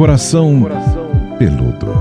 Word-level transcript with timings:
Coração 0.00 0.62
Peludo. 1.38 1.92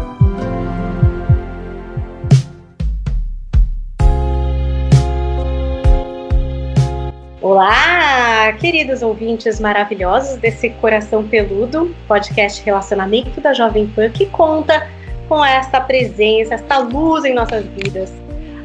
Olá, 7.41 8.53
queridos 8.53 9.01
ouvintes 9.01 9.59
maravilhosos 9.59 10.37
desse 10.37 10.69
Coração 10.69 11.27
Peludo, 11.27 11.93
podcast 12.07 12.63
Relacionamento 12.63 13.41
da 13.41 13.53
Jovem 13.53 13.87
Pan, 13.87 14.09
que 14.09 14.27
conta 14.27 14.87
com 15.27 15.43
esta 15.43 15.81
presença, 15.81 16.53
esta 16.53 16.77
luz 16.77 17.25
em 17.25 17.33
nossas 17.33 17.65
vidas. 17.65 18.13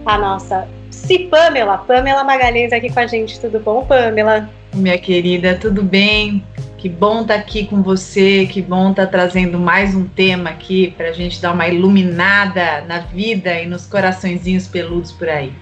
A 0.06 0.16
nossa 0.16 0.68
Psi 0.90 1.26
Pamela, 1.28 1.78
Pamela 1.78 2.22
Magalhães 2.22 2.72
aqui 2.72 2.88
com 2.88 3.00
a 3.00 3.06
gente. 3.08 3.40
Tudo 3.40 3.58
bom, 3.58 3.84
Pamela? 3.84 4.48
Minha 4.74 4.98
querida, 4.98 5.56
tudo 5.56 5.84
bem? 5.84 6.44
Que 6.78 6.88
bom 6.88 7.22
estar 7.22 7.34
tá 7.34 7.40
aqui 7.40 7.64
com 7.64 7.80
você, 7.80 8.44
que 8.46 8.60
bom 8.60 8.90
estar 8.90 9.06
tá 9.06 9.12
trazendo 9.12 9.56
mais 9.56 9.94
um 9.94 10.04
tema 10.04 10.50
aqui 10.50 10.92
para 10.96 11.10
a 11.10 11.12
gente 11.12 11.40
dar 11.40 11.52
uma 11.52 11.68
iluminada 11.68 12.80
na 12.80 12.98
vida 12.98 13.54
e 13.60 13.66
nos 13.66 13.86
coraçõezinhos 13.86 14.66
peludos 14.66 15.12
por 15.12 15.28
aí. 15.28 15.52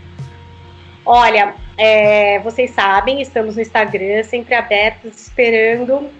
Olha, 1.04 1.54
é, 1.76 2.38
vocês 2.38 2.70
sabem, 2.70 3.20
estamos 3.20 3.56
no 3.56 3.62
Instagram, 3.62 4.22
sempre 4.22 4.54
abertos, 4.54 5.20
esperando 5.20 6.10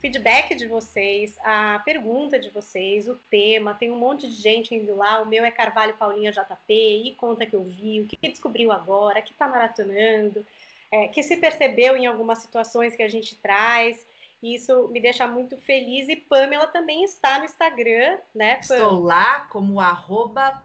feedback 0.00 0.54
de 0.56 0.66
vocês, 0.66 1.38
a 1.44 1.78
pergunta 1.84 2.38
de 2.38 2.50
vocês, 2.50 3.06
o 3.06 3.14
tema. 3.30 3.74
Tem 3.74 3.92
um 3.92 3.98
monte 3.98 4.26
de 4.26 4.34
gente 4.34 4.74
indo 4.74 4.96
lá. 4.96 5.20
O 5.20 5.26
meu 5.26 5.44
é 5.44 5.50
Carvalho 5.50 5.94
Paulinha 5.94 6.32
JP, 6.32 6.72
e 6.72 7.14
conta 7.14 7.46
que 7.46 7.54
eu 7.54 7.62
vi, 7.62 8.00
o 8.00 8.06
que 8.06 8.16
descobriu 8.28 8.72
agora, 8.72 9.22
que 9.22 9.32
está 9.32 9.46
maratonando, 9.46 10.44
é, 10.90 11.08
que 11.08 11.22
se 11.22 11.36
percebeu 11.36 11.96
em 11.96 12.06
algumas 12.06 12.38
situações 12.38 12.96
que 12.96 13.02
a 13.02 13.08
gente 13.08 13.36
traz. 13.36 14.06
Isso 14.42 14.88
me 14.88 15.00
deixa 15.00 15.26
muito 15.26 15.56
feliz. 15.58 16.08
E 16.08 16.16
Pamela 16.16 16.66
também 16.66 17.04
está 17.04 17.38
no 17.38 17.44
Instagram, 17.44 18.18
né? 18.34 18.56
Pam? 18.66 18.74
Estou 18.74 19.00
lá 19.00 19.46
como 19.50 19.78
arroba 19.80 20.62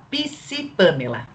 Pamela. 0.77 1.27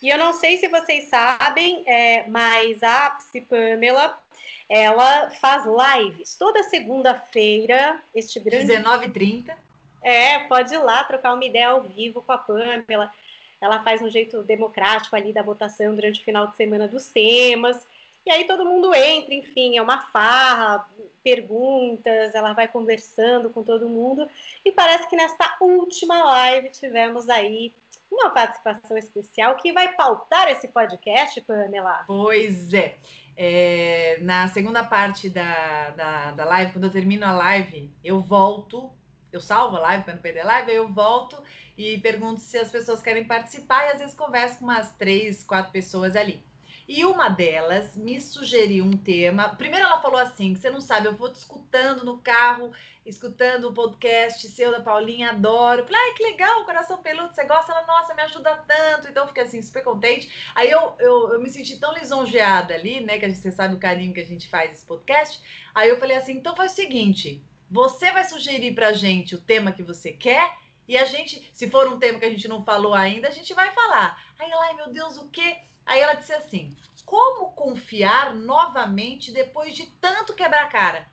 E 0.00 0.08
eu 0.08 0.16
não 0.16 0.32
sei 0.32 0.56
se 0.58 0.68
vocês 0.68 1.08
sabem, 1.08 1.82
é, 1.84 2.26
mas 2.28 2.82
a 2.84 3.10
Psi 3.10 3.40
Pamela, 3.40 4.20
ela 4.68 5.30
faz 5.30 5.64
lives 5.66 6.36
toda 6.36 6.62
segunda-feira, 6.62 8.00
este 8.14 8.38
grande... 8.38 8.72
19h30. 8.72 9.56
É, 10.00 10.38
pode 10.44 10.72
ir 10.72 10.78
lá 10.78 11.02
trocar 11.02 11.34
uma 11.34 11.44
ideia 11.44 11.70
ao 11.70 11.82
vivo 11.82 12.22
com 12.22 12.30
a 12.30 12.38
Pamela. 12.38 13.12
Ela 13.60 13.82
faz 13.82 14.00
um 14.00 14.08
jeito 14.08 14.44
democrático 14.44 15.16
ali 15.16 15.32
da 15.32 15.42
votação 15.42 15.94
durante 15.96 16.20
o 16.20 16.24
final 16.24 16.46
de 16.46 16.56
semana 16.56 16.86
dos 16.86 17.08
temas. 17.08 17.84
E 18.28 18.30
aí 18.30 18.44
todo 18.44 18.66
mundo 18.66 18.94
entra, 18.94 19.32
enfim, 19.32 19.78
é 19.78 19.80
uma 19.80 20.02
farra, 20.02 20.86
perguntas, 21.24 22.34
ela 22.34 22.52
vai 22.52 22.68
conversando 22.68 23.48
com 23.48 23.62
todo 23.62 23.88
mundo. 23.88 24.28
E 24.62 24.70
parece 24.70 25.08
que 25.08 25.16
nesta 25.16 25.56
última 25.62 26.22
live 26.22 26.68
tivemos 26.68 27.30
aí 27.30 27.72
uma 28.10 28.28
participação 28.28 28.98
especial 28.98 29.56
que 29.56 29.72
vai 29.72 29.94
pautar 29.94 30.46
esse 30.50 30.68
podcast, 30.68 31.40
Pamela. 31.40 32.04
Pois 32.06 32.74
é. 32.74 32.98
é 33.34 34.18
na 34.20 34.46
segunda 34.48 34.84
parte 34.84 35.30
da, 35.30 35.88
da, 35.88 36.30
da 36.32 36.44
live, 36.44 36.72
quando 36.72 36.84
eu 36.84 36.92
termino 36.92 37.24
a 37.24 37.32
live, 37.32 37.90
eu 38.04 38.20
volto 38.20 38.92
eu 39.30 39.42
salvo 39.42 39.76
a 39.76 39.80
live 39.80 40.04
para 40.04 40.14
não 40.14 40.22
perder 40.22 40.40
a 40.40 40.46
live, 40.46 40.72
eu 40.72 40.88
volto 40.88 41.42
e 41.76 41.98
pergunto 41.98 42.40
se 42.40 42.56
as 42.56 42.70
pessoas 42.70 43.02
querem 43.02 43.24
participar 43.24 43.86
e 43.86 43.92
às 43.92 43.98
vezes 43.98 44.14
converso 44.14 44.58
com 44.58 44.64
umas 44.64 44.92
três, 44.92 45.44
quatro 45.44 45.70
pessoas 45.70 46.16
ali. 46.16 46.42
E 46.88 47.04
uma 47.04 47.28
delas 47.28 47.94
me 47.94 48.18
sugeriu 48.18 48.82
um 48.82 48.96
tema. 48.96 49.50
Primeiro 49.50 49.84
ela 49.84 50.00
falou 50.00 50.18
assim: 50.18 50.56
você 50.56 50.70
não 50.70 50.80
sabe, 50.80 51.06
eu 51.06 51.14
vou 51.14 51.30
te 51.30 51.36
escutando 51.36 52.02
no 52.02 52.16
carro, 52.16 52.72
escutando 53.04 53.68
o 53.68 53.74
podcast 53.74 54.48
seu 54.48 54.72
da 54.72 54.80
Paulinha, 54.80 55.28
adoro. 55.28 55.84
Falei, 55.84 56.00
ai, 56.00 56.14
que 56.14 56.22
legal, 56.22 56.64
coração 56.64 57.02
peludo, 57.02 57.34
você 57.34 57.44
gosta? 57.44 57.72
Ela, 57.72 57.86
nossa, 57.86 58.14
me 58.14 58.22
ajuda 58.22 58.64
tanto. 58.66 59.06
Então 59.06 59.24
eu 59.24 59.28
fiquei 59.28 59.42
assim, 59.42 59.60
super 59.60 59.84
contente. 59.84 60.32
Aí 60.54 60.70
eu, 60.70 60.96
eu, 60.98 61.34
eu 61.34 61.40
me 61.42 61.50
senti 61.50 61.78
tão 61.78 61.92
lisonjeada 61.92 62.72
ali, 62.72 63.00
né? 63.00 63.18
Que 63.18 63.26
a 63.26 63.28
gente, 63.28 63.40
você 63.40 63.52
sabe 63.52 63.74
o 63.74 63.78
carinho 63.78 64.14
que 64.14 64.20
a 64.20 64.26
gente 64.26 64.48
faz 64.48 64.72
esse 64.72 64.86
podcast. 64.86 65.42
Aí 65.74 65.90
eu 65.90 66.00
falei 66.00 66.16
assim: 66.16 66.32
então 66.32 66.56
faz 66.56 66.72
o 66.72 66.76
seguinte: 66.76 67.42
você 67.70 68.10
vai 68.12 68.24
sugerir 68.24 68.74
pra 68.74 68.94
gente 68.94 69.34
o 69.34 69.40
tema 69.42 69.72
que 69.72 69.82
você 69.82 70.10
quer. 70.10 70.56
E 70.88 70.96
a 70.96 71.04
gente, 71.04 71.50
se 71.52 71.68
for 71.68 71.86
um 71.86 71.98
tema 71.98 72.18
que 72.18 72.24
a 72.24 72.30
gente 72.30 72.48
não 72.48 72.64
falou 72.64 72.94
ainda, 72.94 73.28
a 73.28 73.30
gente 73.30 73.52
vai 73.52 73.74
falar. 73.74 74.32
Aí 74.38 74.50
ela, 74.50 74.64
ai 74.68 74.74
meu 74.74 74.90
Deus, 74.90 75.18
o 75.18 75.28
quê? 75.28 75.58
Aí 75.88 76.00
ela 76.00 76.12
disse 76.12 76.34
assim: 76.34 76.76
como 77.08 77.52
confiar 77.52 78.34
novamente 78.34 79.32
depois 79.32 79.74
de 79.74 79.86
tanto 79.92 80.34
quebrar 80.34 80.68
cara? 80.68 81.08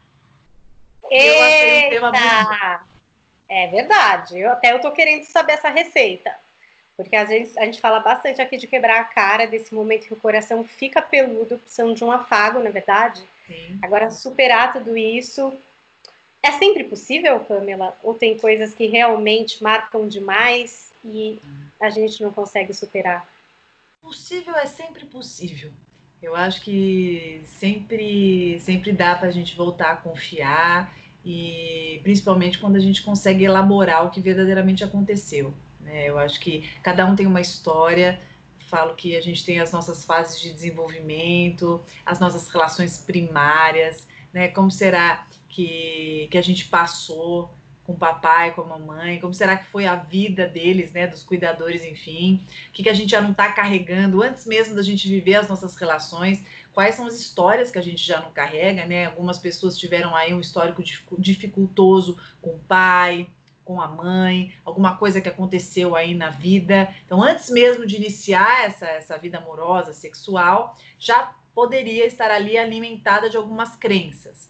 Eita! 1.09 2.81
É 3.47 3.67
verdade. 3.67 4.37
Eu 4.37 4.51
até 4.51 4.73
eu 4.73 4.81
tô 4.81 4.91
querendo 4.91 5.23
saber 5.23 5.53
essa 5.53 5.69
receita. 5.69 6.35
Porque 6.97 7.15
às 7.15 7.29
vezes 7.29 7.55
a 7.55 7.63
gente 7.63 7.79
fala 7.79 8.01
bastante 8.01 8.41
aqui 8.41 8.57
de 8.57 8.67
quebrar 8.67 8.99
a 8.99 9.03
cara, 9.05 9.47
desse 9.47 9.73
momento 9.73 10.07
que 10.07 10.13
o 10.13 10.19
coração 10.19 10.65
fica 10.65 11.01
peludo, 11.01 11.59
precisando 11.59 11.95
de 11.95 12.03
um 12.03 12.11
afago, 12.11 12.59
na 12.59 12.67
é 12.67 12.73
verdade. 12.73 13.25
Sim. 13.47 13.79
Agora, 13.81 14.11
superar 14.11 14.73
tudo 14.73 14.97
isso. 14.97 15.53
É 16.43 16.51
sempre 16.51 16.83
possível, 16.83 17.39
Pamela? 17.39 17.97
Ou 18.03 18.13
tem 18.15 18.37
coisas 18.37 18.73
que 18.73 18.87
realmente 18.87 19.63
marcam 19.63 20.09
demais 20.09 20.93
e 21.05 21.39
a 21.79 21.89
gente 21.89 22.21
não 22.21 22.33
consegue 22.33 22.73
superar? 22.73 23.34
Possível 24.05 24.55
é 24.55 24.67
sempre 24.67 25.05
possível. 25.05 25.71
Eu 26.21 26.35
acho 26.35 26.61
que 26.61 27.41
sempre, 27.43 28.59
sempre 28.59 28.93
dá 28.93 29.15
para 29.15 29.29
a 29.29 29.31
gente 29.31 29.55
voltar 29.55 29.91
a 29.93 29.97
confiar 29.97 30.95
e 31.25 31.99
principalmente 32.03 32.59
quando 32.59 32.75
a 32.75 32.79
gente 32.79 33.01
consegue 33.01 33.43
elaborar 33.43 34.05
o 34.05 34.11
que 34.11 34.21
verdadeiramente 34.21 34.83
aconteceu. 34.83 35.55
Né? 35.81 36.07
Eu 36.07 36.19
acho 36.19 36.39
que 36.39 36.69
cada 36.83 37.03
um 37.07 37.15
tem 37.15 37.25
uma 37.25 37.41
história. 37.41 38.19
Falo 38.59 38.93
que 38.93 39.17
a 39.17 39.21
gente 39.21 39.43
tem 39.43 39.59
as 39.59 39.71
nossas 39.71 40.05
fases 40.05 40.39
de 40.39 40.53
desenvolvimento, 40.53 41.81
as 42.05 42.19
nossas 42.19 42.47
relações 42.47 42.99
primárias, 42.99 44.07
né? 44.31 44.49
Como 44.49 44.69
será 44.69 45.25
que, 45.49 46.27
que 46.29 46.37
a 46.37 46.43
gente 46.43 46.65
passou 46.65 47.51
com 47.85 47.93
o 47.93 47.97
papai, 47.97 48.51
com 48.53 48.61
a 48.61 48.65
mamãe, 48.65 49.19
como 49.19 49.33
será 49.33 49.57
que 49.57 49.67
foi 49.67 49.85
a 49.85 49.95
vida 49.95 50.47
deles, 50.47 50.91
né, 50.91 51.05
dos 51.05 51.21
cuidadores, 51.21 51.83
enfim, 51.83 52.43
o 52.69 52.71
que, 52.71 52.83
que 52.83 52.89
a 52.89 52.93
gente 52.93 53.11
já 53.11 53.21
não 53.21 53.31
está 53.31 53.51
carregando 53.51 54.23
antes 54.23 54.45
mesmo 54.45 54.75
da 54.75 54.81
gente 54.81 55.07
viver 55.07 55.35
as 55.35 55.47
nossas 55.47 55.75
relações, 55.75 56.43
quais 56.73 56.95
são 56.95 57.05
as 57.05 57.15
histórias 57.19 57.69
que 57.69 57.77
a 57.77 57.83
gente 57.83 58.05
já 58.05 58.19
não 58.19 58.31
carrega, 58.31 58.85
né, 58.85 59.05
algumas 59.05 59.37
pessoas 59.37 59.77
tiveram 59.77 60.15
aí 60.15 60.33
um 60.33 60.39
histórico 60.39 60.81
dificultoso 61.19 62.17
com 62.41 62.55
o 62.55 62.59
pai, 62.59 63.29
com 63.63 63.79
a 63.79 63.87
mãe, 63.87 64.55
alguma 64.63 64.97
coisa 64.97 65.21
que 65.21 65.29
aconteceu 65.29 65.95
aí 65.95 66.15
na 66.15 66.29
vida, 66.29 66.93
então 67.05 67.21
antes 67.21 67.51
mesmo 67.51 67.85
de 67.85 67.97
iniciar 67.97 68.65
essa, 68.65 68.87
essa 68.87 69.17
vida 69.17 69.37
amorosa, 69.37 69.93
sexual, 69.93 70.75
já 70.97 71.35
poderia 71.53 72.05
estar 72.05 72.31
ali 72.31 72.57
alimentada 72.57 73.29
de 73.29 73.37
algumas 73.37 73.75
crenças. 73.75 74.49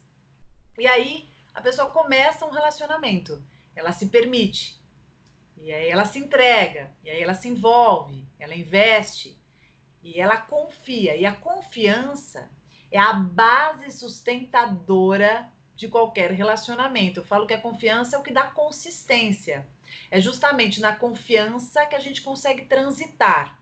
E 0.78 0.88
aí, 0.88 1.26
a 1.56 1.62
pessoa 1.62 1.90
começa 1.90 2.46
um 2.46 2.52
relacionamento, 2.52 3.42
ela 3.74 3.94
se 3.94 4.08
permite, 4.08 4.78
e 5.58 5.72
aí 5.72 5.88
ela 5.88 6.04
se 6.04 6.20
entrega, 6.20 6.92
e 7.02 7.10
aí 7.10 7.24
ela 7.24 7.34
se 7.34 7.48
envolve, 7.48 8.26
ela 8.38 8.54
investe, 8.54 9.40
e 10.04 10.20
ela 10.20 10.38
confia. 10.38 11.16
E 11.16 11.26
a 11.26 11.34
confiança 11.34 12.50
é 12.92 13.00
a 13.00 13.14
base 13.14 13.90
sustentadora 13.92 15.52
de 15.76 15.88
qualquer 15.88 16.32
relacionamento. 16.32 17.22
Eu 17.22 17.26
falo 17.26 17.48
que 17.48 17.54
a 17.54 17.62
confiança 17.62 18.18
é 18.18 18.20
o 18.20 18.24
que 18.24 18.32
dá 18.32 18.52
consistência. 18.52 19.68
É 20.12 20.20
justamente 20.20 20.82
na 20.82 20.96
confiança 20.98 21.86
que 21.86 21.96
a 21.96 22.00
gente 22.00 22.22
consegue 22.22 22.66
transitar. 22.66 23.62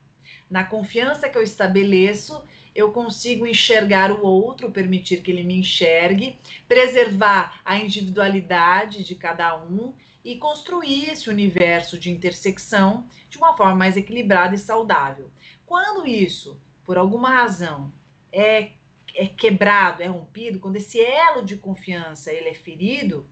Na 0.53 0.64
confiança 0.64 1.28
que 1.28 1.36
eu 1.36 1.41
estabeleço, 1.41 2.44
eu 2.75 2.91
consigo 2.91 3.47
enxergar 3.47 4.12
o 4.12 4.22
outro, 4.22 4.69
permitir 4.69 5.24
que 5.24 5.31
ele 5.31 5.44
me 5.44 5.56
enxergue, 5.56 6.38
preservar 6.68 7.59
a 7.66 7.80
individualidade 7.80 9.03
de 9.03 9.16
cada 9.16 9.58
um 9.58 9.95
e 10.24 10.38
construir 10.38 11.10
esse 11.10 11.28
universo 11.28 11.98
de 11.98 12.12
intersecção 12.12 13.07
de 13.31 13.39
uma 13.39 13.57
forma 13.57 13.74
mais 13.74 13.98
equilibrada 13.98 14.54
e 14.54 14.60
saudável. 14.60 15.31
Quando 15.66 16.06
isso, 16.06 16.62
por 16.86 17.00
alguma 17.00 17.31
razão, 17.31 17.92
é, 18.31 18.74
é 19.16 19.25
quebrado, 19.25 20.04
é 20.04 20.06
rompido, 20.06 20.60
quando 20.60 20.75
esse 20.75 21.01
elo 21.01 21.44
de 21.44 21.57
confiança 21.57 22.31
ele 22.31 22.50
é 22.50 22.54
ferido, 22.54 23.25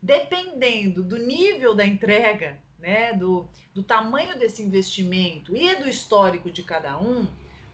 dependendo 0.00 1.02
do 1.02 1.18
nível 1.18 1.74
da 1.74 1.84
entrega, 1.84 2.62
né, 2.78 3.12
do, 3.12 3.48
do 3.74 3.82
tamanho 3.82 4.38
desse 4.38 4.62
investimento 4.62 5.56
e 5.56 5.76
do 5.76 5.88
histórico 5.88 6.50
de 6.50 6.62
cada 6.62 7.00
um, 7.00 7.28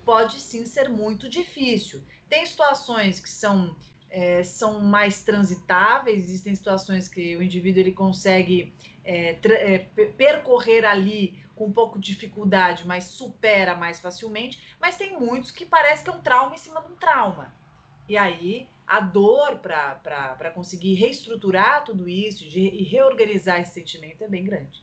pode 0.04 0.40
sim 0.40 0.64
ser 0.64 0.88
muito 0.88 1.28
difícil. 1.28 2.04
Tem 2.28 2.44
situações 2.46 3.20
que 3.20 3.28
são, 3.28 3.76
é, 4.08 4.42
são 4.42 4.80
mais 4.80 5.22
transitáveis, 5.22 6.24
existem 6.24 6.54
situações 6.54 7.08
que 7.08 7.36
o 7.36 7.42
indivíduo 7.42 7.80
ele 7.80 7.92
consegue 7.92 8.72
é, 9.04 9.38
é, 9.44 9.78
percorrer 10.16 10.84
ali 10.84 11.44
com 11.54 11.66
um 11.66 11.72
pouco 11.72 11.98
de 11.98 12.12
dificuldade, 12.12 12.86
mas 12.86 13.04
supera 13.04 13.74
mais 13.74 14.00
facilmente, 14.00 14.74
mas 14.80 14.96
tem 14.96 15.18
muitos 15.18 15.50
que 15.50 15.66
parece 15.66 16.04
que 16.04 16.10
é 16.10 16.12
um 16.12 16.20
trauma 16.20 16.54
em 16.54 16.58
cima 16.58 16.80
de 16.80 16.92
um 16.92 16.96
trauma. 16.96 17.54
E 18.08 18.16
aí 18.16 18.68
a 18.86 19.00
dor 19.00 19.58
para 19.58 20.50
conseguir 20.52 20.94
reestruturar 20.94 21.84
tudo 21.84 22.08
isso 22.08 22.44
e 22.44 22.82
reorganizar 22.82 23.60
esse 23.60 23.74
sentimento 23.74 24.22
é 24.22 24.28
bem 24.28 24.44
grande. 24.44 24.82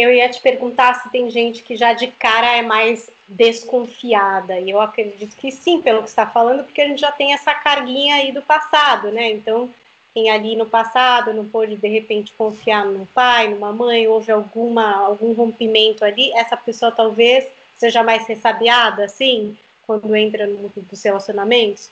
Eu 0.00 0.12
ia 0.12 0.28
te 0.28 0.40
perguntar 0.40 0.94
se 0.94 1.10
tem 1.10 1.30
gente 1.30 1.62
que 1.62 1.76
já 1.76 1.92
de 1.92 2.06
cara 2.08 2.56
é 2.56 2.62
mais 2.62 3.10
desconfiada, 3.28 4.58
e 4.58 4.70
eu 4.70 4.80
acredito 4.80 5.36
que 5.36 5.52
sim, 5.52 5.80
pelo 5.82 6.02
que 6.02 6.08
está 6.08 6.26
falando, 6.26 6.64
porque 6.64 6.80
a 6.80 6.88
gente 6.88 7.00
já 7.00 7.12
tem 7.12 7.34
essa 7.34 7.54
carguinha 7.54 8.16
aí 8.16 8.32
do 8.32 8.40
passado, 8.40 9.10
né? 9.12 9.30
Então, 9.30 9.70
quem 10.14 10.30
ali 10.30 10.56
no 10.56 10.66
passado 10.66 11.32
não 11.32 11.46
pôde 11.48 11.76
de 11.76 11.88
repente 11.88 12.32
confiar 12.32 12.84
no 12.84 13.06
pai, 13.06 13.48
numa 13.48 13.72
mãe, 13.72 14.08
houve 14.08 14.32
alguma 14.32 14.96
algum 14.96 15.32
rompimento 15.32 16.04
ali, 16.04 16.32
essa 16.32 16.56
pessoa 16.56 16.90
talvez 16.90 17.48
seja 17.74 18.02
mais 18.02 18.26
ressabiada, 18.26 19.04
assim, 19.04 19.56
quando 19.98 20.14
entra 20.14 20.46
no 20.46 20.58
mundo 20.58 20.72
dos 20.88 21.02
relacionamentos? 21.02 21.90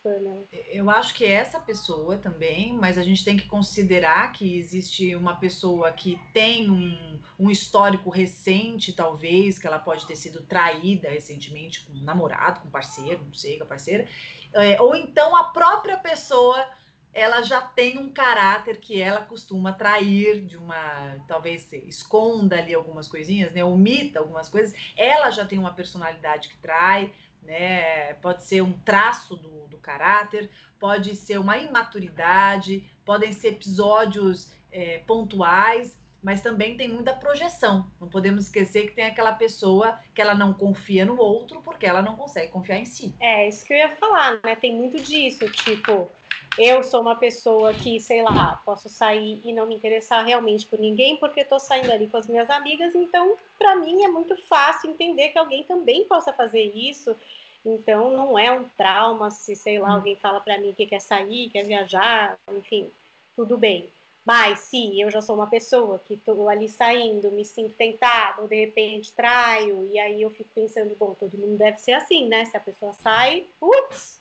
Eu 0.68 0.88
acho 0.88 1.14
que 1.14 1.24
essa 1.24 1.58
pessoa 1.58 2.18
também, 2.18 2.72
mas 2.72 2.96
a 2.96 3.02
gente 3.02 3.24
tem 3.24 3.36
que 3.36 3.48
considerar 3.48 4.32
que 4.32 4.56
existe 4.56 5.16
uma 5.16 5.36
pessoa 5.36 5.90
que 5.90 6.20
tem 6.32 6.70
um, 6.70 7.20
um 7.38 7.50
histórico 7.50 8.08
recente, 8.08 8.92
talvez, 8.92 9.58
que 9.58 9.66
ela 9.66 9.80
pode 9.80 10.06
ter 10.06 10.14
sido 10.14 10.42
traída 10.42 11.08
recentemente 11.08 11.86
com 11.86 11.92
um 11.92 12.04
namorado, 12.04 12.60
com 12.60 12.68
um 12.68 12.70
parceiro, 12.70 13.24
não 13.24 13.34
sei, 13.34 13.58
com 13.58 13.64
a 13.64 13.66
parceira, 13.66 14.06
é, 14.52 14.80
ou 14.80 14.94
então 14.94 15.34
a 15.34 15.44
própria 15.44 15.98
pessoa 15.98 16.68
ela 17.12 17.42
já 17.42 17.60
tem 17.60 17.98
um 17.98 18.12
caráter 18.12 18.76
que 18.76 19.00
ela 19.00 19.22
costuma 19.22 19.72
trair 19.72 20.40
de 20.40 20.56
uma, 20.56 21.16
talvez 21.26 21.72
esconda 21.72 22.58
ali 22.58 22.74
algumas 22.74 23.08
coisinhas, 23.08 23.52
né, 23.52 23.64
omita 23.64 24.18
algumas 24.18 24.48
coisas, 24.48 24.74
ela 24.96 25.30
já 25.30 25.44
tem 25.46 25.58
uma 25.58 25.72
personalidade 25.72 26.48
que 26.48 26.56
trai, 26.58 27.12
né? 27.42 28.14
Pode 28.14 28.42
ser 28.42 28.62
um 28.62 28.72
traço 28.72 29.36
do, 29.36 29.66
do 29.68 29.78
caráter, 29.78 30.50
pode 30.78 31.14
ser 31.14 31.38
uma 31.38 31.56
imaturidade, 31.56 32.90
podem 33.04 33.32
ser 33.32 33.48
episódios 33.48 34.52
é, 34.70 34.98
pontuais, 35.06 35.98
mas 36.22 36.42
também 36.42 36.76
tem 36.76 36.88
muita 36.88 37.14
projeção. 37.14 37.90
Não 38.00 38.08
podemos 38.08 38.46
esquecer 38.46 38.88
que 38.88 38.94
tem 38.94 39.06
aquela 39.06 39.32
pessoa 39.32 40.00
que 40.12 40.20
ela 40.20 40.34
não 40.34 40.52
confia 40.52 41.04
no 41.04 41.16
outro 41.16 41.62
porque 41.62 41.86
ela 41.86 42.02
não 42.02 42.16
consegue 42.16 42.52
confiar 42.52 42.78
em 42.78 42.84
si. 42.84 43.14
É, 43.20 43.48
isso 43.48 43.64
que 43.64 43.72
eu 43.72 43.78
ia 43.78 43.96
falar, 43.96 44.40
né? 44.44 44.56
Tem 44.56 44.74
muito 44.74 45.00
disso, 45.00 45.48
tipo, 45.50 46.10
eu 46.56 46.82
sou 46.82 47.00
uma 47.00 47.16
pessoa 47.16 47.74
que, 47.74 48.00
sei 48.00 48.22
lá, 48.22 48.60
posso 48.64 48.88
sair 48.88 49.40
e 49.44 49.52
não 49.52 49.66
me 49.66 49.74
interessar 49.74 50.24
realmente 50.24 50.66
por 50.66 50.78
ninguém 50.78 51.16
porque 51.16 51.40
estou 51.40 51.60
saindo 51.60 51.90
ali 51.92 52.08
com 52.08 52.16
as 52.16 52.26
minhas 52.26 52.48
amigas, 52.50 52.94
então 52.94 53.36
para 53.58 53.76
mim 53.76 54.04
é 54.04 54.08
muito 54.08 54.36
fácil 54.36 54.90
entender 54.90 55.28
que 55.28 55.38
alguém 55.38 55.64
também 55.64 56.04
possa 56.04 56.32
fazer 56.32 56.72
isso. 56.74 57.16
Então 57.64 58.16
não 58.16 58.38
é 58.38 58.50
um 58.50 58.64
trauma 58.64 59.30
se, 59.30 59.54
sei 59.54 59.78
lá, 59.78 59.92
alguém 59.92 60.16
fala 60.16 60.40
para 60.40 60.58
mim 60.58 60.72
que 60.72 60.86
quer 60.86 61.00
sair, 61.00 61.50
quer 61.50 61.64
viajar, 61.64 62.38
enfim, 62.50 62.90
tudo 63.36 63.58
bem. 63.58 63.90
Mas 64.24 64.60
se 64.60 65.00
eu 65.00 65.10
já 65.10 65.22
sou 65.22 65.36
uma 65.36 65.46
pessoa 65.46 65.98
que 65.98 66.14
estou 66.14 66.48
ali 66.50 66.68
saindo, 66.68 67.30
me 67.30 67.44
sinto 67.44 67.74
tentada, 67.74 68.42
ou 68.42 68.48
de 68.48 68.56
repente 68.56 69.12
traio, 69.12 69.86
e 69.86 69.98
aí 69.98 70.20
eu 70.20 70.30
fico 70.30 70.50
pensando, 70.54 70.94
bom, 70.96 71.14
todo 71.14 71.38
mundo 71.38 71.56
deve 71.56 71.78
ser 71.78 71.92
assim, 71.92 72.28
né? 72.28 72.44
Se 72.44 72.54
a 72.54 72.60
pessoa 72.60 72.92
sai, 72.92 73.46
ups, 73.58 74.17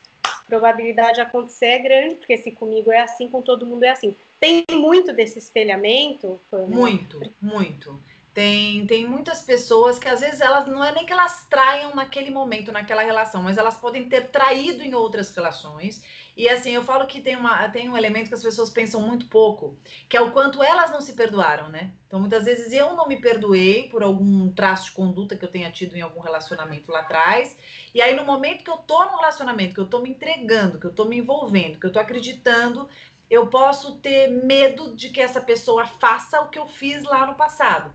probabilidade 0.47 1.15
de 1.15 1.21
acontecer 1.21 1.65
é 1.65 1.79
grande, 1.79 2.15
porque 2.15 2.37
se 2.37 2.51
comigo 2.51 2.91
é 2.91 2.99
assim, 2.99 3.27
com 3.29 3.41
todo 3.41 3.65
mundo 3.65 3.83
é 3.83 3.89
assim. 3.89 4.15
Tem 4.39 4.63
muito 4.71 5.11
desse 5.13 5.37
espelhamento? 5.37 6.39
Muito, 6.67 7.21
muito. 7.41 7.99
Tem, 8.37 8.85
tem 8.85 9.07
muitas 9.07 9.41
pessoas 9.41 9.97
que 9.97 10.07
às 10.07 10.19
vezes 10.19 10.41
elas 10.41 10.67
não 10.67 10.85
é 10.85 10.91
nem 10.91 11.07
que 11.07 11.11
elas 11.11 11.47
traiam 11.49 11.95
naquele 11.95 12.29
momento, 12.29 12.71
naquela 12.71 13.01
relação, 13.01 13.41
mas 13.41 13.57
elas 13.57 13.77
podem 13.77 14.07
ter 14.07 14.29
traído 14.29 14.83
em 14.83 14.93
outras 14.93 15.35
relações. 15.35 16.05
E 16.37 16.47
assim, 16.47 16.69
eu 16.69 16.83
falo 16.83 17.07
que 17.07 17.19
tem, 17.19 17.35
uma, 17.35 17.67
tem 17.69 17.89
um 17.89 17.97
elemento 17.97 18.27
que 18.27 18.35
as 18.35 18.43
pessoas 18.43 18.69
pensam 18.69 19.01
muito 19.01 19.25
pouco, 19.25 19.75
que 20.07 20.15
é 20.15 20.21
o 20.21 20.29
quanto 20.29 20.61
elas 20.61 20.91
não 20.91 21.01
se 21.01 21.13
perdoaram, 21.13 21.69
né? 21.69 21.93
Então, 22.05 22.19
muitas 22.19 22.45
vezes 22.45 22.71
eu 22.71 22.95
não 22.95 23.07
me 23.07 23.19
perdoei 23.19 23.89
por 23.89 24.03
algum 24.03 24.51
traço 24.51 24.85
de 24.85 24.91
conduta 24.91 25.35
que 25.35 25.43
eu 25.43 25.49
tenha 25.49 25.71
tido 25.71 25.95
em 25.95 26.01
algum 26.01 26.19
relacionamento 26.19 26.91
lá 26.91 26.99
atrás. 26.99 27.57
E 27.91 27.99
aí, 28.03 28.15
no 28.15 28.23
momento 28.23 28.63
que 28.63 28.69
eu 28.69 28.77
tô 28.77 29.03
no 29.03 29.17
relacionamento, 29.17 29.73
que 29.73 29.81
eu 29.81 29.87
tô 29.87 29.99
me 29.99 30.11
entregando, 30.11 30.79
que 30.79 30.85
eu 30.85 30.93
tô 30.93 31.05
me 31.05 31.17
envolvendo, 31.17 31.79
que 31.79 31.87
eu 31.87 31.91
tô 31.91 31.99
acreditando, 31.99 32.87
eu 33.29 33.47
posso 33.47 33.95
ter 33.95 34.29
medo 34.29 34.95
de 34.95 35.09
que 35.09 35.19
essa 35.19 35.41
pessoa 35.41 35.85
faça 35.85 36.39
o 36.41 36.49
que 36.49 36.57
eu 36.57 36.67
fiz 36.67 37.03
lá 37.03 37.25
no 37.25 37.35
passado. 37.35 37.93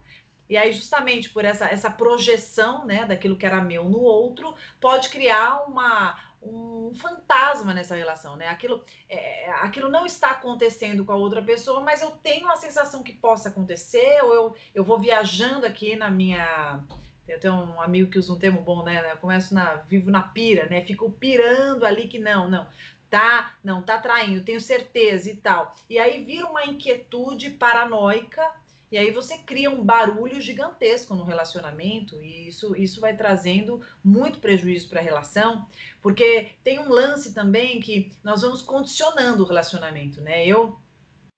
E 0.53 0.57
aí, 0.59 0.71
justamente 0.71 1.31
por 1.31 1.47
essa, 1.47 1.65
essa 1.65 1.91
projeção, 1.91 2.85
né, 2.85 3.07
daquilo 3.07 3.39
que 3.39 3.47
era 3.47 3.63
meu 3.63 3.85
no 3.89 4.01
outro, 4.01 4.55
pode 4.79 5.09
criar 5.09 5.63
uma, 5.67 6.35
um 6.43 6.93
fantasma 6.95 7.73
nessa 7.73 7.95
relação, 7.95 8.37
né? 8.37 8.49
Aquilo, 8.49 8.85
é, 9.09 9.51
aquilo 9.51 9.89
não 9.89 10.05
está 10.05 10.33
acontecendo 10.33 11.07
com 11.07 11.13
a 11.13 11.17
outra 11.17 11.41
pessoa, 11.41 11.81
mas 11.81 12.03
eu 12.03 12.11
tenho 12.11 12.49
a 12.49 12.57
sensação 12.57 13.03
que 13.03 13.15
possa 13.15 13.49
acontecer, 13.49 14.23
ou 14.23 14.35
eu, 14.35 14.57
eu 14.75 14.85
vou 14.85 14.99
viajando 14.99 15.65
aqui 15.65 15.97
na 15.97 16.11
minha. 16.11 16.85
Tem 17.25 17.37
até 17.37 17.51
um 17.51 17.81
amigo 17.81 18.11
que 18.11 18.19
usa 18.19 18.35
um 18.35 18.39
termo 18.39 18.61
bom, 18.61 18.83
né? 18.85 19.11
Eu 19.11 19.17
começo 19.17 19.55
na. 19.55 19.77
vivo 19.77 20.11
na 20.11 20.21
pira, 20.21 20.67
né? 20.67 20.85
Fico 20.85 21.11
pirando 21.11 21.87
ali 21.87 22.09
que 22.09 22.19
não, 22.19 22.51
não. 22.51 22.67
Tá, 23.09 23.55
não, 23.65 23.81
tá 23.81 23.97
traindo, 23.97 24.45
tenho 24.45 24.61
certeza 24.61 25.31
e 25.31 25.37
tal. 25.37 25.75
E 25.89 25.99
aí 25.99 26.23
vira 26.23 26.47
uma 26.47 26.67
inquietude 26.67 27.53
paranoica 27.53 28.61
e 28.93 28.99
aí 28.99 29.11
você 29.11 29.39
cria 29.39 29.71
um 29.71 29.83
barulho 29.83 30.39
gigantesco 30.39 31.15
no 31.15 31.25
relacionamento 31.25 32.21
e 32.21 32.49
isso, 32.49 32.77
isso 32.77 33.01
vai 33.01 33.17
trazendo 33.17 33.81
muito 34.05 34.39
prejuízo 34.39 34.91
para 34.91 35.01
a 35.01 35.03
relação, 35.03 35.67
porque 36.03 36.51
tem 36.63 36.79
um 36.79 36.91
lance 36.91 37.33
também 37.33 37.81
que 37.81 38.13
nós 38.23 38.43
vamos 38.43 38.61
condicionando 38.61 39.43
o 39.43 39.47
relacionamento, 39.47 40.21
né? 40.21 40.47
Eu 40.47 40.79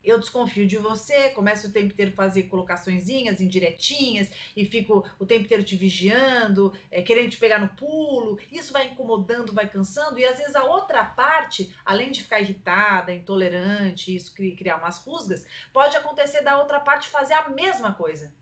eu 0.05 0.19
desconfio 0.19 0.67
de 0.67 0.77
você, 0.77 1.31
começo 1.31 1.69
o 1.69 1.73
tempo 1.73 1.93
inteiro 1.93 2.12
a 2.12 2.17
fazer 2.17 2.45
colocaçõezinhas, 2.45 3.41
indiretinhas, 3.41 4.31
e 4.56 4.65
fico 4.65 5.09
o 5.19 5.25
tempo 5.27 5.45
inteiro 5.45 5.65
te 5.65 5.77
vigiando, 5.77 6.73
é, 6.91 7.03
querendo 7.03 7.31
te 7.31 7.39
pegar 7.39 7.59
no 7.59 7.69
pulo, 7.69 8.39
isso 8.53 8.73
vai 8.73 8.89
incomodando, 8.89 9.53
vai 9.53 9.69
cansando, 9.69 10.19
e 10.19 10.25
às 10.25 10.39
vezes 10.39 10.55
a 10.55 10.65
outra 10.65 11.05
parte, 11.05 11.75
além 11.85 12.12
de 12.12 12.23
ficar 12.23 12.41
irritada, 12.41 13.12
intolerante, 13.12 14.15
isso 14.15 14.35
criar 14.35 14.77
umas 14.77 14.99
rusgas, 14.99 15.47
pode 15.73 15.97
acontecer 15.97 16.43
da 16.43 16.59
outra 16.59 16.81
parte 16.81 17.09
fazer 17.09 17.35
a 17.35 17.49
mesma 17.49 17.95
coisa. 17.95 18.35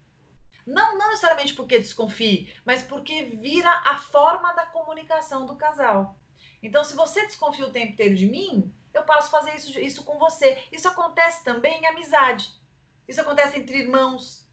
Não, 0.67 0.97
não 0.97 1.09
necessariamente 1.11 1.55
porque 1.55 1.79
desconfie, 1.79 2.55
mas 2.65 2.83
porque 2.83 3.25
vira 3.25 3.71
a 3.85 3.99
forma 3.99 4.53
da 4.53 4.67
comunicação 4.67 5.45
do 5.45 5.57
casal. 5.57 6.17
Então, 6.63 6.85
se 6.85 6.95
você 6.95 7.23
desconfia 7.27 7.67
o 7.67 7.71
tempo 7.71 7.93
inteiro 7.93 8.15
de 8.15 8.27
mim, 8.27 8.73
eu 8.93 9.03
posso 9.05 9.31
fazer 9.31 9.55
isso, 9.57 9.79
isso 9.79 10.05
com 10.05 10.19
você. 10.19 10.65
Isso 10.71 10.89
acontece 10.89 11.45
também 11.45 11.81
em 11.81 11.87
amizade. 11.87 12.53
Isso 13.07 13.21
acontece 13.21 13.59
entre 13.59 13.79
irmãos. 13.79 14.47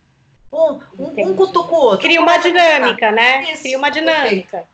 Um, 0.52 0.82
um, 0.98 1.30
um 1.30 1.36
cutuca 1.36 1.72
o 1.72 1.80
outro. 1.80 2.08
Cria 2.08 2.20
uma 2.20 2.38
dinâmica, 2.38 3.12
né? 3.12 3.52
Isso, 3.52 3.64
Cria 3.64 3.78
uma 3.78 3.92
dinâmica. 3.92 4.68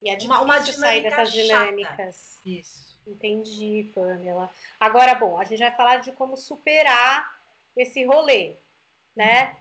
E 0.00 0.10
é 0.10 0.14
difícil 0.14 0.30
uma, 0.30 0.42
uma 0.42 0.60
sair 0.64 1.02
dessas 1.02 1.32
dinâmicas. 1.32 2.40
Isso. 2.44 2.96
Entendi, 3.06 3.90
Pamela. 3.94 4.50
Agora, 4.78 5.14
bom, 5.14 5.38
a 5.38 5.44
gente 5.44 5.60
vai 5.60 5.74
falar 5.74 5.96
de 5.96 6.12
como 6.12 6.36
superar 6.36 7.36
esse 7.76 8.04
rolê, 8.04 8.54
né? 9.14 9.56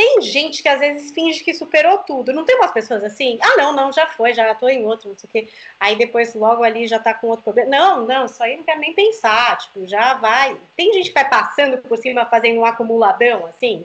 Tem 0.00 0.22
gente 0.22 0.62
que 0.62 0.68
às 0.70 0.80
vezes 0.80 1.10
finge 1.10 1.44
que 1.44 1.52
superou 1.52 1.98
tudo. 1.98 2.32
Não 2.32 2.42
tem 2.42 2.56
umas 2.56 2.70
pessoas 2.70 3.04
assim? 3.04 3.38
Ah, 3.38 3.54
não, 3.58 3.70
não, 3.70 3.92
já 3.92 4.06
foi, 4.06 4.32
já 4.32 4.54
tô 4.54 4.66
em 4.66 4.82
outro, 4.86 5.10
não 5.10 5.18
sei 5.18 5.28
o 5.28 5.30
quê. 5.30 5.48
Aí 5.78 5.94
depois, 5.94 6.34
logo 6.34 6.64
ali, 6.64 6.86
já 6.86 6.98
tá 6.98 7.12
com 7.12 7.26
outro 7.26 7.44
problema. 7.44 7.68
Não, 7.68 8.06
não, 8.06 8.24
isso 8.24 8.42
aí 8.42 8.56
não 8.56 8.64
quer 8.64 8.78
nem 8.78 8.94
pensar. 8.94 9.58
Tipo, 9.58 9.86
já 9.86 10.14
vai. 10.14 10.56
Tem 10.74 10.90
gente 10.94 11.08
que 11.08 11.14
vai 11.14 11.28
passando 11.28 11.76
por 11.82 11.98
cima, 11.98 12.24
fazendo 12.24 12.60
um 12.60 12.64
acumuladão, 12.64 13.44
assim? 13.44 13.84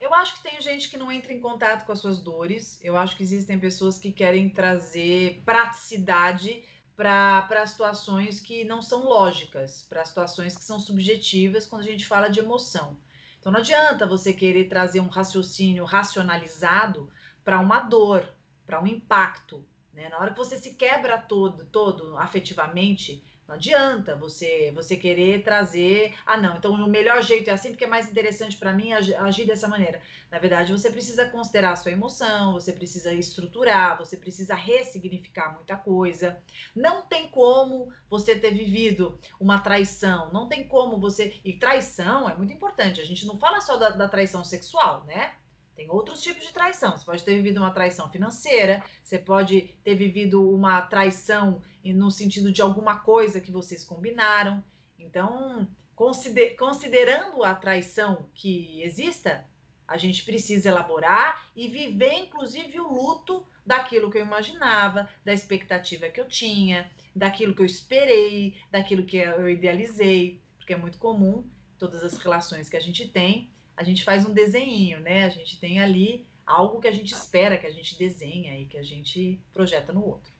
Eu 0.00 0.12
acho 0.12 0.34
que 0.34 0.50
tem 0.50 0.60
gente 0.60 0.90
que 0.90 0.96
não 0.96 1.12
entra 1.12 1.32
em 1.32 1.38
contato 1.38 1.86
com 1.86 1.92
as 1.92 2.00
suas 2.00 2.18
dores. 2.18 2.82
Eu 2.82 2.96
acho 2.96 3.16
que 3.16 3.22
existem 3.22 3.56
pessoas 3.56 4.00
que 4.00 4.10
querem 4.10 4.48
trazer 4.48 5.42
praticidade 5.44 6.64
para 6.96 7.64
situações 7.68 8.40
que 8.40 8.64
não 8.64 8.82
são 8.82 9.04
lógicas, 9.04 9.86
para 9.88 10.04
situações 10.04 10.56
que 10.56 10.64
são 10.64 10.80
subjetivas 10.80 11.66
quando 11.66 11.82
a 11.82 11.86
gente 11.86 12.04
fala 12.04 12.26
de 12.26 12.40
emoção. 12.40 12.96
Então 13.38 13.52
não 13.52 13.60
adianta 13.60 14.06
você 14.06 14.32
querer 14.32 14.68
trazer 14.68 15.00
um 15.00 15.08
raciocínio 15.08 15.84
racionalizado 15.84 17.10
para 17.44 17.60
uma 17.60 17.80
dor, 17.80 18.34
para 18.64 18.80
um 18.80 18.86
impacto. 18.86 19.64
Né? 19.96 20.10
Na 20.10 20.18
hora 20.18 20.32
que 20.32 20.36
você 20.36 20.58
se 20.58 20.74
quebra 20.74 21.16
todo, 21.16 21.64
todo 21.64 22.18
afetivamente, 22.18 23.22
não 23.48 23.54
adianta 23.54 24.14
você 24.14 24.70
você 24.70 24.94
querer 24.94 25.42
trazer, 25.42 26.14
ah 26.26 26.36
não, 26.36 26.58
então 26.58 26.74
o 26.74 26.86
melhor 26.86 27.22
jeito 27.22 27.48
é 27.48 27.54
assim 27.54 27.70
porque 27.70 27.86
é 27.86 27.88
mais 27.88 28.10
interessante 28.10 28.58
para 28.58 28.74
mim 28.74 28.92
agir 28.92 29.46
dessa 29.46 29.66
maneira. 29.66 30.02
Na 30.30 30.38
verdade, 30.38 30.70
você 30.70 30.90
precisa 30.90 31.30
considerar 31.30 31.72
a 31.72 31.76
sua 31.76 31.92
emoção, 31.92 32.52
você 32.52 32.74
precisa 32.74 33.14
estruturar, 33.14 33.96
você 33.96 34.18
precisa 34.18 34.54
ressignificar 34.54 35.54
muita 35.54 35.78
coisa. 35.78 36.42
Não 36.74 37.00
tem 37.00 37.28
como 37.30 37.90
você 38.10 38.38
ter 38.38 38.50
vivido 38.50 39.18
uma 39.40 39.60
traição, 39.60 40.30
não 40.30 40.46
tem 40.46 40.68
como 40.68 41.00
você. 41.00 41.40
E 41.42 41.54
traição 41.54 42.28
é 42.28 42.34
muito 42.34 42.52
importante, 42.52 43.00
a 43.00 43.06
gente 43.06 43.24
não 43.24 43.38
fala 43.38 43.62
só 43.62 43.78
da, 43.78 43.88
da 43.88 44.08
traição 44.08 44.44
sexual, 44.44 45.04
né? 45.04 45.36
Tem 45.76 45.90
outros 45.90 46.22
tipos 46.22 46.46
de 46.46 46.54
traição. 46.54 46.96
Você 46.96 47.04
pode 47.04 47.22
ter 47.22 47.34
vivido 47.34 47.58
uma 47.58 47.70
traição 47.70 48.10
financeira, 48.10 48.82
você 49.04 49.18
pode 49.18 49.76
ter 49.84 49.94
vivido 49.94 50.50
uma 50.50 50.80
traição 50.80 51.62
no 51.84 52.10
sentido 52.10 52.50
de 52.50 52.62
alguma 52.62 53.00
coisa 53.00 53.42
que 53.42 53.52
vocês 53.52 53.84
combinaram. 53.84 54.64
Então, 54.98 55.68
consider, 55.94 56.56
considerando 56.56 57.44
a 57.44 57.54
traição 57.54 58.30
que 58.32 58.80
exista, 58.80 59.44
a 59.86 59.98
gente 59.98 60.24
precisa 60.24 60.70
elaborar 60.70 61.48
e 61.54 61.68
viver, 61.68 62.14
inclusive, 62.14 62.80
o 62.80 62.90
luto 62.90 63.46
daquilo 63.64 64.10
que 64.10 64.16
eu 64.16 64.22
imaginava, 64.22 65.10
da 65.22 65.34
expectativa 65.34 66.08
que 66.08 66.18
eu 66.18 66.26
tinha, 66.26 66.90
daquilo 67.14 67.54
que 67.54 67.60
eu 67.60 67.66
esperei, 67.66 68.62
daquilo 68.70 69.04
que 69.04 69.18
eu 69.18 69.46
idealizei, 69.50 70.40
porque 70.56 70.72
é 70.72 70.76
muito 70.76 70.96
comum 70.96 71.44
todas 71.78 72.02
as 72.02 72.16
relações 72.16 72.70
que 72.70 72.76
a 72.78 72.80
gente 72.80 73.08
tem, 73.08 73.50
a 73.76 73.84
gente 73.84 74.04
faz 74.04 74.24
um 74.24 74.32
desenho, 74.32 75.00
né? 75.00 75.24
A 75.24 75.28
gente 75.28 75.60
tem 75.60 75.80
ali 75.80 76.26
algo 76.46 76.80
que 76.80 76.88
a 76.88 76.92
gente 76.92 77.12
espera 77.12 77.58
que 77.58 77.66
a 77.66 77.70
gente 77.70 77.98
desenha 77.98 78.58
e 78.58 78.66
que 78.66 78.78
a 78.78 78.82
gente 78.82 79.40
projeta 79.52 79.92
no 79.92 80.04
outro. 80.04 80.32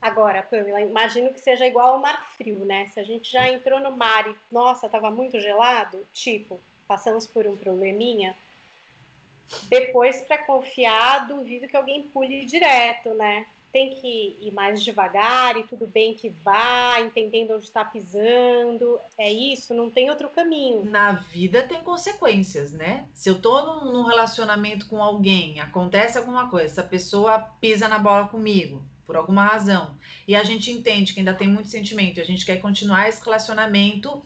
Agora, 0.00 0.42
Pamela, 0.42 0.80
imagino 0.80 1.32
que 1.32 1.40
seja 1.40 1.64
igual 1.64 1.94
ao 1.94 2.00
mar 2.00 2.32
frio, 2.32 2.64
né? 2.64 2.88
Se 2.88 2.98
a 2.98 3.04
gente 3.04 3.30
já 3.30 3.48
entrou 3.48 3.78
no 3.78 3.92
mar 3.92 4.28
e, 4.28 4.36
nossa, 4.50 4.86
estava 4.86 5.10
muito 5.10 5.38
gelado, 5.38 6.04
tipo, 6.12 6.58
passamos 6.88 7.26
por 7.26 7.46
um 7.46 7.56
probleminha, 7.56 8.36
depois, 9.68 10.22
para 10.22 10.44
confiar, 10.44 11.28
duvido 11.28 11.68
que 11.68 11.76
alguém 11.76 12.02
pule 12.04 12.44
direto, 12.44 13.10
né? 13.10 13.46
Tem 13.72 13.94
que 13.94 14.36
ir 14.40 14.52
mais 14.52 14.82
devagar 14.82 15.56
e 15.56 15.62
tudo 15.62 15.86
bem 15.86 16.14
que 16.14 16.28
vá, 16.28 17.00
entendendo 17.00 17.54
onde 17.54 17.64
está 17.64 17.84
pisando. 17.84 19.00
É 19.16 19.32
isso, 19.32 19.72
não 19.72 19.90
tem 19.90 20.10
outro 20.10 20.28
caminho. 20.28 20.84
Na 20.84 21.12
vida 21.12 21.62
tem 21.62 21.82
consequências, 21.82 22.72
né? 22.72 23.08
Se 23.14 23.30
eu 23.30 23.40
tô 23.40 23.62
num, 23.64 23.92
num 23.92 24.02
relacionamento 24.02 24.86
com 24.86 25.02
alguém, 25.02 25.58
acontece 25.58 26.18
alguma 26.18 26.50
coisa, 26.50 26.66
essa 26.66 26.82
pessoa 26.82 27.38
pisa 27.60 27.88
na 27.88 27.98
bola 27.98 28.28
comigo, 28.28 28.84
por 29.06 29.16
alguma 29.16 29.44
razão, 29.44 29.96
e 30.28 30.36
a 30.36 30.44
gente 30.44 30.70
entende 30.70 31.14
que 31.14 31.20
ainda 31.20 31.34
tem 31.34 31.48
muito 31.48 31.68
sentimento, 31.68 32.20
a 32.20 32.24
gente 32.24 32.44
quer 32.44 32.60
continuar 32.60 33.08
esse 33.08 33.24
relacionamento 33.24 34.22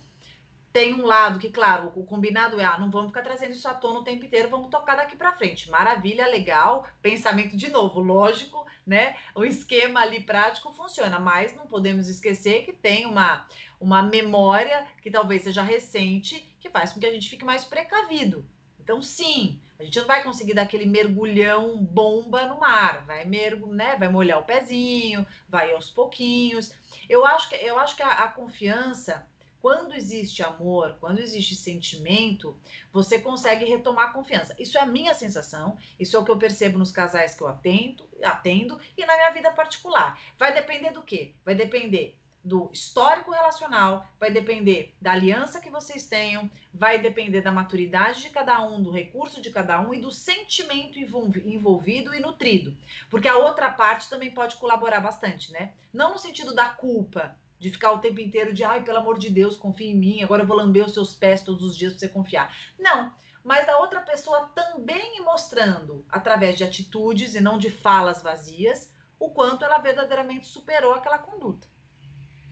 tem 0.77 0.93
um 0.93 1.07
lado 1.07 1.39
que, 1.39 1.49
claro, 1.49 1.91
o 1.97 2.05
combinado 2.05 2.61
é, 2.61 2.65
ah, 2.67 2.77
não 2.79 2.91
vamos 2.91 3.07
ficar 3.07 3.23
trazendo 3.23 3.53
isso 3.53 3.67
à 3.67 3.73
tona 3.73 4.01
o 4.01 4.05
tempo 4.05 4.27
inteiro, 4.27 4.51
vamos 4.51 4.69
tocar 4.69 4.95
daqui 4.95 5.17
para 5.17 5.33
frente. 5.33 5.71
Maravilha, 5.71 6.27
legal, 6.27 6.87
pensamento 7.01 7.57
de 7.57 7.71
novo, 7.71 7.99
lógico, 7.99 8.67
né? 8.87 9.17
O 9.35 9.43
esquema 9.43 10.01
ali 10.01 10.23
prático 10.23 10.75
funciona, 10.75 11.19
mas 11.19 11.57
não 11.57 11.67
podemos 11.67 12.11
esquecer 12.11 12.67
que 12.67 12.75
tem 12.75 13.07
uma, 13.07 13.47
uma 13.81 14.03
memória 14.03 14.89
que 15.01 15.11
talvez 15.11 15.45
seja 15.45 15.63
recente, 15.63 16.55
que 16.61 16.69
faz 16.69 16.93
com 16.93 17.01
que 17.01 17.07
a 17.07 17.13
gente 17.13 17.31
fique 17.31 17.43
mais 17.43 17.65
precavido. 17.65 18.45
Então, 18.79 19.01
sim, 19.01 19.63
a 19.79 19.83
gente 19.83 19.99
não 19.99 20.07
vai 20.07 20.23
conseguir 20.23 20.53
dar 20.53 20.63
aquele 20.63 20.85
mergulhão 20.85 21.79
bomba 21.79 22.45
no 22.49 22.61
mar, 22.61 23.03
vai 23.07 23.25
mergo, 23.25 23.73
né? 23.73 23.97
Vai 23.97 24.11
molhar 24.11 24.41
o 24.41 24.45
pezinho, 24.45 25.27
vai 25.49 25.73
aos 25.73 25.89
pouquinhos. 25.89 26.75
Eu 27.09 27.25
acho 27.25 27.49
que 27.49 27.55
eu 27.55 27.79
acho 27.79 27.97
que 27.97 28.03
a, 28.03 28.11
a 28.11 28.29
confiança 28.29 29.27
quando 29.67 29.97
existe 29.97 30.45
amor, 30.45 30.97
quando 31.01 31.19
existe 31.19 31.57
sentimento, 31.57 32.57
você 32.93 33.19
consegue 33.19 33.65
retomar 33.65 34.11
a 34.11 34.13
confiança. 34.13 34.55
Isso 34.61 34.79
é 34.79 34.81
a 34.81 34.87
minha 34.87 35.13
sensação, 35.13 35.77
isso 35.99 36.17
é 36.17 36.21
o 36.21 36.25
que 36.25 36.31
eu 36.31 36.39
percebo 36.39 36.79
nos 36.79 36.93
casais 36.93 37.35
que 37.35 37.43
eu 37.43 37.49
atendo, 37.49 38.09
atendo 38.23 38.81
e 38.97 39.05
na 39.05 39.17
minha 39.17 39.31
vida 39.33 39.51
particular. 39.51 40.21
Vai 40.39 40.55
depender 40.55 40.93
do 40.93 41.03
quê? 41.03 41.35
Vai 41.45 41.57
depender 41.57 42.17
do 42.45 42.71
histórico 42.73 43.33
relacional, 43.33 44.07
vai 44.21 44.31
depender 44.31 44.95
da 45.01 45.11
aliança 45.11 45.61
que 45.61 45.69
vocês 45.69 46.07
tenham, 46.07 46.49
vai 46.73 47.01
depender 47.01 47.41
da 47.41 47.51
maturidade 47.51 48.23
de 48.23 48.31
cada 48.31 48.63
um, 48.63 48.81
do 48.81 48.93
recurso 48.93 49.43
de 49.43 49.51
cada 49.51 49.81
um 49.81 49.93
e 49.93 50.01
do 50.01 50.13
sentimento 50.13 50.97
envolvido 50.97 52.15
e 52.15 52.21
nutrido. 52.21 52.79
Porque 53.11 53.27
a 53.27 53.37
outra 53.37 53.73
parte 53.73 54.09
também 54.09 54.31
pode 54.31 54.55
colaborar 54.59 55.01
bastante, 55.01 55.51
né? 55.51 55.73
Não 55.93 56.13
no 56.13 56.19
sentido 56.21 56.55
da 56.55 56.69
culpa, 56.69 57.37
de 57.59 57.71
ficar 57.71 57.93
o 57.93 57.99
tempo 57.99 58.21
inteiro 58.21 58.53
de, 58.53 58.63
ai, 58.65 58.83
pelo 58.85 58.99
amor 58.99 59.19
de 59.19 59.31
Deus, 59.31 59.57
confia 59.57 59.91
em 59.91 59.97
mim, 59.97 60.23
agora 60.23 60.43
eu 60.43 60.47
vou 60.47 60.57
lamber 60.57 60.85
os 60.85 60.93
seus 60.93 61.15
pés 61.15 61.43
todos 61.43 61.65
os 61.65 61.77
dias 61.77 61.93
para 61.93 62.01
você 62.01 62.09
confiar. 62.09 62.57
Não, 62.79 63.15
mas 63.43 63.69
a 63.69 63.79
outra 63.79 64.01
pessoa 64.01 64.51
também 64.55 65.21
mostrando, 65.23 66.05
através 66.09 66.57
de 66.57 66.65
atitudes 66.65 67.35
e 67.35 67.41
não 67.41 67.59
de 67.59 67.71
falas 67.71 68.23
vazias, 68.23 68.93
o 69.19 69.31
quanto 69.31 69.65
ela 69.65 69.79
verdadeiramente 69.79 70.47
superou 70.47 70.95
aquela 70.95 71.19
conduta. 71.19 71.67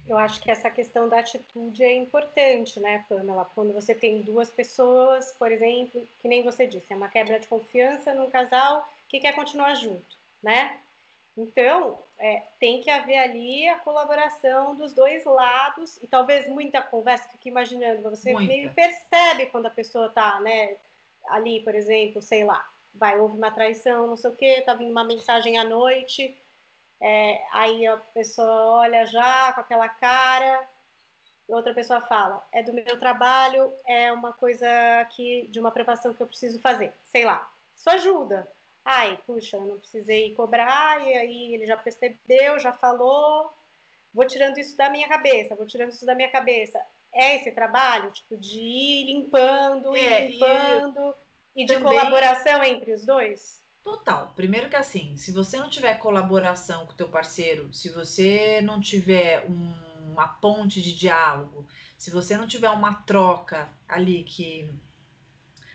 Eu 0.06 0.18
acho 0.18 0.40
que 0.40 0.50
essa 0.50 0.70
questão 0.70 1.08
da 1.08 1.18
atitude 1.20 1.82
é 1.82 1.96
importante, 1.96 2.78
né, 2.78 3.06
Pamela? 3.08 3.50
Quando 3.54 3.73
você 3.73 3.94
tem 3.94 4.20
duas 4.20 4.50
pessoas, 4.50 5.32
por 5.32 5.50
exemplo, 5.50 6.06
que 6.20 6.28
nem 6.28 6.42
você 6.42 6.66
disse, 6.66 6.92
é 6.92 6.96
uma 6.96 7.08
quebra 7.08 7.40
de 7.40 7.49
confiança 7.49 8.14
num 8.14 8.30
casal 8.30 8.88
que 9.08 9.18
quer 9.18 9.34
continuar 9.34 9.75
junto, 9.75 10.18
né? 10.42 10.80
Então, 11.37 11.99
é, 12.17 12.45
tem 12.61 12.81
que 12.81 12.88
haver 12.88 13.19
ali 13.19 13.69
a 13.69 13.79
colaboração 13.79 14.76
dos 14.76 14.93
dois 14.93 15.25
lados, 15.25 15.99
e 16.00 16.07
talvez 16.07 16.49
muita 16.49 16.81
conversa, 16.81 17.29
fique 17.29 17.49
imaginando, 17.49 18.09
você 18.09 18.33
muita. 18.33 18.49
meio 18.49 18.73
percebe 18.73 19.47
quando 19.47 19.67
a 19.67 19.71
pessoa 19.71 20.07
está 20.07 20.38
né, 20.38 20.76
ali, 21.26 21.61
por 21.61 21.75
exemplo, 21.75 22.23
sei 22.23 22.45
lá, 22.45 22.71
vai, 22.95 23.19
houve 23.19 23.37
uma 23.37 23.50
traição, 23.50 24.07
não 24.07 24.17
sei 24.17 24.31
o 24.31 24.37
quê, 24.37 24.62
tá 24.64 24.75
vindo 24.75 24.93
uma 24.93 25.03
mensagem 25.03 25.59
à 25.59 25.64
noite, 25.64 26.38
é, 27.00 27.43
aí 27.50 27.85
a 27.85 27.97
pessoa 27.97 28.83
olha 28.83 29.05
já 29.05 29.53
com 29.53 29.61
aquela 29.61 29.88
cara, 29.88 30.69
outra 31.49 31.75
pessoa 31.75 32.00
fala, 32.00 32.47
é 32.53 32.62
do 32.62 32.73
meu 32.73 32.97
trabalho, 32.99 33.73
é 33.85 34.12
uma 34.12 34.33
coisa 34.33 34.69
que, 35.11 35.49
de 35.49 35.59
uma 35.59 35.71
aprovação 35.71 36.14
que 36.14 36.23
eu 36.23 36.29
preciso 36.29 36.61
fazer, 36.61 36.93
sei 37.05 37.25
lá, 37.25 37.53
isso 37.76 37.91
ajuda, 37.91 38.49
ai, 38.85 39.19
puxa, 39.26 39.57
eu 39.57 39.62
não 39.62 39.79
precisei 39.79 40.35
cobrar, 40.35 41.00
e 41.07 41.14
aí 41.14 41.55
ele 41.55 41.67
já 41.67 41.76
percebeu, 41.76 42.59
já 42.59 42.73
falou, 42.73 43.53
vou 44.12 44.26
tirando 44.26 44.59
isso 44.59 44.76
da 44.76 44.91
minha 44.91 45.09
cabeça, 45.09 45.55
vou 45.55 45.67
tirando 45.67 45.93
isso 45.93 46.05
da 46.05 46.14
minha 46.14 46.31
cabeça. 46.31 46.81
É 47.12 47.37
esse 47.37 47.50
trabalho, 47.53 48.11
tipo, 48.11 48.37
de 48.37 48.61
ir 48.61 49.07
limpando, 49.07 49.97
é, 49.97 50.26
ir 50.26 50.33
limpando, 50.33 51.14
e, 51.55 51.62
e 51.62 51.64
de 51.64 51.75
também... 51.75 51.88
colaboração 51.88 52.62
entre 52.62 52.93
os 52.93 53.05
dois? 53.05 53.62
Total. 53.83 54.33
Primeiro 54.35 54.71
que 54.71 54.76
assim, 54.76 55.17
se 55.17 55.31
você 55.31 55.59
não 55.59 55.69
tiver 55.69 55.99
colaboração 55.99 56.87
com 56.87 56.93
o 56.93 56.97
teu 56.97 57.09
parceiro, 57.09 57.73
se 57.73 57.91
você 57.91 58.61
não 58.62 58.81
tiver 58.81 59.45
um, 59.47 59.75
uma 60.11 60.26
ponte 60.26 60.81
de 60.81 60.95
diálogo, 60.95 61.69
se 61.99 62.11
você 62.11 62.37
não 62.37 62.47
tiver 62.47 62.71
uma 62.71 63.03
troca 63.03 63.69
ali 63.87 64.25
que 64.25 64.73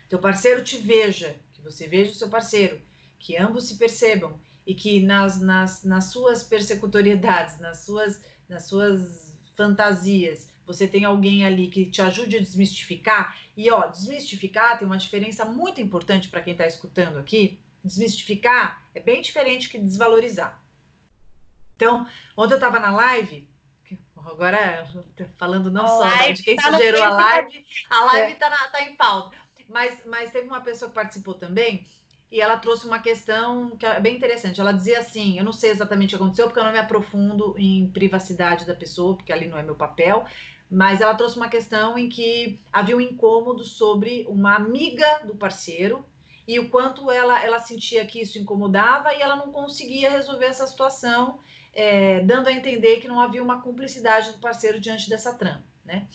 teu 0.08 0.18
parceiro 0.18 0.64
te 0.64 0.76
veja, 0.76 1.36
que 1.52 1.62
você 1.62 1.86
veja 1.86 2.10
o 2.10 2.14
seu 2.14 2.28
parceiro, 2.28 2.82
que 3.20 3.36
ambos 3.36 3.68
se 3.68 3.76
percebam 3.76 4.40
e 4.66 4.74
que 4.74 5.00
nas, 5.02 5.40
nas, 5.40 5.84
nas 5.84 6.06
suas 6.06 6.42
persecutoriedades, 6.42 7.60
nas 7.60 7.80
suas, 7.80 8.24
nas 8.48 8.64
suas 8.64 9.38
fantasias, 9.54 10.52
você 10.66 10.88
tem 10.88 11.04
alguém 11.04 11.44
ali 11.44 11.68
que 11.68 11.88
te 11.88 12.00
ajude 12.00 12.36
a 12.36 12.40
desmistificar. 12.40 13.38
E 13.54 13.70
ó, 13.70 13.86
desmistificar 13.86 14.78
tem 14.78 14.86
uma 14.86 14.96
diferença 14.96 15.44
muito 15.44 15.80
importante 15.80 16.28
para 16.28 16.40
quem 16.40 16.52
está 16.52 16.66
escutando 16.66 17.18
aqui. 17.18 17.60
Desmistificar 17.84 18.84
é 18.94 19.00
bem 19.00 19.20
diferente 19.20 19.68
que 19.68 19.78
desvalorizar. 19.78 20.62
Então, 21.76 22.06
ontem 22.36 22.54
eu 22.54 22.58
estava 22.58 22.78
na 22.78 22.90
live, 22.90 23.48
agora 24.16 24.90
falando 25.36 25.70
não 25.70 25.84
a 25.84 25.88
só 25.88 26.04
né, 26.04 26.32
de 26.32 26.42
quem 26.42 26.56
tá 26.56 26.70
sugeriu 26.70 27.02
a 27.02 27.10
live, 27.10 27.66
a 27.88 28.04
live 28.04 28.32
está 28.32 28.46
é. 28.46 28.68
tá 28.70 28.82
em 28.82 28.96
pauta. 28.96 29.36
Mas, 29.68 30.02
mas 30.04 30.30
teve 30.30 30.46
uma 30.46 30.60
pessoa 30.62 30.88
que 30.88 30.94
participou 30.94 31.34
também 31.34 31.84
e 32.30 32.40
ela 32.40 32.56
trouxe 32.56 32.86
uma 32.86 33.00
questão 33.00 33.76
que 33.76 33.84
é 33.84 33.98
bem 33.98 34.16
interessante. 34.16 34.60
Ela 34.60 34.72
dizia 34.72 35.00
assim: 35.00 35.38
eu 35.38 35.44
não 35.44 35.52
sei 35.52 35.70
exatamente 35.70 36.14
o 36.14 36.18
que 36.18 36.22
aconteceu, 36.22 36.46
porque 36.46 36.60
eu 36.60 36.64
não 36.64 36.72
me 36.72 36.78
aprofundo 36.78 37.54
em 37.58 37.90
privacidade 37.90 38.64
da 38.64 38.74
pessoa, 38.74 39.16
porque 39.16 39.32
ali 39.32 39.48
não 39.48 39.58
é 39.58 39.62
meu 39.62 39.74
papel, 39.74 40.24
mas 40.70 41.00
ela 41.00 41.14
trouxe 41.14 41.36
uma 41.36 41.48
questão 41.48 41.98
em 41.98 42.08
que 42.08 42.60
havia 42.72 42.96
um 42.96 43.00
incômodo 43.00 43.64
sobre 43.64 44.24
uma 44.28 44.54
amiga 44.54 45.22
do 45.24 45.34
parceiro 45.34 46.04
e 46.46 46.58
o 46.58 46.68
quanto 46.68 47.10
ela, 47.10 47.42
ela 47.42 47.58
sentia 47.60 48.04
que 48.06 48.20
isso 48.20 48.38
incomodava 48.38 49.14
e 49.14 49.20
ela 49.20 49.36
não 49.36 49.52
conseguia 49.52 50.10
resolver 50.10 50.46
essa 50.46 50.66
situação, 50.66 51.38
é, 51.72 52.20
dando 52.20 52.48
a 52.48 52.52
entender 52.52 52.96
que 52.96 53.06
não 53.08 53.20
havia 53.20 53.42
uma 53.42 53.62
cumplicidade 53.62 54.32
do 54.32 54.38
parceiro 54.38 54.80
diante 54.80 55.08
dessa 55.08 55.34
trama, 55.34 55.64
né? 55.84 56.08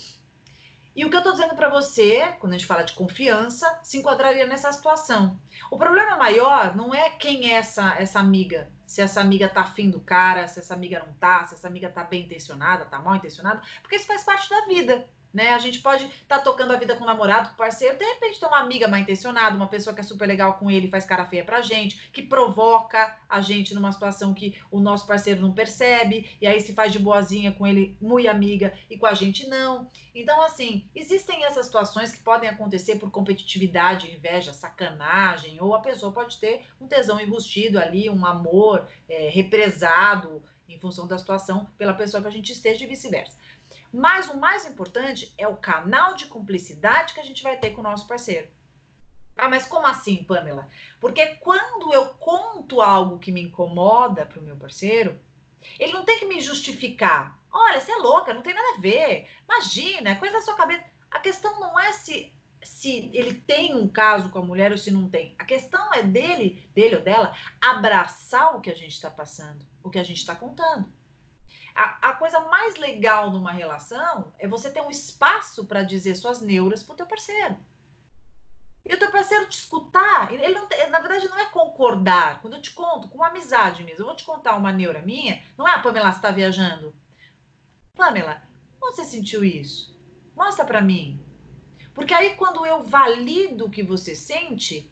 E 0.96 1.04
o 1.04 1.10
que 1.10 1.16
eu 1.16 1.20
estou 1.20 1.34
dizendo 1.34 1.56
para 1.56 1.70
você, 1.70 2.36
quando 2.40 2.54
a 2.54 2.58
gente 2.58 2.68
fala 2.68 2.84
de 2.84 2.94
confiança, 2.94 3.80
se 3.84 3.98
enquadraria 3.98 4.48
nessa 4.48 4.72
situação. 4.72 5.38
O 5.70 5.78
problema 5.78 6.16
maior 6.16 6.76
não 6.76 6.96
é 6.96 7.10
quem 7.10 7.52
é 7.52 7.56
essa, 7.56 7.96
essa 7.96 8.20
amiga. 8.20 8.70
Se 8.86 9.02
essa 9.02 9.20
amiga 9.20 9.50
tá 9.50 9.62
afim 9.62 9.90
do 9.90 10.00
cara, 10.00 10.48
se 10.48 10.60
essa 10.60 10.74
amiga 10.74 11.04
não 11.06 11.14
tá, 11.14 11.44
se 11.46 11.56
essa 11.56 11.68
amiga 11.68 11.90
tá 11.90 12.04
bem 12.04 12.24
intencionada, 12.24 12.86
tá 12.86 13.00
mal 13.00 13.16
intencionada, 13.16 13.62
porque 13.82 13.98
isso 13.98 14.08
faz 14.08 14.24
parte 14.24 14.50
da 14.50 14.66
vida. 14.68 15.10
Né? 15.36 15.54
A 15.54 15.60
gente 15.60 15.80
pode 15.80 16.06
estar 16.06 16.38
tá 16.38 16.40
tocando 16.40 16.72
a 16.72 16.78
vida 16.78 16.96
com 16.96 17.04
o 17.04 17.08
namorado, 17.08 17.50
com 17.50 17.56
o 17.56 17.58
parceiro, 17.58 17.98
de 17.98 18.06
repente 18.06 18.40
tem 18.40 18.48
uma 18.48 18.60
amiga 18.60 18.88
mal 18.88 19.02
intencionada, 19.02 19.54
uma 19.54 19.68
pessoa 19.68 19.94
que 19.94 20.00
é 20.00 20.04
super 20.04 20.26
legal 20.26 20.54
com 20.54 20.72
ele, 20.72 20.88
faz 20.88 21.04
cara 21.06 21.26
feia 21.26 21.44
pra 21.44 21.62
gente, 21.62 22.10
que 22.14 22.24
provoca 22.24 23.18
a 23.28 23.42
gente 23.42 23.76
numa 23.76 23.92
situação 23.92 24.34
que 24.34 24.58
o 24.72 24.80
nosso 24.80 25.06
parceiro 25.06 25.42
não 25.42 25.52
percebe, 25.52 26.38
e 26.40 26.48
aí 26.48 26.62
se 26.62 26.74
faz 26.74 26.94
de 26.94 27.00
boazinha 27.00 27.52
com 27.52 27.68
ele, 27.68 27.98
muito 28.00 28.30
amiga, 28.30 28.74
e 28.90 28.98
com 28.98 29.06
a 29.06 29.14
gente 29.14 29.50
não. 29.50 29.90
Então, 30.14 30.42
assim, 30.42 30.90
existem 30.96 31.44
essas 31.44 31.66
situações 31.66 32.14
que 32.14 32.24
podem 32.24 32.50
acontecer 32.50 32.96
por 32.96 33.12
competitividade, 33.12 34.10
inveja, 34.10 34.54
sacanagem, 34.54 35.58
ou 35.60 35.76
a 35.76 35.82
pessoa 35.82 36.14
pode 36.14 36.38
ter 36.38 36.66
um 36.80 36.88
tesão 36.88 37.20
embustido 37.20 37.78
ali, 37.78 38.10
um 38.10 38.26
amor 38.26 38.88
é, 39.10 39.28
represado 39.28 40.42
em 40.68 40.80
função 40.80 41.06
da 41.06 41.18
situação 41.18 41.68
pela 41.78 41.94
pessoa 41.94 42.22
que 42.22 42.30
a 42.30 42.32
gente 42.32 42.54
esteja 42.54 42.86
e 42.86 42.88
vice-versa. 42.88 43.38
Mas 43.96 44.28
o 44.28 44.38
mais 44.38 44.66
importante 44.66 45.34
é 45.38 45.48
o 45.48 45.56
canal 45.56 46.16
de 46.16 46.26
cumplicidade 46.26 47.14
que 47.14 47.20
a 47.22 47.24
gente 47.24 47.42
vai 47.42 47.58
ter 47.58 47.72
com 47.72 47.80
o 47.80 47.84
nosso 47.84 48.06
parceiro. 48.06 48.50
Ah, 49.38 49.48
mas 49.48 49.68
como 49.68 49.88
assim, 49.88 50.22
Pamela? 50.22 50.68
Porque 51.00 51.36
quando 51.38 51.94
eu 51.94 52.10
conto 52.16 52.82
algo 52.82 53.20
que 53.20 53.32
me 53.32 53.42
incomoda 53.42 54.26
para 54.26 54.38
o 54.38 54.44
meu 54.44 54.58
parceiro, 54.58 55.18
ele 55.80 55.94
não 55.94 56.04
tem 56.04 56.20
que 56.20 56.26
me 56.26 56.42
justificar. 56.42 57.40
Olha, 57.50 57.80
você 57.80 57.94
é 57.94 57.96
louca, 57.96 58.34
não 58.34 58.42
tem 58.42 58.54
nada 58.54 58.76
a 58.78 58.82
ver. 58.82 59.30
Imagina, 59.48 60.10
é 60.10 60.16
coisa 60.16 60.40
da 60.40 60.42
sua 60.42 60.56
cabeça. 60.56 60.84
A 61.10 61.20
questão 61.20 61.58
não 61.58 61.80
é 61.80 61.94
se, 61.94 62.34
se 62.62 63.10
ele 63.14 63.36
tem 63.36 63.74
um 63.76 63.88
caso 63.88 64.30
com 64.30 64.40
a 64.40 64.46
mulher 64.46 64.74
ou 64.74 64.78
se 64.78 64.92
não 64.92 65.10
tem. 65.10 65.34
A 65.40 65.46
questão 65.46 65.94
é 65.94 66.04
dele, 66.04 66.70
dele 66.76 66.98
ou 66.98 67.02
dela, 67.02 67.34
abraçar 67.62 68.58
o 68.58 68.60
que 68.60 68.70
a 68.70 68.76
gente 68.76 68.92
está 68.92 69.10
passando, 69.10 69.66
o 69.82 69.90
que 69.90 70.00
a 70.00 70.04
gente 70.04 70.18
está 70.18 70.36
contando. 70.36 70.92
A, 71.74 72.10
a, 72.10 72.14
coisa 72.14 72.40
mais 72.42 72.76
legal 72.76 73.32
numa 73.32 73.52
relação 73.52 74.34
é 74.38 74.48
você 74.48 74.72
ter 74.72 74.82
um 74.82 74.90
espaço 74.90 75.66
para 75.66 75.84
dizer 75.84 76.16
suas 76.16 76.42
neuras 76.42 76.84
pro 76.84 76.96
teu 76.96 77.06
parceiro. 77.06 77.58
E 78.84 78.94
o 78.94 79.00
teu 79.00 79.12
parceiro 79.12 79.50
te 79.50 79.58
escutar, 79.58 80.32
ele 80.32 80.54
não, 80.54 80.68
na 80.90 81.00
verdade 81.00 81.28
não 81.28 81.40
é 81.40 81.46
concordar. 81.46 82.42
Quando 82.42 82.54
eu 82.54 82.62
te 82.62 82.72
conto, 82.72 83.08
com 83.10 83.18
uma 83.18 83.28
amizade 83.28 83.84
mesmo, 83.84 84.02
eu 84.02 84.06
vou 84.06 84.16
te 84.16 84.24
contar 84.24 84.56
uma 84.56 84.72
neura 84.72 85.02
minha, 85.02 85.44
não 85.58 85.68
é 85.68 85.74
a 85.74 85.80
Pamela 85.80 86.10
está 86.10 86.30
viajando. 86.30 86.96
Pamela, 87.94 88.44
você 88.80 89.04
sentiu 89.04 89.44
isso? 89.44 89.98
Mostra 90.36 90.66
para 90.66 90.82
mim. 90.82 91.20
Porque 91.94 92.14
aí 92.14 92.36
quando 92.36 92.66
eu 92.66 92.84
valido 92.84 93.66
o 93.66 93.70
que 93.72 93.82
você 93.82 94.16
sente, 94.16 94.92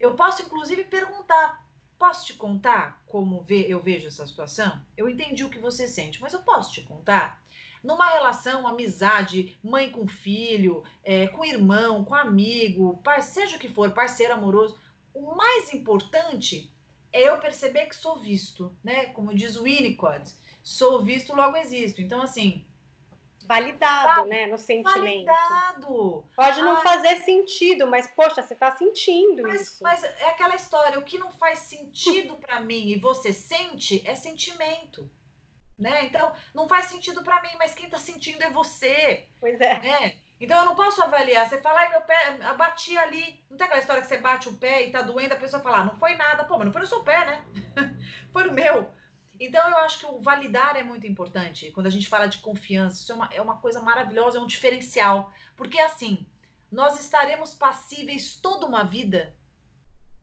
eu 0.00 0.14
posso 0.14 0.42
inclusive 0.42 0.84
perguntar: 0.84 1.63
Posso 1.98 2.26
te 2.26 2.34
contar 2.34 3.02
como 3.06 3.44
eu 3.48 3.80
vejo 3.80 4.08
essa 4.08 4.26
situação? 4.26 4.84
Eu 4.96 5.08
entendi 5.08 5.44
o 5.44 5.50
que 5.50 5.58
você 5.58 5.86
sente, 5.86 6.20
mas 6.20 6.32
eu 6.32 6.42
posso 6.42 6.72
te 6.72 6.82
contar? 6.82 7.42
Numa 7.82 8.10
relação, 8.10 8.66
amizade, 8.66 9.58
mãe 9.62 9.90
com 9.90 10.06
filho, 10.06 10.84
é, 11.02 11.28
com 11.28 11.44
irmão, 11.44 12.04
com 12.04 12.14
amigo, 12.14 13.00
seja 13.22 13.56
o 13.56 13.58
que 13.58 13.68
for, 13.68 13.92
parceiro 13.92 14.34
amoroso, 14.34 14.78
o 15.12 15.34
mais 15.36 15.72
importante 15.72 16.72
é 17.12 17.28
eu 17.28 17.38
perceber 17.38 17.86
que 17.86 17.94
sou 17.94 18.16
visto, 18.16 18.74
né? 18.82 19.06
Como 19.06 19.32
diz 19.32 19.54
o 19.54 19.62
Winnicott, 19.62 20.34
sou 20.64 21.00
visto, 21.00 21.34
logo 21.34 21.56
existo. 21.56 22.02
Então, 22.02 22.20
assim, 22.20 22.66
validado, 23.44 24.26
né, 24.26 24.46
no 24.46 24.58
sentimento. 24.58 25.26
Validado. 25.26 26.24
Pode 26.34 26.62
não 26.62 26.80
fazer 26.80 27.22
sentido, 27.22 27.86
mas 27.86 28.06
poxa, 28.06 28.42
você 28.42 28.54
está 28.54 28.76
sentindo 28.76 29.42
mas, 29.42 29.62
isso. 29.62 29.82
Mas 29.82 30.02
é 30.02 30.28
aquela 30.30 30.54
história, 30.54 30.98
o 30.98 31.02
que 31.02 31.18
não 31.18 31.30
faz 31.30 31.60
sentido 31.60 32.36
para 32.36 32.60
mim 32.60 32.88
e 32.88 32.98
você 32.98 33.32
sente 33.32 34.06
é 34.06 34.14
sentimento. 34.14 35.10
Né? 35.76 36.04
Então, 36.04 36.34
não 36.54 36.68
faz 36.68 36.86
sentido 36.86 37.22
para 37.24 37.42
mim, 37.42 37.50
mas 37.58 37.74
quem 37.74 37.86
está 37.86 37.98
sentindo 37.98 38.42
é 38.42 38.50
você. 38.50 39.26
Pois 39.40 39.60
é. 39.60 39.78
Né? 39.80 40.18
Então 40.40 40.58
eu 40.58 40.64
não 40.66 40.74
posso 40.74 41.02
avaliar. 41.02 41.48
Você 41.48 41.60
fala, 41.60 41.80
ai, 41.80 41.88
meu 41.90 42.02
pé, 42.02 42.38
bati 42.56 42.96
ali. 42.96 43.40
Não 43.48 43.56
tem 43.56 43.66
aquela 43.66 43.80
história 43.80 44.02
que 44.02 44.08
você 44.08 44.18
bate 44.18 44.48
o 44.48 44.56
pé 44.56 44.86
e 44.86 44.90
tá 44.90 45.02
doendo, 45.02 45.34
a 45.34 45.38
pessoa 45.38 45.62
fala, 45.62 45.78
ah, 45.78 45.84
não 45.84 45.98
foi 45.98 46.14
nada. 46.16 46.44
Pô, 46.44 46.56
mas 46.56 46.66
não 46.66 46.72
foi 46.72 46.82
no 46.82 46.88
seu 46.88 47.02
pé, 47.02 47.24
né? 47.24 47.44
foi 48.32 48.44
no 48.44 48.52
meu. 48.52 48.92
Então, 49.38 49.68
eu 49.68 49.76
acho 49.78 50.00
que 50.00 50.06
o 50.06 50.20
validar 50.20 50.76
é 50.76 50.82
muito 50.82 51.06
importante. 51.06 51.70
Quando 51.72 51.86
a 51.86 51.90
gente 51.90 52.08
fala 52.08 52.26
de 52.26 52.38
confiança, 52.38 53.02
isso 53.02 53.12
é 53.12 53.14
uma, 53.14 53.28
é 53.32 53.42
uma 53.42 53.56
coisa 53.58 53.80
maravilhosa, 53.80 54.38
é 54.38 54.40
um 54.40 54.46
diferencial. 54.46 55.32
Porque, 55.56 55.78
assim, 55.78 56.26
nós 56.70 56.98
estaremos 56.98 57.54
passíveis 57.54 58.36
toda 58.36 58.66
uma 58.66 58.84
vida 58.84 59.36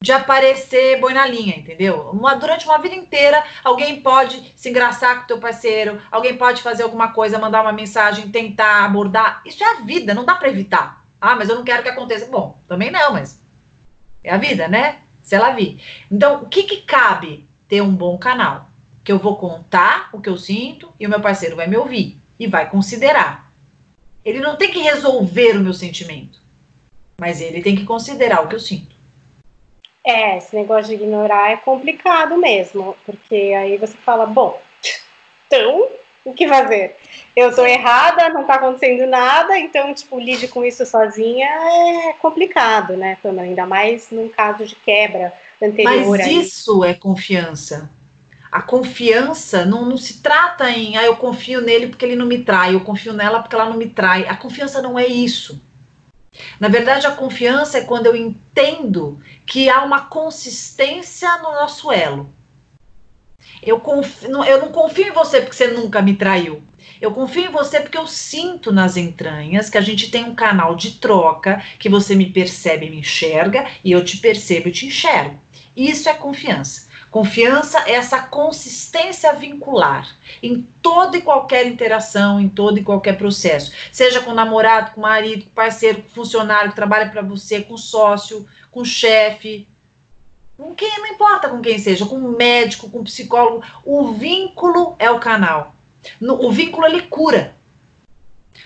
de 0.02 0.12
aparecer 0.12 1.00
boi 1.00 1.14
na 1.14 1.28
linha, 1.28 1.56
entendeu? 1.56 2.10
Uma, 2.12 2.34
durante 2.34 2.66
uma 2.66 2.80
vida 2.80 2.96
inteira, 2.96 3.44
alguém 3.64 4.02
pode 4.02 4.52
se 4.56 4.70
engraçar 4.70 5.18
com 5.18 5.24
o 5.24 5.28
teu 5.28 5.38
parceiro, 5.40 6.02
alguém 6.10 6.36
pode 6.38 6.64
fazer 6.64 6.82
alguma 6.82 7.14
coisa, 7.14 7.38
mandar 7.38 7.62
uma 7.62 7.72
mensagem, 7.72 8.32
tentar 8.32 8.84
abordar. 8.84 9.44
Isso 9.46 9.64
é 9.64 9.78
a 9.78 9.82
vida, 9.82 10.16
não 10.16 10.26
dá 10.26 10.34
para 10.36 10.50
evitar. 10.50 11.06
Ah, 11.22 11.36
mas 11.36 11.50
eu 11.50 11.56
não 11.56 11.64
quero 11.64 11.84
que 11.84 11.90
aconteça. 11.90 12.26
Bom, 12.32 12.58
também 12.68 12.90
não, 12.90 13.14
mas 13.14 13.44
é 14.24 14.34
a 14.34 14.38
vida, 14.38 14.68
né? 14.68 15.02
Se 15.22 15.36
ela 15.36 15.52
vir. 15.52 15.80
Então, 16.12 16.42
o 16.42 16.46
que, 16.48 16.64
que 16.64 16.78
cabe 16.78 17.48
ter 17.68 17.82
um 17.82 17.96
bom 17.96 18.18
canal? 18.18 18.71
Que 19.04 19.12
eu 19.12 19.20
vou 19.20 19.38
contar 19.38 20.10
o 20.14 20.22
que 20.22 20.30
eu 20.30 20.38
sinto 20.38 20.92
e 21.00 21.06
o 21.06 21.10
meu 21.10 21.20
parceiro 21.20 21.56
vai 21.56 21.68
me 21.68 21.78
ouvir 21.78 22.20
e 22.40 22.48
vai 22.48 22.70
considerar. 22.70 23.52
Ele 24.24 24.40
não 24.40 24.56
tem 24.56 24.70
que 24.70 24.80
resolver 24.80 25.58
o 25.58 25.62
meu 25.62 25.74
sentimento, 25.74 26.40
mas 27.20 27.42
ele 27.42 27.62
tem 27.62 27.76
que 27.76 27.86
considerar 27.86 28.44
o 28.44 28.48
que 28.48 28.56
eu 28.56 28.60
sinto. 28.60 28.96
É, 30.04 30.38
esse 30.38 30.56
negócio 30.56 30.88
de 30.88 31.04
ignorar 31.04 31.52
é 31.52 31.58
complicado 31.58 32.38
mesmo, 32.38 32.96
porque 33.06 33.54
aí 33.56 33.78
você 33.78 33.96
fala, 33.98 34.26
bom, 34.26 34.60
então, 35.48 35.88
o 36.26 36.34
que 36.34 36.48
fazer? 36.48 36.98
Eu 37.36 37.54
tô 37.54 37.66
errada, 37.66 38.30
não 38.30 38.46
tá 38.46 38.56
acontecendo 38.56 39.08
nada, 39.08 39.58
então, 39.58 39.94
tipo, 39.94 40.20
lide 40.20 40.48
com 40.48 40.64
isso 40.64 40.86
sozinha 40.86 41.48
é 41.48 42.14
complicado, 42.14 42.96
né, 42.96 43.18
Também, 43.22 43.50
Ainda 43.50 43.66
mais 43.66 44.10
num 44.12 44.30
caso 44.30 44.66
de 44.66 44.76
quebra 44.76 45.34
anterior. 45.62 46.18
Mas 46.18 46.28
isso 46.28 46.84
é 46.84 46.94
confiança. 46.94 47.90
A 48.52 48.62
confiança 48.62 49.66
não, 49.66 49.86
não 49.86 49.96
se 49.96 50.22
trata 50.22 50.70
em, 50.70 50.98
ah, 50.98 51.06
eu 51.06 51.16
confio 51.16 51.62
nele 51.62 51.88
porque 51.88 52.04
ele 52.04 52.18
não 52.18 52.26
me 52.26 52.40
trai, 52.40 52.76
eu 52.76 52.82
confio 52.82 53.14
nela 53.14 53.40
porque 53.40 53.56
ela 53.56 53.70
não 53.70 53.78
me 53.78 53.88
trai. 53.88 54.28
A 54.28 54.36
confiança 54.36 54.82
não 54.82 55.00
é 55.00 55.08
isso. 55.08 55.62
Na 56.60 56.68
verdade, 56.68 57.08
a 57.08 57.12
confiança 57.12 57.78
é 57.78 57.84
quando 57.86 58.08
eu 58.08 58.16
entendo 58.16 59.20
que 59.46 59.70
há 59.70 59.84
uma 59.84 60.02
consistência 60.02 61.30
no 61.38 61.52
nosso 61.52 61.92
elo. 61.92 62.34
Eu, 63.62 63.80
confio, 63.80 64.44
eu 64.44 64.60
não 64.60 64.70
confio 64.70 65.08
em 65.08 65.12
você 65.12 65.42
porque 65.42 65.56
você 65.56 65.68
nunca 65.68 66.02
me 66.02 66.16
traiu. 66.16 66.64
Eu 67.00 67.12
confio 67.12 67.46
em 67.46 67.52
você 67.52 67.80
porque 67.80 67.98
eu 67.98 68.08
sinto 68.08 68.72
nas 68.72 68.98
entranhas 68.98 69.70
que 69.70 69.78
a 69.78 69.82
gente 69.82 70.12
tem 70.12 70.24
um 70.24 70.36
canal 70.36 70.76
de 70.76 71.00
troca, 71.00 71.64
que 71.80 71.90
você 71.90 72.16
me 72.16 72.30
percebe 72.30 72.88
e 72.88 72.90
me 72.90 73.00
enxerga, 73.00 73.66
e 73.84 73.92
eu 73.92 74.04
te 74.04 74.18
percebo 74.18 74.68
e 74.68 74.72
te 74.72 74.88
enxergo. 74.88 75.40
Isso 75.76 76.10
é 76.10 76.14
confiança. 76.14 76.91
Confiança 77.12 77.84
é 77.88 77.92
essa 77.92 78.22
consistência 78.22 79.34
vincular 79.34 80.16
em 80.42 80.62
toda 80.82 81.18
e 81.18 81.22
qualquer 81.22 81.68
interação, 81.68 82.40
em 82.40 82.48
todo 82.48 82.80
e 82.80 82.84
qualquer 82.86 83.18
processo, 83.18 83.74
seja 83.92 84.22
com 84.22 84.34
namorado, 84.34 84.92
com 84.92 85.02
marido, 85.02 85.44
com 85.44 85.52
parceiro, 85.52 86.04
com 86.04 86.10
funcionário 86.10 86.70
que 86.70 86.76
trabalha 86.76 87.10
para 87.10 87.22
você, 87.22 87.62
com 87.62 87.76
sócio, 87.76 88.48
com 88.72 88.86
chefe, 88.86 89.68
com 90.58 90.74
quem 90.74 91.00
não 91.00 91.08
importa 91.08 91.50
com 91.50 91.60
quem 91.60 91.78
seja, 91.78 92.06
com 92.06 92.18
médico, 92.18 92.90
com 92.90 93.04
psicólogo, 93.04 93.62
o 93.84 94.14
vínculo 94.14 94.96
é 94.98 95.12
o 95.12 95.20
canal. 95.20 95.76
No, 96.20 96.46
o 96.46 96.52
vínculo 96.52 96.86
ele 96.86 97.02
cura. 97.02 97.56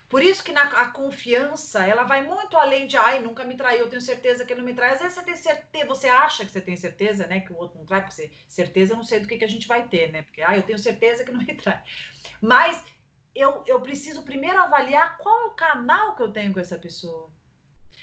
Por 0.10 0.22
isso 0.22 0.44
que 0.44 0.52
na, 0.52 0.62
a 0.62 0.92
confiança, 0.92 1.86
ela 1.86 2.04
vai 2.04 2.24
muito 2.24 2.56
além 2.58 2.86
de, 2.88 2.96
ai, 2.96 3.20
nunca 3.20 3.44
me 3.44 3.58
traiu, 3.58 3.82
eu 3.82 3.90
tenho 3.90 4.02
certeza 4.02 4.46
que 4.46 4.54
ele 4.54 4.62
não 4.62 4.68
me 4.68 4.74
trai. 4.74 4.94
Às 4.94 5.00
vezes 5.00 5.16
você 5.16 5.24
tem 5.24 5.36
certeza, 5.36 5.86
você 5.88 6.08
acha 6.08 6.46
que 6.46 6.52
você 6.52 6.62
tem 6.62 6.78
certeza, 6.78 7.28
né, 7.28 7.40
que 7.40 7.52
o 7.52 7.58
outro 7.58 7.78
não 7.78 7.86
trai, 7.86 8.02
porque 8.06 8.32
certeza 8.48 8.94
eu 8.94 8.98
não 8.98 9.04
sei 9.04 9.20
do 9.20 9.28
que, 9.28 9.38
que 9.38 9.46
a 9.46 9.50
gente 9.50 9.68
vai 9.68 9.88
ter, 9.88 10.12
né, 10.12 10.22
porque, 10.22 10.42
ai, 10.42 10.60
eu 10.60 10.64
tenho 10.64 10.78
certeza 10.78 11.26
que 11.26 11.32
não 11.32 11.42
me 11.42 11.56
trai. 11.56 11.84
Mas 12.40 12.84
eu, 13.34 13.64
eu 13.66 13.82
preciso 13.82 14.24
primeiro 14.24 14.60
avaliar 14.60 15.18
qual 15.18 15.42
é 15.42 15.46
o 15.48 15.52
canal 15.52 16.16
que 16.16 16.24
eu 16.24 16.32
tenho 16.32 16.54
com 16.54 16.60
essa 16.60 16.78
pessoa. 16.78 17.30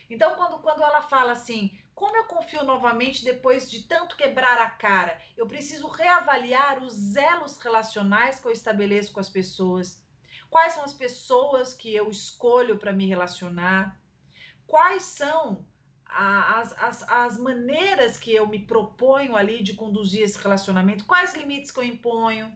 Então, 0.08 0.34
quando, 0.34 0.58
quando 0.58 0.82
ela 0.82 1.02
fala 1.02 1.32
assim, 1.32 1.78
como 1.94 2.16
eu 2.16 2.24
confio 2.24 2.64
novamente 2.64 3.24
depois 3.24 3.70
de 3.70 3.84
tanto 3.84 4.16
quebrar 4.16 4.58
a 4.58 4.70
cara, 4.70 5.20
eu 5.36 5.46
preciso 5.46 5.88
reavaliar 5.88 6.82
os 6.82 7.16
elos 7.16 7.58
relacionais 7.58 8.40
que 8.40 8.46
eu 8.46 8.52
estabeleço 8.52 9.12
com 9.12 9.20
as 9.20 9.30
pessoas 9.30 10.01
Quais 10.52 10.74
são 10.74 10.84
as 10.84 10.92
pessoas 10.92 11.72
que 11.72 11.94
eu 11.94 12.10
escolho 12.10 12.76
para 12.76 12.92
me 12.92 13.06
relacionar? 13.06 13.98
Quais 14.66 15.02
são 15.04 15.66
as, 16.04 16.74
as, 16.78 17.02
as 17.08 17.38
maneiras 17.38 18.18
que 18.18 18.34
eu 18.34 18.46
me 18.46 18.66
proponho 18.66 19.34
ali 19.34 19.62
de 19.62 19.72
conduzir 19.72 20.22
esse 20.22 20.38
relacionamento? 20.38 21.06
Quais 21.06 21.34
limites 21.34 21.70
que 21.70 21.80
eu 21.80 21.84
imponho? 21.84 22.54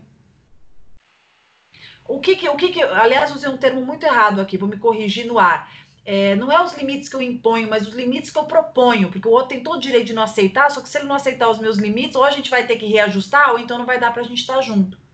O 2.07 2.19
que 2.19 2.35
que, 2.35 2.47
o 2.47 2.55
que 2.55 2.71
que, 2.71 2.83
aliás, 2.83 3.35
usei 3.35 3.49
um 3.49 3.57
termo 3.57 3.83
muito 3.83 4.05
errado 4.05 4.41
aqui, 4.41 4.59
vou 4.59 4.69
me 4.69 4.77
corrigir 4.77 5.25
no 5.25 5.39
ar. 5.39 5.73
É, 6.05 6.35
não 6.35 6.51
é 6.51 6.63
os 6.63 6.77
limites 6.77 7.09
que 7.09 7.15
eu 7.15 7.21
imponho, 7.23 7.67
mas 7.67 7.87
os 7.87 7.95
limites 7.95 8.29
que 8.29 8.37
eu 8.37 8.45
proponho, 8.45 9.09
porque 9.11 9.27
o 9.27 9.31
outro 9.31 9.47
tem 9.47 9.63
todo 9.63 9.77
o 9.77 9.81
direito 9.81 10.05
de 10.05 10.13
não 10.13 10.21
aceitar, 10.21 10.69
só 10.69 10.81
que 10.81 10.87
se 10.87 10.99
ele 10.99 11.07
não 11.07 11.15
aceitar 11.15 11.49
os 11.49 11.57
meus 11.57 11.77
limites, 11.77 12.15
ou 12.15 12.23
a 12.23 12.29
gente 12.29 12.51
vai 12.51 12.67
ter 12.67 12.75
que 12.75 12.85
reajustar, 12.85 13.53
ou 13.53 13.57
então 13.57 13.79
não 13.79 13.87
vai 13.87 13.99
dar 13.99 14.13
para 14.13 14.21
a 14.21 14.25
gente 14.25 14.41
estar 14.41 14.61
junto. 14.61 15.06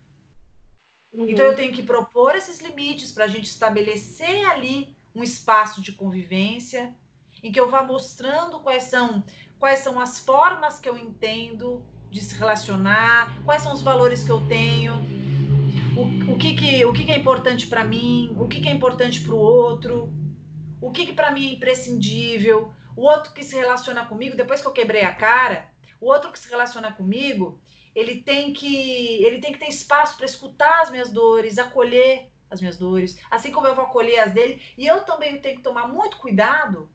Uhum. 1.14 1.28
Então 1.28 1.46
eu 1.46 1.54
tenho 1.54 1.72
que 1.72 1.82
propor 1.82 2.34
esses 2.34 2.60
limites 2.60 3.12
para 3.12 3.24
a 3.24 3.28
gente 3.28 3.44
estabelecer 3.44 4.44
ali 4.46 4.96
um 5.14 5.22
espaço 5.22 5.80
de 5.80 5.92
convivência, 5.92 6.94
em 7.42 7.52
que 7.52 7.60
eu 7.60 7.70
vá 7.70 7.82
mostrando 7.82 8.60
quais 8.60 8.84
são, 8.84 9.24
quais 9.58 9.78
são 9.80 10.00
as 10.00 10.18
formas 10.18 10.80
que 10.80 10.88
eu 10.88 10.98
entendo 10.98 11.86
de 12.10 12.20
se 12.20 12.36
relacionar, 12.36 13.42
quais 13.44 13.62
são 13.62 13.72
os 13.72 13.82
valores 13.82 14.24
que 14.24 14.30
eu 14.30 14.40
tenho, 14.48 14.94
o, 15.96 16.32
o, 16.32 16.38
que, 16.38 16.54
que, 16.54 16.84
o 16.84 16.92
que, 16.92 17.04
que 17.04 17.12
é 17.12 17.18
importante 17.18 17.68
para 17.68 17.84
mim, 17.84 18.34
o 18.38 18.48
que, 18.48 18.60
que 18.60 18.68
é 18.68 18.72
importante 18.72 19.20
para 19.20 19.34
o 19.34 19.38
outro, 19.38 20.12
o 20.80 20.90
que, 20.90 21.06
que 21.06 21.12
para 21.12 21.30
mim 21.30 21.48
é 21.48 21.52
imprescindível, 21.52 22.72
o 22.96 23.02
outro 23.02 23.32
que 23.32 23.44
se 23.44 23.54
relaciona 23.54 24.04
comigo, 24.04 24.36
depois 24.36 24.60
que 24.60 24.66
eu 24.66 24.72
quebrei 24.72 25.02
a 25.02 25.14
cara, 25.14 25.72
o 26.00 26.06
outro 26.06 26.32
que 26.32 26.38
se 26.38 26.48
relaciona 26.48 26.92
comigo, 26.92 27.60
ele 27.94 28.22
tem 28.22 28.52
que 28.52 29.24
ele 29.24 29.38
tem 29.38 29.52
que 29.52 29.58
ter 29.58 29.68
espaço 29.68 30.16
para 30.16 30.26
escutar 30.26 30.82
as 30.82 30.90
minhas 30.90 31.12
dores, 31.12 31.58
acolher 31.58 32.30
as 32.50 32.60
minhas 32.60 32.76
dores, 32.76 33.20
assim 33.30 33.50
como 33.50 33.66
eu 33.66 33.74
vou 33.74 33.84
acolher 33.84 34.20
as 34.20 34.32
dele, 34.32 34.62
e 34.76 34.86
eu 34.86 35.02
também 35.04 35.38
tenho 35.38 35.56
que 35.56 35.62
tomar 35.62 35.88
muito 35.88 36.18
cuidado 36.18 36.90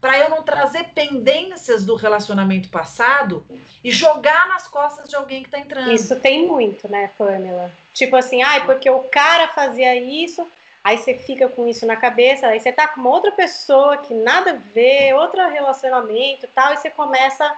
para 0.00 0.18
eu 0.18 0.28
não 0.28 0.42
trazer 0.42 0.88
pendências 0.88 1.84
do 1.84 1.94
relacionamento 1.94 2.68
passado 2.68 3.46
e 3.84 3.90
jogar 3.92 4.48
nas 4.48 4.66
costas 4.66 5.08
de 5.08 5.14
alguém 5.14 5.42
que 5.42 5.48
está 5.48 5.60
entrando. 5.60 5.92
Isso 5.92 6.18
tem 6.18 6.44
muito, 6.44 6.88
né, 6.88 7.10
Pamela? 7.16 7.72
Tipo 7.94 8.16
assim, 8.16 8.42
ai, 8.42 8.66
porque 8.66 8.90
o 8.90 9.04
cara 9.04 9.48
fazia 9.48 9.94
isso, 9.94 10.44
aí 10.82 10.98
você 10.98 11.16
fica 11.18 11.48
com 11.48 11.68
isso 11.68 11.86
na 11.86 11.96
cabeça, 11.96 12.48
aí 12.48 12.58
você 12.58 12.72
tá 12.72 12.88
com 12.88 13.00
uma 13.00 13.10
outra 13.10 13.30
pessoa 13.30 13.98
que 13.98 14.12
nada 14.12 14.50
a 14.50 14.54
ver, 14.54 15.14
outro 15.14 15.40
relacionamento 15.48 16.48
tal, 16.52 16.74
e 16.74 16.78
você 16.78 16.90
começa 16.90 17.56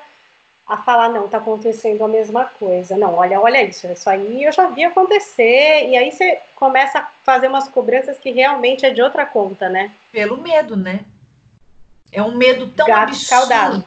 a 0.67 0.79
falar, 0.79 1.11
não, 1.11 1.29
tá 1.29 1.39
acontecendo 1.39 2.03
a 2.03 2.09
mesma 2.09 2.45
coisa. 2.45 2.97
Não, 2.97 3.15
olha, 3.15 3.41
olha 3.41 3.63
isso, 3.63 3.87
isso 3.87 4.09
aí 4.09 4.45
eu 4.45 4.53
já 4.53 4.69
vi 4.69 4.85
acontecer, 4.85 5.89
e 5.89 5.97
aí 5.97 6.11
você 6.11 6.41
começa 6.57 7.01
a 7.01 7.09
fazer 7.23 7.49
umas 7.49 7.69
cobranças 7.69 8.19
que 8.19 8.31
realmente 8.31 8.87
é 8.87 8.91
de 8.91 9.03
outra 9.03 9.27
conta, 9.27 9.69
né? 9.69 9.91
Pelo 10.11 10.39
medo, 10.39 10.77
né? 10.77 11.05
É 12.11 12.23
um 12.23 12.37
medo 12.37 12.69
tão 12.69 12.87
Gato 12.87 13.11
absurdo. 13.11 13.85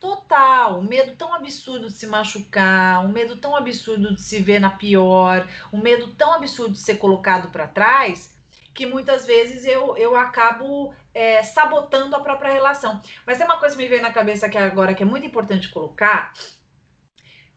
Total, 0.00 0.80
um 0.80 0.82
medo 0.82 1.16
tão 1.16 1.32
absurdo 1.32 1.86
de 1.86 1.94
se 1.94 2.06
machucar, 2.06 3.04
um 3.04 3.08
medo 3.08 3.36
tão 3.36 3.56
absurdo 3.56 4.14
de 4.14 4.20
se 4.20 4.40
ver 4.40 4.58
na 4.60 4.70
pior, 4.70 5.48
um 5.72 5.78
medo 5.78 6.14
tão 6.14 6.34
absurdo 6.34 6.72
de 6.72 6.78
ser 6.78 6.96
colocado 6.96 7.50
para 7.50 7.66
trás, 7.66 8.33
que 8.74 8.84
muitas 8.84 9.24
vezes 9.24 9.64
eu, 9.64 9.96
eu 9.96 10.16
acabo 10.16 10.92
é, 11.14 11.42
sabotando 11.44 12.16
a 12.16 12.20
própria 12.20 12.52
relação. 12.52 13.00
Mas 13.24 13.38
tem 13.38 13.46
uma 13.46 13.58
coisa 13.58 13.76
que 13.76 13.82
me 13.82 13.88
veio 13.88 14.02
na 14.02 14.12
cabeça 14.12 14.46
aqui 14.46 14.58
agora 14.58 14.94
que 14.94 15.04
é 15.04 15.06
muito 15.06 15.24
importante 15.24 15.68
colocar. 15.68 16.32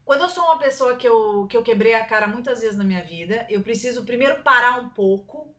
Quando 0.04 0.22
eu 0.22 0.28
sou 0.28 0.44
uma 0.44 0.58
pessoa 0.58 0.96
que 0.96 1.06
eu, 1.06 1.46
que 1.48 1.56
eu 1.56 1.62
quebrei 1.62 1.92
a 1.94 2.06
cara 2.06 2.28
muitas 2.28 2.60
vezes 2.60 2.78
na 2.78 2.84
minha 2.84 3.02
vida, 3.02 3.46
eu 3.50 3.62
preciso 3.62 4.06
primeiro 4.06 4.42
parar 4.42 4.80
um 4.80 4.88
pouco 4.88 5.54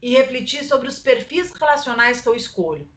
e 0.00 0.16
refletir 0.16 0.64
sobre 0.64 0.88
os 0.88 1.00
perfis 1.00 1.52
relacionais 1.52 2.20
que 2.20 2.28
eu 2.28 2.36
escolho. 2.36 2.88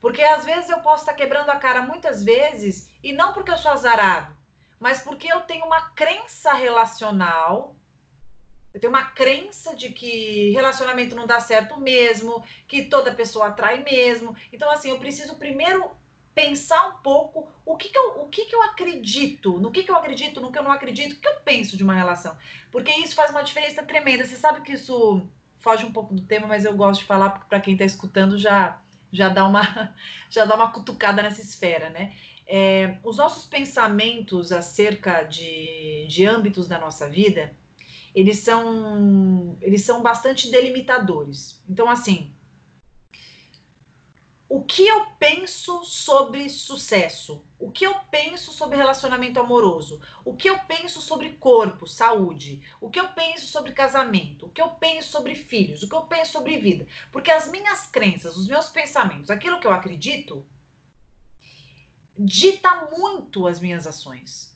Porque 0.00 0.22
às 0.22 0.44
vezes 0.44 0.70
eu 0.70 0.80
posso 0.80 1.02
estar 1.02 1.14
quebrando 1.14 1.50
a 1.50 1.56
cara 1.56 1.82
muitas 1.82 2.24
vezes, 2.24 2.92
e 3.02 3.12
não 3.12 3.32
porque 3.32 3.52
eu 3.52 3.58
sou 3.58 3.70
azarado, 3.70 4.36
mas 4.80 5.02
porque 5.02 5.32
eu 5.32 5.42
tenho 5.42 5.66
uma 5.66 5.90
crença 5.90 6.52
relacional. 6.54 7.76
Eu 8.72 8.80
tenho 8.80 8.92
uma 8.92 9.04
crença 9.04 9.76
de 9.76 9.90
que 9.90 10.50
relacionamento 10.50 11.14
não 11.14 11.26
dá 11.26 11.40
certo 11.40 11.78
mesmo, 11.78 12.42
que 12.66 12.84
toda 12.84 13.14
pessoa 13.14 13.48
atrai 13.48 13.82
mesmo. 13.82 14.34
Então, 14.52 14.70
assim, 14.70 14.90
eu 14.90 14.98
preciso 14.98 15.36
primeiro 15.36 15.90
pensar 16.34 16.88
um 16.88 17.02
pouco 17.02 17.50
o 17.66 17.76
que, 17.76 17.90
que, 17.90 17.98
eu, 17.98 18.20
o 18.22 18.28
que, 18.28 18.46
que 18.46 18.54
eu 18.54 18.62
acredito, 18.62 19.58
no 19.58 19.70
que, 19.70 19.82
que 19.82 19.90
eu 19.90 19.96
acredito, 19.96 20.40
no 20.40 20.50
que 20.50 20.58
eu 20.58 20.62
não 20.62 20.70
acredito, 20.70 21.12
o 21.12 21.16
que 21.16 21.28
eu 21.28 21.40
penso 21.40 21.76
de 21.76 21.84
uma 21.84 21.94
relação. 21.94 22.38
Porque 22.70 22.90
isso 22.92 23.14
faz 23.14 23.30
uma 23.30 23.42
diferença 23.42 23.82
tremenda. 23.82 24.24
Você 24.24 24.36
sabe 24.36 24.62
que 24.62 24.72
isso 24.72 25.28
foge 25.58 25.84
um 25.84 25.92
pouco 25.92 26.14
do 26.14 26.26
tema, 26.26 26.46
mas 26.46 26.64
eu 26.64 26.74
gosto 26.74 27.00
de 27.00 27.06
falar 27.06 27.46
para 27.48 27.60
quem 27.60 27.74
está 27.74 27.84
escutando 27.84 28.38
já 28.38 28.80
já 29.12 29.28
dá 29.28 29.44
uma, 29.44 29.94
já 30.30 30.46
dá 30.46 30.54
uma 30.54 30.72
cutucada 30.72 31.22
nessa 31.22 31.42
esfera, 31.42 31.90
né? 31.90 32.14
É, 32.46 32.98
os 33.04 33.18
nossos 33.18 33.44
pensamentos 33.44 34.50
acerca 34.50 35.22
de, 35.22 36.06
de 36.08 36.26
âmbitos 36.26 36.66
da 36.66 36.78
nossa 36.78 37.08
vida, 37.08 37.54
eles 38.14 38.38
são, 38.38 39.56
eles 39.60 39.82
são 39.82 40.02
bastante 40.02 40.50
delimitadores. 40.50 41.62
Então, 41.68 41.88
assim, 41.88 42.32
o 44.54 44.62
que 44.64 44.86
eu 44.86 45.06
penso 45.18 45.82
sobre 45.82 46.50
sucesso, 46.50 47.42
o 47.58 47.70
que 47.70 47.86
eu 47.86 47.94
penso 48.10 48.52
sobre 48.52 48.76
relacionamento 48.76 49.40
amoroso, 49.40 50.02
o 50.26 50.36
que 50.36 50.50
eu 50.50 50.58
penso 50.66 51.00
sobre 51.00 51.32
corpo, 51.38 51.86
saúde, 51.86 52.62
o 52.78 52.90
que 52.90 53.00
eu 53.00 53.08
penso 53.14 53.46
sobre 53.46 53.72
casamento, 53.72 54.44
o 54.44 54.50
que 54.50 54.60
eu 54.60 54.68
penso 54.72 55.10
sobre 55.10 55.34
filhos, 55.34 55.82
o 55.82 55.88
que 55.88 55.94
eu 55.94 56.02
penso 56.02 56.32
sobre 56.32 56.58
vida. 56.58 56.86
Porque 57.10 57.30
as 57.30 57.50
minhas 57.50 57.86
crenças, 57.86 58.36
os 58.36 58.46
meus 58.46 58.68
pensamentos, 58.68 59.30
aquilo 59.30 59.58
que 59.58 59.66
eu 59.66 59.72
acredito, 59.72 60.44
dita 62.18 62.90
muito 62.94 63.46
as 63.46 63.58
minhas 63.58 63.86
ações. 63.86 64.51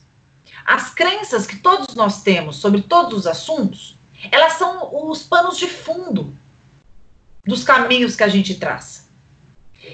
As 0.67 0.93
crenças 0.93 1.47
que 1.47 1.55
todos 1.55 1.95
nós 1.95 2.21
temos 2.23 2.57
sobre 2.57 2.81
todos 2.81 3.19
os 3.19 3.25
assuntos, 3.25 3.97
elas 4.29 4.53
são 4.53 5.09
os 5.09 5.23
panos 5.23 5.57
de 5.57 5.65
fundo 5.65 6.35
dos 7.45 7.63
caminhos 7.63 8.17
que 8.17 8.23
a 8.23 8.27
gente 8.27 8.55
traça. 8.55 9.07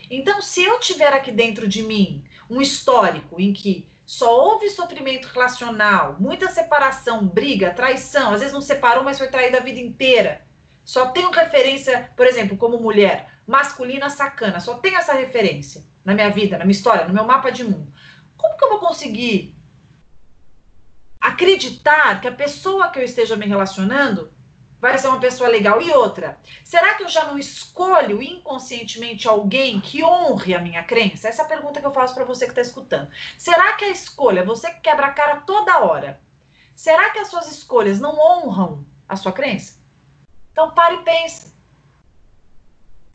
Então, 0.09 0.41
se 0.41 0.63
eu 0.63 0.79
tiver 0.79 1.13
aqui 1.13 1.31
dentro 1.31 1.67
de 1.67 1.83
mim 1.83 2.25
um 2.49 2.59
histórico 2.59 3.39
em 3.39 3.53
que 3.53 3.87
só 4.03 4.35
houve 4.35 4.67
sofrimento 4.71 5.27
relacional, 5.27 6.17
muita 6.19 6.49
separação, 6.49 7.27
briga, 7.27 7.71
traição, 7.71 8.33
às 8.33 8.39
vezes 8.39 8.53
não 8.53 8.61
separou, 8.61 9.03
mas 9.03 9.19
foi 9.19 9.27
traída 9.27 9.59
a 9.59 9.63
vida 9.63 9.79
inteira. 9.79 10.41
Só 10.83 11.11
tenho 11.11 11.29
referência, 11.29 12.11
por 12.17 12.25
exemplo, 12.25 12.57
como 12.57 12.81
mulher, 12.81 13.31
masculina 13.45 14.09
sacana, 14.09 14.59
só 14.59 14.79
tenho 14.79 14.97
essa 14.97 15.13
referência 15.13 15.85
na 16.03 16.15
minha 16.15 16.31
vida, 16.31 16.57
na 16.57 16.65
minha 16.65 16.75
história, 16.75 17.05
no 17.05 17.13
meu 17.13 17.25
mapa 17.25 17.51
de 17.51 17.63
mundo. 17.63 17.93
Como 18.35 18.57
que 18.57 18.65
eu 18.65 18.69
vou 18.69 18.79
conseguir 18.79 19.55
acreditar 21.23 22.19
que 22.19 22.27
a 22.27 22.33
pessoa 22.33 22.89
que 22.89 22.99
eu 22.99 23.03
esteja 23.03 23.37
me 23.37 23.45
relacionando 23.45 24.29
vai 24.77 24.97
ser 24.97 25.07
uma 25.07 25.21
pessoa 25.21 25.49
legal. 25.49 25.81
E 25.81 25.89
outra, 25.91 26.37
será 26.65 26.95
que 26.95 27.03
eu 27.03 27.07
já 27.07 27.23
não 27.23 27.39
escolho 27.39 28.21
inconscientemente 28.21 29.25
alguém 29.25 29.79
que 29.79 30.03
honre 30.03 30.53
a 30.53 30.59
minha 30.59 30.83
crença? 30.83 31.29
Essa 31.29 31.43
é 31.43 31.45
a 31.45 31.47
pergunta 31.47 31.79
que 31.79 31.85
eu 31.85 31.93
faço 31.93 32.13
para 32.13 32.25
você 32.25 32.43
que 32.43 32.51
está 32.51 32.61
escutando. 32.61 33.09
Será 33.37 33.71
que 33.73 33.85
a 33.85 33.89
escolha, 33.89 34.43
você 34.43 34.69
que 34.73 34.81
quebra 34.81 35.07
a 35.07 35.13
cara 35.13 35.37
toda 35.37 35.79
hora, 35.79 36.19
será 36.75 37.11
que 37.11 37.19
as 37.19 37.29
suas 37.29 37.49
escolhas 37.49 38.01
não 38.01 38.19
honram 38.19 38.85
a 39.07 39.15
sua 39.15 39.31
crença? 39.31 39.79
Então 40.51 40.71
pare 40.71 40.95
e 40.95 41.03
pense. 41.03 41.53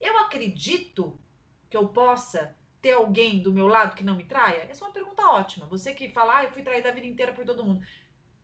Eu 0.00 0.16
acredito 0.16 1.20
que 1.68 1.76
eu 1.76 1.90
possa 1.90 2.56
ter 2.80 2.92
alguém 2.92 3.40
do 3.40 3.52
meu 3.52 3.66
lado 3.66 3.94
que 3.94 4.04
não 4.04 4.16
me 4.16 4.24
traia? 4.24 4.68
Essa 4.70 4.84
é 4.84 4.86
uma 4.86 4.92
pergunta 4.92 5.26
ótima. 5.28 5.66
Você 5.66 5.94
que 5.94 6.10
fala, 6.10 6.38
ah, 6.38 6.44
eu 6.44 6.52
fui 6.52 6.62
traída 6.62 6.88
a 6.88 6.92
vida 6.92 7.06
inteira 7.06 7.32
por 7.32 7.44
todo 7.44 7.64
mundo. 7.64 7.86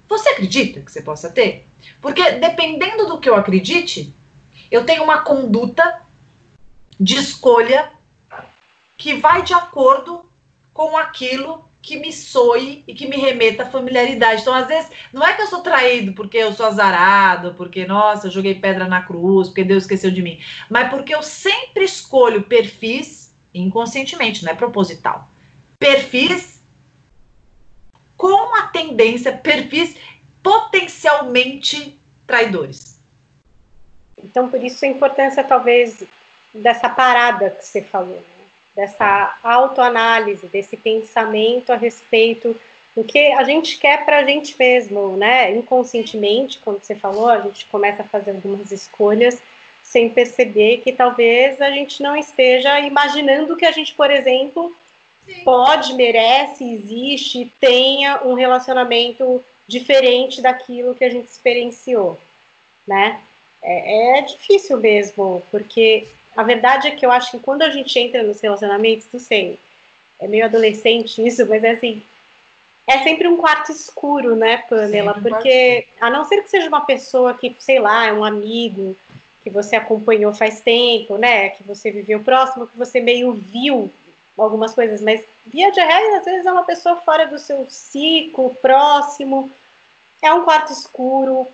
Você 0.09 0.29
acredita 0.31 0.81
que 0.81 0.90
você 0.90 1.03
possa 1.03 1.31
ter? 1.31 1.66
Porque 2.01 2.33
dependendo 2.33 3.07
do 3.07 3.18
que 3.18 3.29
eu 3.29 3.35
acredite, 3.35 4.14
eu 4.70 4.85
tenho 4.85 5.03
uma 5.05 5.20
conduta 5.20 6.03
de 6.99 7.16
escolha 7.16 7.92
que 8.97 9.14
vai 9.14 9.42
de 9.42 9.55
acordo 9.55 10.27
com 10.73 10.97
aquilo 10.97 11.64
que 11.85 11.99
me 11.99 12.12
soe 12.12 12.83
e 12.88 12.94
que 12.94 13.07
me 13.07 13.16
remeta 13.16 13.62
à 13.62 13.66
familiaridade. 13.66 14.40
Então, 14.40 14.55
às 14.55 14.66
vezes, 14.66 14.90
não 15.12 15.25
é 15.25 15.35
que 15.35 15.42
eu 15.42 15.47
sou 15.47 15.61
traído 15.61 16.14
porque 16.14 16.38
eu 16.38 16.53
sou 16.53 16.66
azarado, 16.66 17.55
porque, 17.55 17.87
nossa, 17.87 18.27
eu 18.27 18.31
joguei 18.31 18.55
pedra 18.55 18.88
na 18.88 19.03
cruz, 19.03 19.49
porque 19.49 19.64
Deus 19.64 19.85
esqueceu 19.85 20.11
de 20.11 20.23
mim, 20.23 20.40
mas 20.70 20.88
porque 20.88 21.14
eu 21.14 21.23
sempre 21.23 21.85
escolho 21.85 22.44
perfis, 22.44 23.24
inconscientemente, 23.55 24.45
não 24.45 24.53
é 24.53 24.55
proposital, 24.55 25.29
perfis 25.79 26.62
com 28.17 28.55
a 28.55 28.69
tendência, 28.69 29.33
perfis 29.33 29.97
potencialmente 30.43 31.99
traidores. 32.27 33.01
Então, 34.23 34.49
por 34.49 34.62
isso 34.62 34.85
a 34.85 34.88
importância, 34.88 35.45
talvez, 35.45 36.05
dessa 36.55 36.88
parada 36.88 37.51
que 37.51 37.64
você 37.64 37.83
falou, 37.83 38.17
né? 38.17 38.45
dessa 38.75 39.38
autoanálise, 39.43 40.47
desse 40.49 40.77
pensamento 40.77 41.73
a 41.73 41.77
respeito 41.77 42.59
do 42.95 43.05
que 43.05 43.33
a 43.33 43.45
gente 43.45 43.79
quer 43.79 44.05
para 44.05 44.19
a 44.19 44.25
gente 44.25 44.57
mesmo, 44.59 45.17
né? 45.17 45.51
Inconscientemente, 45.57 46.61
quando 46.61 46.83
você 46.83 46.95
falou, 46.95 47.29
a 47.29 47.40
gente 47.40 47.67
começa 47.67 48.03
a 48.03 48.07
fazer 48.07 48.33
algumas 48.33 48.71
escolhas 48.71 49.43
sem 49.95 50.11
perceber 50.11 50.79
que 50.79 50.93
talvez 50.93 51.61
a 51.61 51.71
gente 51.71 52.03
não 52.03 52.17
esteja 52.17 52.81
imaginando 52.81 53.57
que 53.57 53.65
a 53.65 53.71
gente, 53.71 53.95
por 53.95 54.11
exemplo, 54.11 54.75
pode, 55.45 55.95
merece, 55.95 56.65
existe, 56.65 57.53
tenha 57.61 58.21
um 58.25 58.35
relacionamento 58.35 59.41
diferente 59.69 60.43
daquilo 60.43 60.97
que 60.97 61.05
a 61.05 61.09
gente 61.09 61.29
experienciou, 61.29 62.19
né? 62.85 63.21
É, 63.63 64.19
é, 64.19 64.23
difícil 64.23 64.79
mesmo, 64.79 65.41
porque 65.49 66.09
a 66.37 66.43
verdade 66.43 66.89
é 66.89 66.91
que 66.91 67.07
eu 67.07 67.13
acho 67.13 67.31
que 67.31 67.39
quando 67.39 67.63
a 67.63 67.71
gente 67.71 67.97
entra 67.97 68.25
nos 68.25 68.41
relacionamentos, 68.41 69.07
não 69.13 69.21
sei, 69.21 69.61
é 70.19 70.27
meio 70.27 70.45
adolescente 70.45 71.25
isso, 71.25 71.47
mas 71.49 71.63
é 71.63 71.71
assim, 71.71 72.03
é 72.85 72.99
sempre 73.05 73.29
um 73.29 73.37
quarto 73.37 73.71
escuro, 73.71 74.35
né, 74.35 74.57
Pamela? 74.69 75.15
Sim, 75.15 75.21
porque 75.23 75.87
a 76.01 76.11
não 76.11 76.25
ser 76.25 76.43
que 76.43 76.51
seja 76.51 76.67
uma 76.67 76.85
pessoa 76.85 77.33
que, 77.33 77.55
sei 77.61 77.79
lá, 77.79 78.07
é 78.07 78.13
um 78.13 78.25
amigo, 78.25 78.97
que 79.45 79.51
você 79.51 79.77
acompanhou 79.77 80.33
faz 80.33 80.63
tempo, 80.63 81.19
né? 81.19 81.51
Que 81.51 81.63
você 81.63 81.91
viveu 81.91 82.21
próximo, 82.25 82.67
que 82.67 82.77
você 82.77 82.99
meio 82.99 83.33
viu 83.35 83.93
algumas 84.37 84.75
coisas, 84.75 85.01
mas 85.03 85.25
via 85.47 85.71
de 85.71 85.81
regra, 85.81 86.19
às 86.19 86.25
vezes 86.25 86.47
é 86.47 86.51
uma 86.51 86.65
pessoa 86.65 86.97
fora 86.97 87.27
do 87.27 87.39
seu 87.39 87.67
ciclo, 87.71 88.55
próximo, 88.57 89.51
é 90.21 90.33
um 90.33 90.45
quarto 90.45 90.73
escuro, 90.73 91.47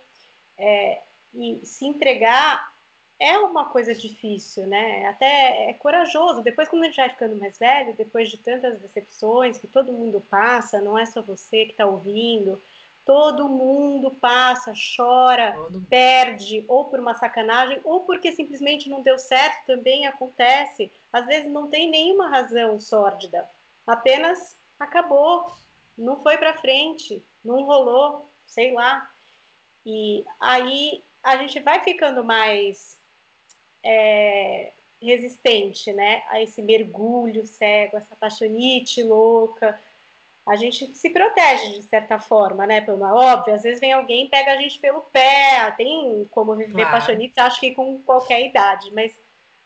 é, 0.57 1.01
e 1.35 1.61
se 1.67 1.85
entregar 1.85 2.73
é 3.19 3.37
uma 3.39 3.67
coisa 3.67 3.95
difícil, 3.95 4.67
né? 4.67 5.07
Até 5.07 5.69
é 5.69 5.75
corajoso. 5.75 6.41
Depois, 6.41 6.69
quando 6.69 6.85
a 6.85 6.87
gente 6.87 6.97
vai 6.97 7.11
ficando 7.11 7.37
mais 7.37 7.59
velho, 7.59 7.93
depois 7.93 8.31
de 8.31 8.39
tantas 8.39 8.79
decepções 8.79 9.59
que 9.59 9.67
todo 9.67 9.93
mundo 9.93 10.23
passa, 10.31 10.81
não 10.81 10.99
é 10.99 11.05
só 11.05 11.21
você 11.21 11.67
que 11.67 11.73
está 11.73 11.85
ouvindo, 11.85 12.63
todo 13.05 13.49
mundo 13.49 14.11
passa, 14.11 14.73
chora, 14.97 15.53
todo. 15.53 15.81
perde, 15.83 16.65
ou 16.69 16.85
por 16.85 17.01
uma 17.01 17.15
sacanagem, 17.15 17.81
ou 17.85 18.01
porque 18.01 18.33
simplesmente 18.33 18.89
não 18.89 19.03
deu 19.03 19.19
certo, 19.19 19.67
também 19.67 20.07
acontece. 20.07 20.93
Às 21.13 21.27
vezes 21.27 21.51
não 21.51 21.69
tem 21.69 21.89
nenhuma 21.89 22.29
razão 22.29 22.79
sórdida, 22.79 23.51
apenas 23.87 24.57
acabou, 24.79 25.53
não 25.97 26.21
foi 26.21 26.39
para 26.39 26.59
frente, 26.59 27.23
não 27.45 27.65
rolou, 27.65 28.27
sei 28.47 28.73
lá. 28.73 29.11
E 29.85 30.25
aí 30.41 31.03
a 31.23 31.37
gente 31.37 31.61
vai 31.61 31.83
ficando 31.83 32.23
mais 32.25 32.99
é, 33.83 34.73
resistente, 35.03 35.93
né, 35.93 36.23
a 36.29 36.41
esse 36.43 36.61
mergulho 36.63 37.47
cego, 37.47 37.97
essa 37.97 38.15
paixonite 38.15 39.03
louca. 39.03 39.81
A 40.47 40.57
gente 40.57 40.97
se 40.97 41.11
protege 41.11 41.75
de 41.75 41.83
certa 41.83 42.19
forma, 42.19 42.67
né, 42.67 42.81
pelo 42.81 43.03
óbvio. 43.03 43.55
Às 43.55 43.63
vezes 43.63 43.81
vem 43.81 43.93
alguém 43.93 44.25
e 44.25 44.29
pega 44.29 44.53
a 44.53 44.57
gente 44.57 44.79
pelo 44.79 45.03
pé. 45.03 45.73
Tem 45.77 46.29
como 46.31 46.55
viver 46.55 46.83
claro. 46.83 46.97
acho 47.41 47.61
que 47.61 47.75
com 47.75 48.03
qualquer 48.03 48.45
idade, 48.47 48.91
mas 48.93 49.19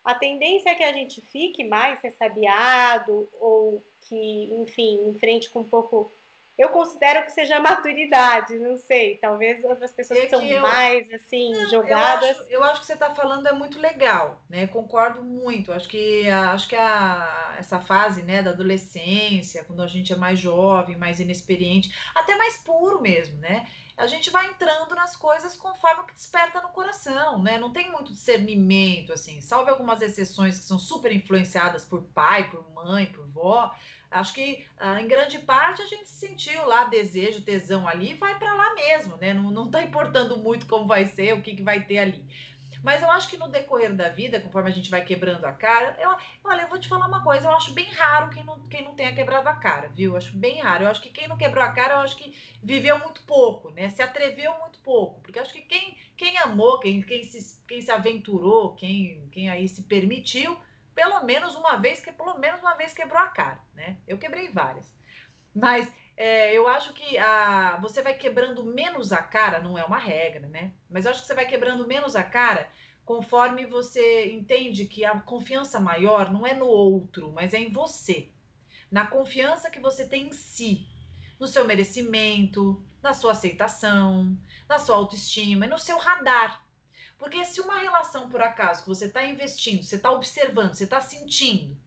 a 0.05 0.15
tendência 0.15 0.71
é 0.71 0.75
que 0.75 0.85
a 0.85 0.93
gente 0.93 1.21
fique 1.21 1.65
mais 1.65 2.01
ressabiado 2.01 3.29
ou 3.41 3.83
que, 4.03 4.53
enfim, 4.61 5.09
enfrente 5.09 5.49
com 5.49 5.61
um 5.61 5.69
pouco 5.69 6.11
eu 6.57 6.69
considero 6.69 7.25
que 7.25 7.33
seja 7.33 7.59
maturidade, 7.59 8.55
não 8.57 8.77
sei. 8.79 9.17
Talvez 9.17 9.65
outras 9.65 9.93
pessoas 9.93 10.21
é 10.21 10.23
que 10.25 10.31
são 10.31 10.43
eu, 10.43 10.63
mais 10.63 11.13
assim 11.13 11.53
não, 11.53 11.69
jogadas. 11.69 12.23
Eu 12.23 12.43
acho, 12.43 12.51
eu 12.51 12.65
acho, 12.65 12.81
que 12.81 12.87
você 12.87 12.93
está 12.93 13.13
falando 13.13 13.49
é 13.49 13.53
muito 13.53 13.81
legal, 13.81 14.43
né? 14.49 14.69
Concordo 14.69 15.21
muito. 15.21 15.73
Acho 15.73 15.89
que 15.89 16.31
acho 16.31 16.69
que 16.69 16.77
a, 16.77 17.57
essa 17.59 17.81
fase, 17.81 18.23
né, 18.23 18.41
da 18.41 18.51
adolescência, 18.51 19.65
quando 19.65 19.83
a 19.83 19.89
gente 19.89 20.13
é 20.13 20.17
mais 20.17 20.39
jovem, 20.39 20.97
mais 20.97 21.19
inexperiente, 21.19 21.93
até 22.15 22.37
mais 22.37 22.59
puro 22.59 23.01
mesmo, 23.01 23.39
né? 23.39 23.69
A 23.97 24.07
gente 24.07 24.31
vai 24.31 24.49
entrando 24.49 24.93
nas 24.95 25.15
coisas 25.15 25.57
conforme 25.57 26.03
o 26.03 26.05
que 26.05 26.15
desperta 26.15 26.61
no 26.61 26.69
coração, 26.69 27.41
né? 27.41 27.59
Não 27.59 27.73
tem 27.73 27.91
muito 27.91 28.13
discernimento, 28.13 29.13
assim, 29.13 29.41
salve 29.41 29.71
algumas 29.71 30.03
exceções 30.03 30.59
que 30.59 30.65
são 30.65 30.79
super 30.79 31.13
influenciadas 31.13 31.85
por 31.85 32.03
pai, 32.03 32.51
por 32.51 32.69
mãe, 32.73 33.07
por 33.07 33.27
vó 33.27 33.75
Acho 34.15 34.33
que 34.33 34.67
ah, 34.77 35.01
em 35.01 35.09
grande 35.09 35.41
parte 35.41 35.83
a 35.83 35.87
gente 35.87 36.09
sentiu 36.09 36.67
lá 36.67 36.85
desejo, 36.85 37.43
tesão 37.43 37.89
ali, 37.89 38.15
vai 38.15 38.39
para 38.39 38.55
lá 38.55 38.75
mesmo, 38.75 39.17
né? 39.17 39.35
Não, 39.35 39.51
não 39.51 39.69
tá 39.69 39.83
importando 39.83 40.37
muito 40.39 40.67
como 40.67 40.87
vai 40.87 41.07
ser, 41.07 41.35
o 41.35 41.43
que, 41.43 41.57
que 41.57 41.63
vai 41.63 41.85
ter 41.85 41.99
ali. 41.99 42.27
Mas 42.85 43.03
eu 43.03 43.11
acho 43.11 43.31
que 43.31 43.39
no 43.39 43.49
decorrer 43.49 43.95
da 43.95 44.11
vida, 44.11 44.39
conforme 44.39 44.69
a 44.71 44.73
gente 44.73 44.91
vai 44.91 45.03
quebrando 45.03 45.45
a 45.47 45.53
cara, 45.53 45.97
eu, 45.99 46.17
olha, 46.45 46.63
eu 46.63 46.69
vou 46.69 46.79
te 46.79 46.87
falar 46.87 47.09
uma 47.09 47.25
coisa, 47.25 47.49
eu 47.49 47.57
acho 47.57 47.73
bem 47.73 47.91
raro 47.91 48.29
quem 48.29 48.45
não, 48.45 48.63
quem 48.65 48.85
não 48.85 48.95
tenha 48.95 49.15
quebrado 49.15 49.49
a 49.49 49.57
cara, 49.57 49.89
viu? 49.89 50.13
Eu 50.13 50.17
acho 50.19 50.37
bem 50.37 50.61
raro. 50.61 50.85
Eu 50.85 50.91
acho 50.91 51.01
que 51.01 51.09
quem 51.09 51.27
não 51.27 51.39
quebrou 51.39 51.65
a 51.65 51.73
cara, 51.73 51.95
eu 51.95 52.01
acho 52.01 52.17
que 52.17 52.39
viveu 52.63 52.99
muito 52.99 53.23
pouco, 53.23 53.71
né? 53.71 53.89
Se 53.89 54.03
atreveu 54.03 54.61
muito 54.61 54.79
pouco. 54.81 55.21
Porque 55.23 55.39
eu 55.39 55.43
acho 55.43 55.53
que 55.55 55.63
quem, 55.63 55.97
quem 56.15 56.37
amou, 56.37 56.79
quem, 56.79 57.01
quem, 57.01 57.25
se, 57.25 57.63
quem 57.67 57.81
se 57.81 57.91
aventurou, 57.91 58.75
quem, 58.75 59.29
quem 59.33 59.49
aí 59.49 59.67
se 59.67 59.85
permitiu, 59.85 60.61
pelo 60.95 61.23
menos 61.25 61.55
uma 61.55 61.77
vez, 61.77 62.01
que 62.01 62.13
pelo 62.13 62.39
menos 62.39 62.61
uma 62.61 62.75
vez 62.75 62.93
quebrou 62.93 63.21
a 63.21 63.29
cara, 63.29 63.61
né? 63.75 63.97
Eu 64.07 64.19
quebrei 64.19 64.51
várias. 64.51 64.95
Mas 65.55 65.93
é, 66.17 66.53
eu 66.53 66.69
acho 66.69 66.93
que 66.93 67.19
a, 67.19 67.79
você 67.81 68.03
vai 68.03 68.15
quebrando 68.15 68.65
menos 68.65 69.13
a 69.13 69.23
cara, 69.23 69.59
não 69.59 69.77
é 69.77 69.85
uma 69.85 69.99
regra, 69.99 70.47
né? 70.47 70.73
Mas 70.89 71.05
eu 71.05 71.11
acho 71.11 71.23
que 71.23 71.27
você 71.27 71.35
vai 71.35 71.47
quebrando 71.47 71.87
menos 71.87 72.15
a 72.15 72.23
cara 72.23 72.71
conforme 73.05 73.67
você 73.67 74.33
entende 74.33 74.87
que 74.87 75.05
a 75.05 75.21
confiança 75.21 75.79
maior 75.79 76.33
não 76.33 76.47
é 76.47 76.55
no 76.55 76.67
outro, 76.67 77.31
mas 77.33 77.53
é 77.53 77.59
em 77.59 77.71
você. 77.71 78.31
Na 78.91 79.07
confiança 79.07 79.71
que 79.71 79.81
você 79.81 80.09
tem 80.09 80.29
em 80.29 80.33
si, 80.33 80.89
no 81.39 81.47
seu 81.47 81.67
merecimento, 81.67 82.83
na 83.03 83.13
sua 83.13 83.33
aceitação, 83.33 84.37
na 84.69 84.79
sua 84.79 84.97
autoestima 84.97 85.67
e 85.67 85.69
no 85.69 85.79
seu 85.79 85.99
radar. 85.99 86.64
Porque 87.25 87.43
se 87.47 87.59
uma 87.59 87.79
relação, 87.79 88.29
por 88.29 88.43
acaso, 88.43 88.83
que 88.83 88.89
você 88.91 89.07
está 89.07 89.25
investindo, 89.25 89.83
você 89.83 89.97
está 89.97 90.11
observando, 90.11 90.75
você 90.75 90.85
está 90.85 91.01
sentindo, 91.01 91.81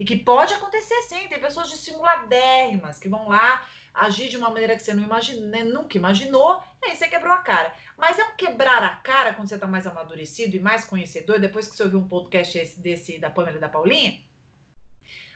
e 0.00 0.04
que 0.04 0.16
pode 0.16 0.52
acontecer 0.52 1.00
sim, 1.02 1.28
tem 1.28 1.38
pessoas 1.38 1.70
dissimuladérrimas 1.70 2.98
que 2.98 3.08
vão 3.08 3.28
lá 3.28 3.68
agir 3.94 4.28
de 4.28 4.36
uma 4.36 4.50
maneira 4.50 4.74
que 4.74 4.82
você 4.82 4.92
não 4.92 5.04
imagina, 5.04 5.46
né, 5.46 5.62
nunca 5.62 5.96
imaginou, 5.96 6.64
e 6.82 6.86
aí 6.86 6.96
você 6.96 7.06
quebrou 7.06 7.32
a 7.32 7.38
cara. 7.38 7.72
Mas 7.96 8.18
é 8.18 8.24
um 8.24 8.34
quebrar 8.34 8.82
a 8.82 8.96
cara 8.96 9.32
quando 9.32 9.48
você 9.48 9.54
está 9.54 9.66
mais 9.68 9.86
amadurecido 9.86 10.56
e 10.56 10.60
mais 10.60 10.84
conhecedor, 10.84 11.38
depois 11.38 11.68
que 11.68 11.76
você 11.76 11.84
ouviu 11.84 12.00
um 12.00 12.08
podcast 12.08 12.58
esse, 12.58 12.80
desse 12.80 13.16
da 13.20 13.30
Pamela 13.30 13.58
e 13.58 13.60
da 13.60 13.68
Paulinha, 13.68 14.24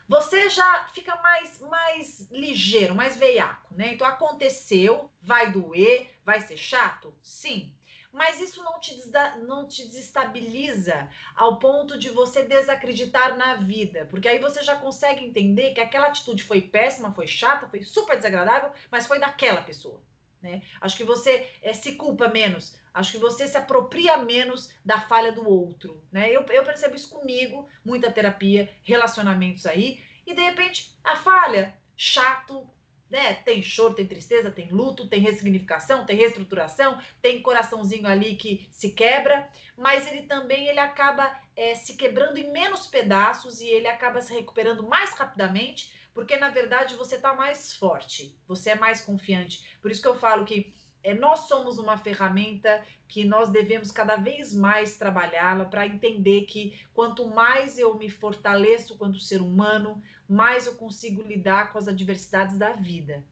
você 0.09 0.51
já 0.51 0.89
fica 0.93 1.15
mais, 1.23 1.61
mais 1.61 2.29
ligeiro, 2.33 2.93
mais 2.93 3.17
veiaco, 3.17 3.73
né? 3.73 3.95
Então 3.95 4.05
aconteceu, 4.05 5.13
vai 5.23 5.53
doer, 5.53 6.11
vai 6.25 6.41
ser 6.41 6.57
chato? 6.57 7.15
Sim 7.23 7.74
mas 8.15 8.41
isso 8.41 8.63
não 8.63 8.79
te, 8.79 9.11
não 9.45 9.67
te 9.67 9.85
desestabiliza 9.85 11.11
ao 11.35 11.59
ponto 11.59 11.99
de 11.99 12.11
você 12.11 12.45
desacreditar 12.45 13.37
na 13.37 13.57
vida, 13.57 14.07
porque 14.07 14.29
aí 14.29 14.39
você 14.39 14.63
já 14.63 14.77
consegue 14.77 15.25
entender 15.25 15.75
que 15.75 15.81
aquela 15.81 16.07
atitude 16.07 16.45
foi 16.45 16.61
péssima, 16.61 17.13
foi 17.13 17.27
chata, 17.27 17.69
foi 17.69 17.83
super 17.83 18.17
desagradável, 18.17 18.71
mas 18.89 19.09
foi 19.09 19.19
daquela 19.19 19.63
pessoa. 19.63 20.01
Né? 20.41 20.63
Acho 20.81 20.97
que 20.97 21.03
você 21.03 21.51
é, 21.61 21.73
se 21.73 21.97
culpa 21.97 22.29
menos, 22.29 22.79
acho 22.93 23.13
que 23.13 23.19
você 23.19 23.49
se 23.49 23.57
apropria 23.57 24.17
menos 24.19 24.73
da 24.85 25.01
falha 25.01 25.33
do 25.33 25.49
outro. 25.49 26.05
Né? 26.13 26.31
Eu, 26.31 26.43
eu 26.47 26.63
percebo 26.63 26.95
isso 26.95 27.09
comigo, 27.09 27.69
muita 27.85 28.13
terapia, 28.13 28.77
relacionamentos 28.85 29.67
aí, 29.67 30.05
e 30.25 30.35
de 30.35 30.41
repente 30.41 30.97
a 31.03 31.17
falha, 31.17 31.79
chato, 31.97 32.71
né? 33.15 33.33
Tem 33.33 33.63
choro, 33.63 33.95
tem 33.95 34.09
tristeza, 34.09 34.51
tem 34.51 34.71
luto, 34.71 35.07
tem 35.07 35.21
ressignificação, 35.21 36.05
tem 36.05 36.17
reestruturação, 36.17 37.01
tem 37.23 37.41
coraçãozinho 37.41 38.09
ali 38.09 38.35
que 38.35 38.69
se 38.73 38.91
quebra, 38.91 39.53
mas 39.79 40.05
ele 40.09 40.23
também 40.23 40.67
ele 40.67 40.81
acaba 40.81 41.39
é, 41.55 41.77
se 41.77 41.95
quebrando 41.95 42.39
em 42.39 42.51
menos 42.51 42.89
pedaços 42.89 43.61
e 43.61 43.69
ele 43.69 43.87
acaba 43.87 44.21
se 44.21 44.35
recuperando 44.35 44.83
mais 44.83 45.11
rapidamente, 45.13 45.95
porque 46.13 46.37
na 46.37 46.51
verdade 46.51 46.97
você 46.97 47.15
está 47.15 47.33
mais 47.33 47.77
forte, 47.77 48.37
você 48.49 48.71
é 48.71 48.75
mais 48.75 49.03
confiante. 49.03 49.79
Por 49.81 49.93
isso 49.93 50.03
que 50.03 50.09
eu 50.09 50.19
falo 50.19 50.45
que 50.45 50.75
é, 51.05 51.13
nós 51.13 51.41
somos 51.41 51.79
uma 51.79 51.99
ferramenta 51.99 52.83
que 53.07 53.25
nós 53.25 53.51
devemos 53.51 53.93
cada 53.93 54.17
vez 54.17 54.55
mais 54.55 54.97
trabalhá-la 54.97 55.67
para 55.67 55.87
entender 55.87 56.47
que 56.47 56.81
quanto 56.95 57.29
mais 57.29 57.79
eu 57.79 57.95
me 57.97 58.09
fortaleço 58.09 58.97
quanto 58.97 59.19
ser 59.21 59.43
humano, 59.43 60.03
mais 60.27 60.67
eu 60.67 60.77
consigo 60.77 61.23
lidar 61.23 61.71
com 61.71 61.79
as 61.79 61.87
adversidades 61.87 62.57
da 62.57 62.73
vida. 62.73 63.25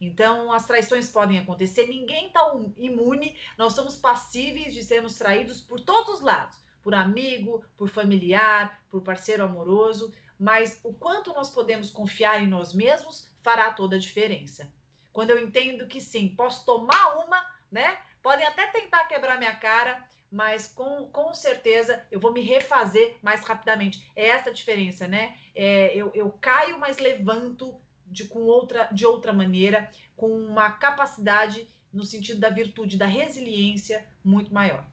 Então, 0.00 0.50
as 0.50 0.66
traições 0.66 1.10
podem 1.10 1.38
acontecer, 1.38 1.86
ninguém 1.86 2.28
está 2.28 2.40
imune, 2.74 3.36
nós 3.58 3.74
somos 3.74 3.96
passíveis 3.96 4.72
de 4.72 4.82
sermos 4.82 5.16
traídos 5.16 5.60
por 5.60 5.78
todos 5.78 6.14
os 6.14 6.20
lados 6.22 6.70
por 6.82 6.94
amigo, 6.94 7.62
por 7.76 7.90
familiar, 7.90 8.82
por 8.88 9.02
parceiro 9.02 9.44
amoroso, 9.44 10.14
mas 10.38 10.80
o 10.82 10.94
quanto 10.94 11.30
nós 11.34 11.50
podemos 11.50 11.90
confiar 11.90 12.42
em 12.42 12.46
nós 12.46 12.72
mesmos 12.72 13.30
fará 13.42 13.72
toda 13.72 13.96
a 13.96 13.98
diferença. 13.98 14.72
Quando 15.12 15.30
eu 15.30 15.42
entendo 15.42 15.86
que 15.86 16.00
sim, 16.00 16.28
posso 16.36 16.64
tomar 16.64 17.24
uma, 17.24 17.54
né? 17.70 17.98
Podem 18.22 18.46
até 18.46 18.66
tentar 18.66 19.06
quebrar 19.06 19.38
minha 19.38 19.54
cara, 19.56 20.08
mas 20.30 20.68
com, 20.68 21.10
com 21.10 21.32
certeza 21.32 22.06
eu 22.10 22.20
vou 22.20 22.32
me 22.32 22.42
refazer 22.42 23.16
mais 23.22 23.42
rapidamente. 23.42 24.10
É 24.14 24.28
essa 24.28 24.50
a 24.50 24.52
diferença, 24.52 25.08
né? 25.08 25.38
É, 25.54 25.94
eu, 25.94 26.12
eu 26.14 26.30
caio, 26.32 26.78
mas 26.78 26.98
levanto 26.98 27.80
de, 28.06 28.28
com 28.28 28.40
outra, 28.40 28.88
de 28.92 29.06
outra 29.06 29.32
maneira, 29.32 29.90
com 30.16 30.28
uma 30.28 30.72
capacidade 30.72 31.66
no 31.92 32.04
sentido 32.04 32.38
da 32.38 32.50
virtude, 32.50 32.96
da 32.96 33.06
resiliência 33.06 34.12
muito 34.22 34.52
maior. 34.52 34.86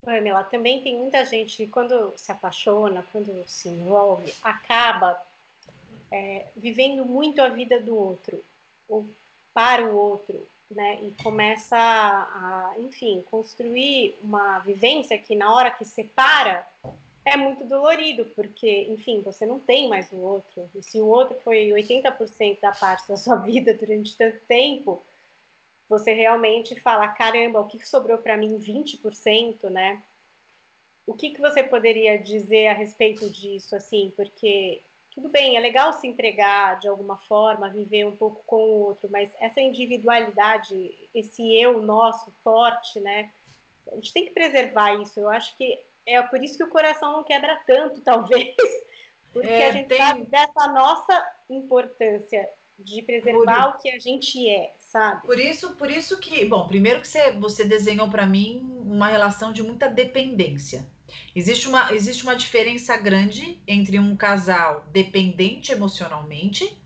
Pamela, 0.00 0.42
também 0.42 0.82
tem 0.82 0.96
muita 0.96 1.24
gente 1.24 1.56
que 1.56 1.66
quando 1.68 2.14
se 2.16 2.32
apaixona, 2.32 3.06
quando 3.12 3.44
se 3.46 3.68
envolve, 3.68 4.34
acaba 4.42 5.24
é, 6.10 6.48
vivendo 6.56 7.04
muito 7.04 7.40
a 7.40 7.48
vida 7.48 7.78
do 7.80 7.94
outro 7.94 8.42
ou 8.88 9.06
para 9.54 9.84
o 9.84 9.96
outro, 9.96 10.46
né? 10.70 11.00
E 11.02 11.12
começa 11.22 11.76
a, 11.76 12.74
enfim, 12.78 13.24
construir 13.30 14.16
uma 14.22 14.58
vivência 14.60 15.18
que 15.18 15.34
na 15.34 15.54
hora 15.54 15.70
que 15.70 15.84
separa 15.84 16.66
é 17.24 17.36
muito 17.36 17.64
dolorido, 17.64 18.26
porque, 18.26 18.88
enfim, 18.90 19.20
você 19.20 19.46
não 19.46 19.60
tem 19.60 19.88
mais 19.88 20.10
o 20.10 20.16
outro. 20.16 20.68
E 20.74 20.82
se 20.82 21.00
o 21.00 21.06
outro 21.06 21.38
foi 21.44 21.68
80% 21.68 22.60
da 22.60 22.72
parte 22.72 23.08
da 23.08 23.16
sua 23.16 23.36
vida 23.44 23.74
durante 23.74 24.16
tanto 24.16 24.40
tempo, 24.46 25.02
você 25.88 26.12
realmente 26.12 26.80
fala, 26.80 27.08
caramba, 27.08 27.60
o 27.60 27.68
que 27.68 27.86
sobrou 27.86 28.18
para 28.18 28.36
mim 28.36 28.58
20%, 28.58 29.68
né? 29.70 30.02
o 31.06 31.14
que, 31.14 31.30
que 31.30 31.40
você 31.40 31.62
poderia 31.62 32.18
dizer 32.18 32.68
a 32.68 32.74
respeito 32.74 33.28
disso, 33.28 33.74
assim, 33.74 34.12
porque 34.14 34.80
tudo 35.14 35.28
bem, 35.28 35.56
é 35.56 35.60
legal 35.60 35.92
se 35.92 36.06
entregar 36.06 36.80
de 36.80 36.88
alguma 36.88 37.18
forma, 37.18 37.68
viver 37.68 38.06
um 38.06 38.16
pouco 38.16 38.42
com 38.46 38.56
o 38.56 38.84
outro, 38.86 39.10
mas 39.10 39.30
essa 39.38 39.60
individualidade, 39.60 40.94
esse 41.14 41.54
eu 41.54 41.82
nosso 41.82 42.32
forte, 42.42 42.98
né? 42.98 43.30
A 43.90 43.94
gente 43.96 44.12
tem 44.12 44.24
que 44.24 44.30
preservar 44.30 44.94
isso. 44.94 45.20
Eu 45.20 45.28
acho 45.28 45.54
que 45.56 45.80
é 46.06 46.20
por 46.22 46.42
isso 46.42 46.56
que 46.56 46.64
o 46.64 46.70
coração 46.70 47.12
não 47.12 47.24
quebra 47.24 47.60
tanto, 47.66 48.00
talvez, 48.02 48.56
porque 49.32 49.48
é, 49.48 49.68
a 49.68 49.72
gente 49.72 49.88
tem... 49.88 49.98
sabe 49.98 50.24
dessa 50.24 50.68
nossa 50.68 51.30
importância 51.48 52.48
de 52.78 53.02
preservar 53.02 53.72
por... 53.72 53.78
o 53.78 53.82
que 53.82 53.90
a 53.90 53.98
gente 53.98 54.48
é, 54.48 54.74
sabe? 54.80 55.26
Por 55.26 55.38
isso, 55.38 55.76
por 55.76 55.90
isso 55.90 56.18
que, 56.20 56.46
bom, 56.46 56.66
primeiro 56.66 57.02
que 57.02 57.08
você, 57.08 57.32
você 57.32 57.64
desenhou 57.64 58.08
para 58.08 58.24
mim 58.24 58.60
uma 58.82 59.08
relação 59.08 59.52
de 59.52 59.62
muita 59.62 59.88
dependência. 59.88 60.90
Existe 61.34 61.68
uma, 61.68 61.92
existe 61.92 62.22
uma 62.22 62.36
diferença 62.36 62.96
grande 62.96 63.60
entre 63.66 63.98
um 63.98 64.16
casal 64.16 64.86
dependente 64.92 65.72
emocionalmente 65.72 66.78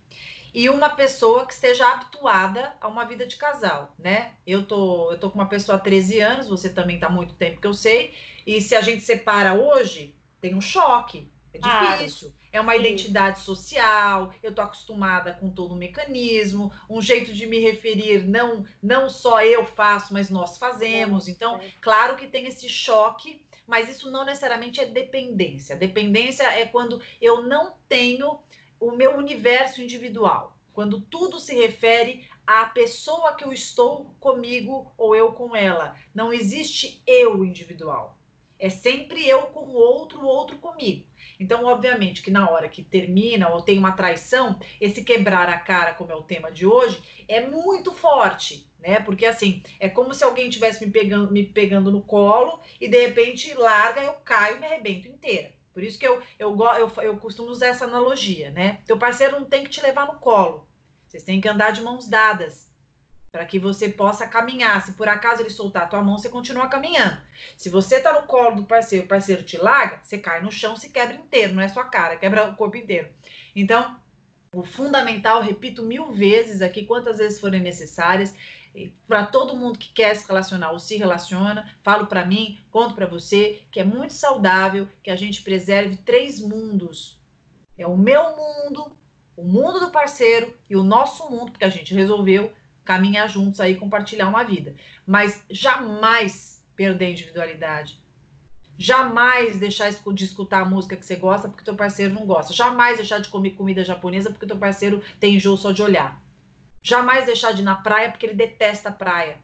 e 0.53 0.69
uma 0.69 0.89
pessoa 0.89 1.45
que 1.45 1.53
esteja 1.53 1.87
habituada 1.91 2.75
a 2.81 2.87
uma 2.87 3.05
vida 3.05 3.25
de 3.25 3.35
casal, 3.35 3.93
né? 3.99 4.35
Eu 4.45 4.65
tô, 4.65 5.11
eu 5.11 5.19
tô 5.19 5.29
com 5.29 5.37
uma 5.37 5.47
pessoa 5.47 5.77
há 5.77 5.79
13 5.79 6.19
anos, 6.19 6.47
você 6.47 6.69
também 6.69 6.99
tá 6.99 7.07
há 7.07 7.11
muito 7.11 7.35
tempo 7.35 7.61
que 7.61 7.67
eu 7.67 7.73
sei, 7.73 8.13
e 8.45 8.61
se 8.61 8.75
a 8.75 8.81
gente 8.81 9.01
separa 9.01 9.53
hoje, 9.53 10.15
tem 10.41 10.55
um 10.55 10.61
choque, 10.61 11.29
é 11.53 11.59
difícil. 11.59 12.33
Ah, 12.35 12.47
é 12.57 12.61
uma 12.61 12.73
sim. 12.73 12.79
identidade 12.79 13.39
social, 13.39 14.33
eu 14.43 14.53
tô 14.53 14.61
acostumada 14.61 15.33
com 15.33 15.49
todo 15.49 15.73
o 15.73 15.77
mecanismo, 15.77 16.71
um 16.89 17.01
jeito 17.01 17.33
de 17.33 17.45
me 17.45 17.59
referir, 17.59 18.25
não, 18.25 18.65
não 18.81 19.09
só 19.09 19.41
eu 19.41 19.65
faço, 19.65 20.13
mas 20.13 20.29
nós 20.29 20.57
fazemos. 20.57 21.27
Então, 21.27 21.59
claro 21.81 22.15
que 22.15 22.27
tem 22.27 22.45
esse 22.45 22.69
choque, 22.69 23.45
mas 23.67 23.89
isso 23.89 24.09
não 24.09 24.23
necessariamente 24.23 24.79
é 24.79 24.85
dependência. 24.85 25.75
Dependência 25.75 26.43
é 26.43 26.65
quando 26.65 27.01
eu 27.21 27.43
não 27.43 27.75
tenho 27.87 28.39
o 28.79 28.91
meu 28.91 29.17
universo 29.17 29.81
individual. 29.81 30.57
Quando 30.73 31.01
tudo 31.01 31.39
se 31.39 31.53
refere 31.53 32.29
à 32.45 32.65
pessoa 32.67 33.35
que 33.35 33.43
eu 33.43 33.51
estou 33.51 34.15
comigo 34.19 34.93
ou 34.97 35.15
eu 35.15 35.33
com 35.33 35.55
ela. 35.55 35.97
Não 36.15 36.31
existe 36.31 37.01
eu 37.05 37.43
individual. 37.43 38.16
É 38.59 38.69
sempre 38.69 39.27
eu 39.27 39.43
com 39.47 39.61
o 39.61 39.73
outro, 39.73 40.21
o 40.21 40.25
outro 40.25 40.57
comigo. 40.57 41.07
Então, 41.39 41.65
obviamente, 41.65 42.23
que 42.23 42.31
na 42.31 42.49
hora 42.49 42.67
que 42.67 42.83
termina 42.83 43.49
ou 43.49 43.61
tem 43.61 43.77
uma 43.77 43.91
traição, 43.91 44.59
esse 44.81 45.03
quebrar 45.03 45.47
a 45.49 45.59
cara, 45.59 45.93
como 45.93 46.11
é 46.11 46.15
o 46.15 46.23
tema 46.23 46.51
de 46.51 46.65
hoje, 46.65 47.01
é 47.27 47.45
muito 47.45 47.91
forte, 47.91 48.67
né? 48.79 48.99
Porque 48.99 49.25
assim, 49.25 49.61
é 49.79 49.87
como 49.87 50.13
se 50.13 50.23
alguém 50.23 50.49
tivesse 50.49 50.85
me 50.85 50.91
pegando, 50.91 51.31
me 51.31 51.43
pegando 51.43 51.91
no 51.91 52.01
colo 52.01 52.59
e 52.81 52.87
de 52.87 52.99
repente 52.99 53.53
larga, 53.53 54.01
eu 54.01 54.13
caio 54.13 54.57
e 54.57 54.59
me 54.59 54.65
arrebento 54.65 55.07
inteira. 55.07 55.53
Por 55.73 55.83
isso 55.83 55.99
que 55.99 56.07
eu, 56.07 56.23
eu, 56.39 56.57
eu, 56.57 56.91
eu 57.03 57.17
costumo 57.17 57.49
usar 57.49 57.67
essa 57.67 57.85
analogia, 57.85 58.49
né? 58.49 58.79
Teu 58.85 58.97
parceiro 58.97 59.39
não 59.39 59.45
tem 59.45 59.63
que 59.63 59.69
te 59.69 59.81
levar 59.81 60.07
no 60.07 60.19
colo. 60.19 60.67
Vocês 61.07 61.23
têm 61.23 61.39
que 61.39 61.47
andar 61.47 61.71
de 61.71 61.81
mãos 61.81 62.07
dadas 62.07 62.66
para 63.37 63.45
que 63.45 63.59
você 63.59 63.87
possa 63.89 64.25
caminhar. 64.25 64.83
Se 64.83 64.93
por 64.93 65.07
acaso 65.07 65.43
ele 65.43 65.51
soltar 65.51 65.83
a 65.83 65.85
tua 65.85 66.01
mão, 66.01 66.17
você 66.17 66.27
continua 66.27 66.67
caminhando. 66.67 67.21
Se 67.55 67.69
você 67.69 67.99
tá 67.99 68.19
no 68.19 68.25
colo 68.25 68.55
do 68.55 68.65
parceiro, 68.65 69.05
o 69.05 69.07
parceiro 69.07 69.43
te 69.43 69.57
larga, 69.57 69.99
você 70.01 70.17
cai 70.17 70.41
no 70.41 70.51
chão, 70.51 70.75
se 70.75 70.89
quebra 70.89 71.15
inteiro, 71.15 71.53
não 71.53 71.61
é 71.61 71.67
sua 71.67 71.85
cara, 71.85 72.17
quebra 72.17 72.49
o 72.49 72.55
corpo 72.55 72.77
inteiro. 72.77 73.09
Então, 73.55 74.01
o 74.55 74.63
fundamental, 74.63 75.39
repito 75.39 75.83
mil 75.83 76.11
vezes 76.11 76.63
aqui, 76.63 76.83
quantas 76.83 77.19
vezes 77.19 77.39
forem 77.39 77.61
necessárias, 77.61 78.33
para 79.07 79.27
todo 79.27 79.55
mundo 79.55 79.77
que 79.77 79.89
quer 79.89 80.15
se 80.15 80.27
relacionar 80.27 80.71
ou 80.71 80.79
se 80.79 80.97
relaciona, 80.97 81.75
falo 81.83 82.07
para 82.07 82.25
mim, 82.25 82.59
conto 82.71 82.95
para 82.95 83.05
você, 83.05 83.61
que 83.69 83.79
é 83.79 83.83
muito 83.83 84.13
saudável 84.13 84.89
que 85.03 85.11
a 85.11 85.15
gente 85.15 85.43
preserve 85.43 85.97
três 85.97 86.41
mundos. 86.41 87.21
É 87.77 87.85
o 87.85 87.95
meu 87.95 88.35
mundo, 88.35 88.97
o 89.35 89.43
mundo 89.43 89.79
do 89.79 89.91
parceiro 89.91 90.57
e 90.67 90.75
o 90.75 90.81
nosso 90.81 91.29
mundo, 91.29 91.51
porque 91.51 91.65
a 91.65 91.69
gente 91.69 91.93
resolveu 91.93 92.53
caminhar 92.87 93.27
juntos 93.27 93.59
aí, 93.59 93.75
compartilhar 93.75 94.29
uma 94.29 94.45
vida. 94.45 94.75
Mas 95.05 95.43
jamais 95.49 96.65
perder 96.73 97.07
a 97.07 97.09
individualidade. 97.09 98.01
Jamais 98.77 99.59
deixar 99.59 99.91
de 99.91 100.23
escutar 100.23 100.61
a 100.61 100.65
música 100.65 100.95
que 100.95 101.05
você 101.05 101.17
gosta 101.17 101.49
porque 101.49 101.65
teu 101.65 101.75
parceiro 101.75 102.13
não 102.13 102.25
gosta. 102.25 102.53
Jamais 102.53 102.95
deixar 102.95 103.19
de 103.19 103.27
comer 103.27 103.51
comida 103.51 103.83
japonesa 103.83 104.29
porque 104.29 104.45
teu 104.45 104.57
parceiro 104.57 105.03
tem 105.19 105.35
enjoo 105.35 105.57
só 105.57 105.73
de 105.73 105.83
olhar. 105.83 106.21
Jamais 106.81 107.25
deixar 107.25 107.51
de 107.51 107.61
ir 107.61 107.65
na 107.65 107.75
praia 107.75 108.09
porque 108.09 108.25
ele 108.25 108.35
detesta 108.35 108.87
a 108.87 108.93
praia. 108.93 109.39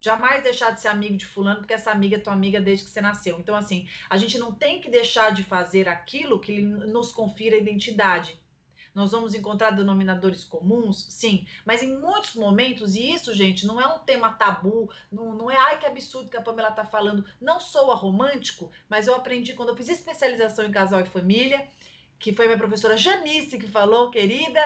Jamais 0.00 0.42
deixar 0.42 0.72
de 0.72 0.80
ser 0.80 0.88
amigo 0.88 1.16
de 1.16 1.26
fulano 1.26 1.60
porque 1.60 1.74
essa 1.74 1.92
amiga 1.92 2.16
é 2.16 2.18
tua 2.18 2.32
amiga 2.32 2.60
desde 2.60 2.86
que 2.86 2.90
você 2.90 3.02
nasceu. 3.02 3.38
Então, 3.38 3.54
assim, 3.54 3.88
a 4.08 4.16
gente 4.16 4.36
não 4.38 4.52
tem 4.52 4.80
que 4.80 4.90
deixar 4.90 5.30
de 5.32 5.44
fazer 5.44 5.88
aquilo 5.88 6.40
que 6.40 6.60
nos 6.60 7.12
confira 7.12 7.56
identidade. 7.56 8.40
Nós 8.94 9.12
vamos 9.12 9.34
encontrar 9.34 9.70
denominadores 9.70 10.44
comuns? 10.44 11.04
Sim, 11.10 11.46
mas 11.64 11.82
em 11.82 11.98
muitos 11.98 12.34
momentos, 12.34 12.94
e 12.94 13.12
isso, 13.12 13.32
gente, 13.34 13.66
não 13.66 13.80
é 13.80 13.86
um 13.86 14.00
tema 14.00 14.32
tabu, 14.32 14.90
não, 15.10 15.34
não 15.34 15.50
é 15.50 15.56
ai 15.56 15.78
que 15.78 15.86
absurdo 15.86 16.30
que 16.30 16.36
a 16.36 16.42
Pamela 16.42 16.70
está 16.70 16.84
falando. 16.84 17.24
Não 17.40 17.60
sou 17.60 17.94
romântico, 17.94 18.70
mas 18.88 19.06
eu 19.06 19.14
aprendi 19.14 19.54
quando 19.54 19.70
eu 19.70 19.76
fiz 19.76 19.88
especialização 19.88 20.64
em 20.64 20.72
casal 20.72 21.00
e 21.00 21.06
família, 21.06 21.68
que 22.18 22.32
foi 22.32 22.46
minha 22.46 22.58
professora 22.58 22.96
Janice 22.96 23.58
que 23.58 23.66
falou, 23.66 24.10
querida, 24.10 24.60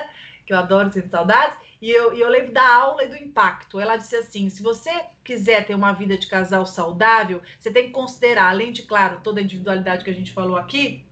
que 0.46 0.52
eu 0.52 0.58
adoro, 0.58 0.90
ter 0.90 1.08
saudades, 1.08 1.56
e 1.80 1.90
eu, 1.90 2.14
e 2.14 2.20
eu 2.20 2.28
lembro 2.28 2.52
da 2.52 2.66
aula 2.66 3.04
e 3.04 3.08
do 3.08 3.16
impacto. 3.16 3.78
Ela 3.78 3.96
disse 3.96 4.16
assim: 4.16 4.48
se 4.48 4.62
você 4.62 5.06
quiser 5.22 5.66
ter 5.66 5.74
uma 5.74 5.92
vida 5.92 6.16
de 6.16 6.26
casal 6.26 6.64
saudável, 6.66 7.42
você 7.58 7.70
tem 7.70 7.86
que 7.86 7.90
considerar, 7.90 8.50
além 8.50 8.72
de, 8.72 8.82
claro, 8.82 9.20
toda 9.22 9.40
a 9.40 9.42
individualidade 9.42 10.04
que 10.04 10.10
a 10.10 10.14
gente 10.14 10.32
falou 10.32 10.56
aqui, 10.56 11.06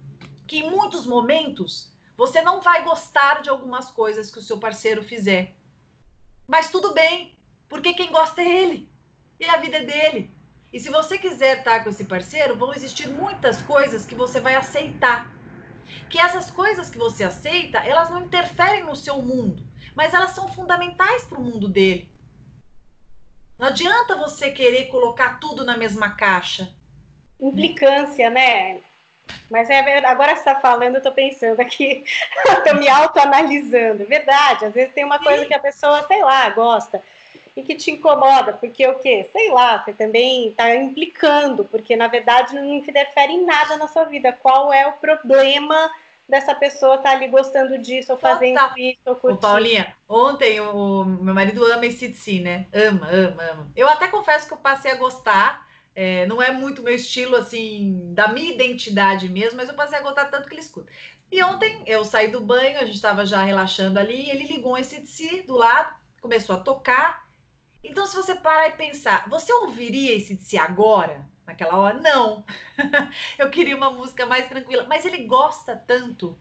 que 0.47 0.59
em 0.59 0.69
muitos 0.69 1.05
momentos 1.05 1.92
você 2.15 2.41
não 2.41 2.61
vai 2.61 2.83
gostar 2.83 3.41
de 3.41 3.49
algumas 3.49 3.89
coisas 3.89 4.31
que 4.31 4.39
o 4.39 4.41
seu 4.41 4.59
parceiro 4.59 5.03
fizer. 5.03 5.55
Mas 6.47 6.69
tudo 6.69 6.93
bem, 6.93 7.37
porque 7.67 7.93
quem 7.93 8.11
gosta 8.11 8.41
é 8.41 8.47
ele. 8.47 8.91
E 9.39 9.45
a 9.45 9.57
vida 9.57 9.77
é 9.77 9.83
dele. 9.83 10.31
E 10.71 10.79
se 10.79 10.89
você 10.89 11.17
quiser 11.17 11.59
estar 11.59 11.83
com 11.83 11.89
esse 11.89 12.05
parceiro, 12.05 12.57
vão 12.57 12.73
existir 12.73 13.07
muitas 13.07 13.61
coisas 13.61 14.05
que 14.05 14.15
você 14.15 14.39
vai 14.39 14.55
aceitar. 14.55 15.31
Que 16.09 16.19
essas 16.19 16.49
coisas 16.49 16.89
que 16.89 16.97
você 16.97 17.23
aceita, 17.23 17.79
elas 17.79 18.09
não 18.09 18.25
interferem 18.25 18.83
no 18.83 18.95
seu 18.95 19.21
mundo, 19.21 19.65
mas 19.95 20.13
elas 20.13 20.31
são 20.31 20.47
fundamentais 20.47 21.25
para 21.25 21.37
o 21.37 21.43
mundo 21.43 21.67
dele. 21.67 22.11
Não 23.57 23.67
adianta 23.67 24.15
você 24.15 24.51
querer 24.51 24.87
colocar 24.87 25.39
tudo 25.39 25.63
na 25.63 25.77
mesma 25.77 26.11
caixa. 26.11 26.75
Implicância, 27.39 28.29
né? 28.29 28.81
Mas 29.49 29.69
é 29.69 29.81
verdade, 29.81 30.13
agora 30.13 30.33
que 30.33 30.39
você 30.39 30.49
está 30.49 30.59
falando, 30.59 30.95
eu 30.95 30.97
estou 30.97 31.11
pensando 31.11 31.59
aqui, 31.59 32.03
estou 32.45 32.75
me 32.75 32.87
autoanalisando. 32.89 34.05
Verdade, 34.05 34.65
às 34.65 34.73
vezes 34.73 34.93
tem 34.93 35.03
uma 35.03 35.19
coisa 35.19 35.45
que 35.45 35.53
a 35.53 35.59
pessoa, 35.59 36.03
sei 36.07 36.23
lá, 36.23 36.49
gosta 36.49 37.01
e 37.55 37.61
que 37.61 37.75
te 37.75 37.91
incomoda, 37.91 38.53
porque 38.53 38.85
o 38.87 38.95
quê? 38.95 39.29
Sei 39.31 39.49
lá, 39.49 39.83
você 39.83 39.93
também 39.93 40.49
está 40.49 40.75
implicando, 40.75 41.63
porque 41.65 41.95
na 41.95 42.07
verdade 42.07 42.55
não 42.55 42.73
interfere 42.73 43.33
em 43.33 43.45
nada 43.45 43.77
na 43.77 43.87
sua 43.87 44.05
vida. 44.05 44.33
Qual 44.33 44.73
é 44.73 44.87
o 44.87 44.93
problema 44.93 45.91
dessa 46.27 46.55
pessoa 46.55 46.95
estar 46.95 47.11
tá 47.11 47.15
ali 47.15 47.27
gostando 47.27 47.77
disso, 47.77 48.13
ou 48.13 48.17
fazendo 48.17 48.57
Total. 48.57 48.77
isso, 48.77 49.01
ou 49.05 49.15
curtindo? 49.15 49.45
Ô, 49.45 49.51
Paulinha, 49.51 49.95
ontem 50.07 50.59
o 50.59 51.05
meu 51.05 51.33
marido 51.33 51.63
ama 51.65 51.85
esse 51.85 52.11
si, 52.13 52.39
né? 52.39 52.65
Ama, 52.73 53.07
ama, 53.07 53.43
ama. 53.43 53.71
Eu 53.75 53.87
até 53.87 54.07
confesso 54.07 54.47
que 54.47 54.53
eu 54.53 54.57
passei 54.57 54.91
a 54.91 54.95
gostar 54.95 55.67
é, 55.95 56.25
não 56.25 56.41
é 56.41 56.51
muito 56.51 56.81
meu 56.81 56.95
estilo, 56.95 57.35
assim, 57.35 58.13
da 58.13 58.27
minha 58.29 58.53
identidade 58.53 59.29
mesmo, 59.29 59.57
mas 59.57 59.69
eu 59.69 59.75
passei 59.75 59.99
a 59.99 60.01
gostar 60.01 60.25
tanto 60.25 60.47
que 60.47 60.55
ele 60.55 60.61
escuta. 60.61 60.91
E 61.31 61.41
ontem 61.43 61.83
eu 61.85 62.03
saí 62.03 62.29
do 62.29 62.41
banho, 62.41 62.79
a 62.79 62.85
gente 62.85 62.95
estava 62.95 63.25
já 63.25 63.43
relaxando 63.43 63.99
ali, 63.99 64.25
e 64.25 64.29
ele 64.31 64.47
ligou 64.47 64.77
esse 64.77 65.01
de 65.01 65.07
si 65.07 65.41
do 65.43 65.55
lado, 65.55 65.95
começou 66.19 66.55
a 66.55 66.59
tocar. 66.59 67.31
Então, 67.83 68.07
se 68.07 68.15
você 68.15 68.35
parar 68.35 68.69
e 68.69 68.77
pensar, 68.77 69.29
você 69.29 69.53
ouviria 69.53 70.15
esse 70.15 70.35
de 70.35 70.43
si 70.43 70.57
agora? 70.57 71.27
Naquela 71.45 71.77
hora? 71.77 71.99
Não. 71.99 72.45
eu 73.37 73.49
queria 73.49 73.75
uma 73.75 73.91
música 73.91 74.25
mais 74.25 74.47
tranquila, 74.47 74.85
mas 74.87 75.05
ele 75.05 75.25
gosta 75.25 75.75
tanto. 75.75 76.37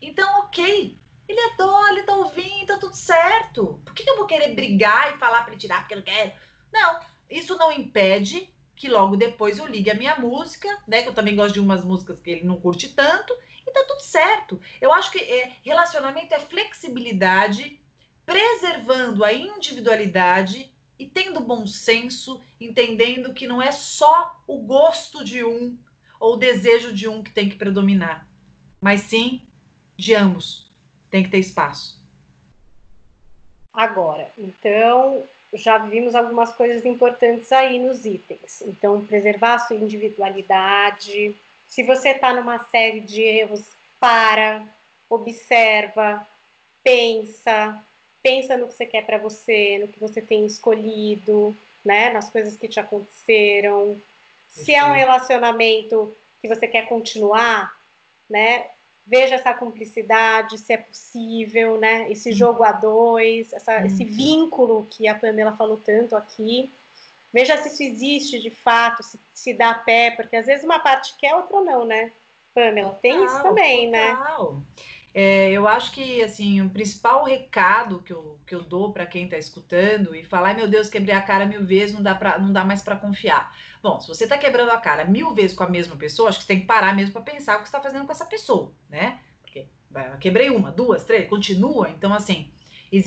Então, 0.00 0.40
ok. 0.40 0.98
Ele 1.28 1.40
adora, 1.52 1.92
ele 1.92 2.02
tá 2.02 2.14
ouvindo, 2.14 2.66
tá 2.66 2.78
tudo 2.78 2.94
certo. 2.94 3.80
Por 3.84 3.94
que, 3.94 4.08
eu 4.08 4.16
vou 4.16 4.26
querer 4.26 4.54
brigar 4.54 5.14
e 5.14 5.18
falar 5.18 5.42
para 5.42 5.52
ele 5.52 5.60
tirar 5.60 5.80
porque 5.80 5.94
eu 5.94 5.98
não 5.98 6.04
quero? 6.04 6.32
Não, 6.72 7.00
isso 7.32 7.56
não 7.56 7.72
impede 7.72 8.52
que 8.74 8.88
logo 8.88 9.16
depois 9.16 9.58
eu 9.58 9.66
ligue 9.66 9.90
a 9.90 9.94
minha 9.94 10.18
música, 10.18 10.82
né? 10.86 11.02
Que 11.02 11.08
eu 11.08 11.14
também 11.14 11.36
gosto 11.36 11.54
de 11.54 11.60
umas 11.60 11.84
músicas 11.84 12.20
que 12.20 12.30
ele 12.30 12.44
não 12.44 12.60
curte 12.60 12.88
tanto, 12.88 13.32
e 13.66 13.70
tá 13.70 13.84
tudo 13.86 14.00
certo. 14.00 14.60
Eu 14.80 14.92
acho 14.92 15.10
que 15.10 15.18
é, 15.18 15.56
relacionamento 15.62 16.34
é 16.34 16.40
flexibilidade, 16.40 17.80
preservando 18.26 19.24
a 19.24 19.32
individualidade 19.32 20.74
e 20.98 21.06
tendo 21.06 21.40
bom 21.40 21.66
senso, 21.66 22.40
entendendo 22.60 23.34
que 23.34 23.46
não 23.46 23.60
é 23.60 23.72
só 23.72 24.42
o 24.46 24.58
gosto 24.58 25.24
de 25.24 25.44
um 25.44 25.78
ou 26.18 26.34
o 26.34 26.36
desejo 26.36 26.92
de 26.92 27.08
um 27.08 27.22
que 27.22 27.32
tem 27.32 27.48
que 27.48 27.56
predominar, 27.56 28.28
mas 28.80 29.02
sim 29.02 29.42
de 29.96 30.14
ambos. 30.14 30.70
Tem 31.10 31.22
que 31.22 31.30
ter 31.30 31.38
espaço. 31.38 32.02
Agora, 33.72 34.32
então, 34.38 35.24
já 35.52 35.78
vimos 35.78 36.14
algumas 36.14 36.54
coisas 36.54 36.84
importantes 36.84 37.52
aí 37.52 37.78
nos 37.78 38.06
itens. 38.06 38.62
Então, 38.62 39.04
preservar 39.04 39.54
a 39.54 39.58
sua 39.58 39.76
individualidade. 39.76 41.36
Se 41.66 41.82
você 41.82 42.10
está 42.10 42.32
numa 42.32 42.64
série 42.64 43.00
de 43.00 43.22
erros, 43.22 43.70
para, 44.00 44.66
observa, 45.08 46.26
pensa, 46.82 47.84
pensa 48.22 48.56
no 48.56 48.66
que 48.66 48.74
você 48.74 48.86
quer 48.86 49.06
para 49.06 49.18
você, 49.18 49.78
no 49.78 49.88
que 49.88 50.00
você 50.00 50.20
tem 50.20 50.44
escolhido, 50.44 51.56
né, 51.84 52.10
nas 52.10 52.30
coisas 52.30 52.56
que 52.56 52.66
te 52.66 52.80
aconteceram. 52.80 54.00
Se 54.48 54.74
é 54.74 54.84
um 54.84 54.92
relacionamento 54.92 56.14
que 56.40 56.48
você 56.48 56.66
quer 56.66 56.88
continuar, 56.88 57.78
né, 58.28 58.70
veja 59.06 59.34
essa 59.34 59.52
cumplicidade, 59.52 60.58
se 60.58 60.72
é 60.72 60.76
possível, 60.76 61.78
né? 61.78 62.10
Esse 62.10 62.32
jogo 62.32 62.62
a 62.62 62.72
dois, 62.72 63.52
essa, 63.52 63.78
uhum. 63.78 63.86
esse 63.86 64.04
vínculo 64.04 64.86
que 64.88 65.08
a 65.08 65.14
Pamela 65.14 65.56
falou 65.56 65.76
tanto 65.76 66.16
aqui. 66.16 66.70
Veja 67.32 67.56
se 67.56 67.68
isso 67.68 67.82
existe 67.82 68.38
de 68.38 68.50
fato, 68.50 69.02
se, 69.02 69.18
se 69.32 69.54
dá 69.54 69.74
pé, 69.74 70.10
porque 70.10 70.36
às 70.36 70.46
vezes 70.46 70.64
uma 70.64 70.78
parte 70.78 71.14
quer, 71.18 71.34
outra 71.34 71.60
não, 71.60 71.84
né? 71.84 72.12
Pamela, 72.54 72.98
tem 73.00 73.12
total, 73.14 73.26
isso 73.26 73.42
também, 73.42 73.90
né? 73.90 74.14
total. 74.14 74.54
né? 74.54 74.62
É, 75.14 75.50
eu 75.50 75.68
acho 75.68 75.92
que 75.92 76.22
assim 76.22 76.62
o 76.62 76.70
principal 76.70 77.24
recado 77.24 78.02
que 78.02 78.12
eu, 78.12 78.40
que 78.46 78.54
eu 78.54 78.62
dou 78.62 78.92
para 78.92 79.04
quem 79.04 79.24
está 79.24 79.36
escutando 79.36 80.14
e 80.14 80.24
falar, 80.24 80.54
meu 80.54 80.66
Deus, 80.66 80.88
quebrei 80.88 81.14
a 81.14 81.20
cara 81.20 81.44
mil 81.44 81.66
vezes, 81.66 81.94
não 81.94 82.02
dá, 82.02 82.14
pra, 82.14 82.38
não 82.38 82.52
dá 82.52 82.64
mais 82.64 82.82
para 82.82 82.96
confiar. 82.96 83.56
Bom, 83.82 84.00
se 84.00 84.08
você 84.08 84.24
está 84.24 84.38
quebrando 84.38 84.70
a 84.70 84.78
cara 84.78 85.04
mil 85.04 85.34
vezes 85.34 85.56
com 85.56 85.64
a 85.64 85.68
mesma 85.68 85.96
pessoa, 85.96 86.30
acho 86.30 86.38
que 86.38 86.44
você 86.44 86.54
tem 86.54 86.60
que 86.60 86.66
parar 86.66 86.96
mesmo 86.96 87.12
para 87.12 87.22
pensar 87.22 87.56
o 87.56 87.60
que 87.60 87.66
está 87.66 87.80
fazendo 87.80 88.06
com 88.06 88.12
essa 88.12 88.24
pessoa, 88.24 88.72
né? 88.88 89.20
Porque 89.42 89.66
quebrei 90.18 90.48
uma, 90.48 90.70
duas, 90.70 91.04
três, 91.04 91.28
continua. 91.28 91.90
Então, 91.90 92.14
assim, 92.14 92.50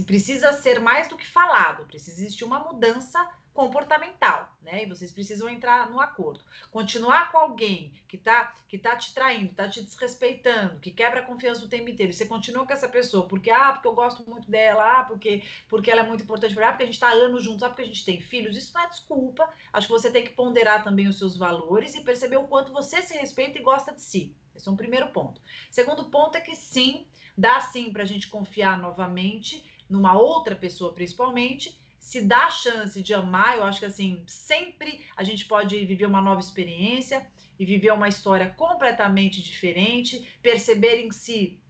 precisa 0.05 0.53
ser 0.53 0.79
mais 0.79 1.07
do 1.07 1.17
que 1.17 1.27
falado, 1.27 1.85
precisa 1.85 2.19
existir 2.19 2.43
uma 2.43 2.59
mudança 2.59 3.29
comportamental, 3.55 4.57
né? 4.61 4.83
E 4.83 4.85
vocês 4.85 5.13
precisam 5.13 5.47
entrar 5.47 5.89
no 5.89 6.01
acordo. 6.01 6.43
Continuar 6.69 7.31
com 7.31 7.37
alguém 7.37 8.01
que 8.05 8.17
tá, 8.17 8.53
que 8.67 8.77
tá 8.77 8.97
te 8.97 9.13
traindo, 9.13 9.53
tá 9.53 9.69
te 9.69 9.81
desrespeitando, 9.81 10.81
que 10.81 10.91
quebra 10.91 11.21
a 11.21 11.25
confiança 11.25 11.63
o 11.63 11.69
tempo 11.69 11.89
inteiro, 11.89 12.11
você 12.11 12.25
continua 12.25 12.67
com 12.67 12.73
essa 12.73 12.89
pessoa 12.89 13.29
porque, 13.29 13.49
ah, 13.49 13.71
porque 13.71 13.87
eu 13.87 13.95
gosto 13.95 14.29
muito 14.29 14.51
dela, 14.51 14.99
ah, 14.99 15.03
porque, 15.05 15.43
porque 15.69 15.89
ela 15.89 16.01
é 16.01 16.03
muito 16.05 16.25
importante 16.25 16.53
para 16.53 16.67
ah, 16.67 16.71
porque 16.71 16.83
a 16.83 16.87
gente 16.87 16.99
tá 16.99 17.11
anos 17.11 17.43
juntos, 17.43 17.63
ah, 17.63 17.69
porque 17.69 17.83
a 17.83 17.87
gente 17.87 18.03
tem 18.03 18.19
filhos, 18.19 18.57
isso 18.57 18.73
não 18.73 18.81
é 18.81 18.89
desculpa. 18.89 19.53
Acho 19.71 19.87
que 19.87 19.93
você 19.93 20.11
tem 20.11 20.25
que 20.25 20.33
ponderar 20.33 20.83
também 20.83 21.07
os 21.07 21.17
seus 21.17 21.37
valores 21.37 21.95
e 21.95 22.03
perceber 22.03 22.37
o 22.37 22.47
quanto 22.47 22.73
você 22.73 23.01
se 23.01 23.17
respeita 23.17 23.57
e 23.57 23.61
gosta 23.61 23.93
de 23.93 24.01
si. 24.01 24.35
Esse 24.55 24.67
é 24.69 24.71
um 24.71 24.75
primeiro 24.75 25.09
ponto. 25.09 25.41
Segundo 25.69 26.05
ponto 26.05 26.37
é 26.37 26.41
que 26.41 26.55
sim, 26.55 27.05
dá 27.37 27.59
sim 27.61 27.91
para 27.91 28.03
a 28.03 28.05
gente 28.05 28.27
confiar 28.27 28.79
novamente 28.79 29.65
numa 29.89 30.17
outra 30.17 30.55
pessoa, 30.55 30.93
principalmente, 30.93 31.79
se 31.99 32.21
dá 32.21 32.45
a 32.45 32.51
chance 32.51 33.01
de 33.01 33.13
amar, 33.13 33.57
eu 33.57 33.63
acho 33.63 33.79
que 33.79 33.85
assim, 33.85 34.23
sempre 34.27 35.05
a 35.17 35.23
gente 35.23 35.45
pode 35.45 35.83
viver 35.85 36.05
uma 36.05 36.21
nova 36.21 36.39
experiência 36.39 37.31
e 37.57 37.65
viver 37.65 37.91
uma 37.91 38.07
história 38.07 38.49
completamente 38.49 39.41
diferente, 39.41 40.37
perceber 40.41 41.03
em 41.03 41.11
si 41.11 41.61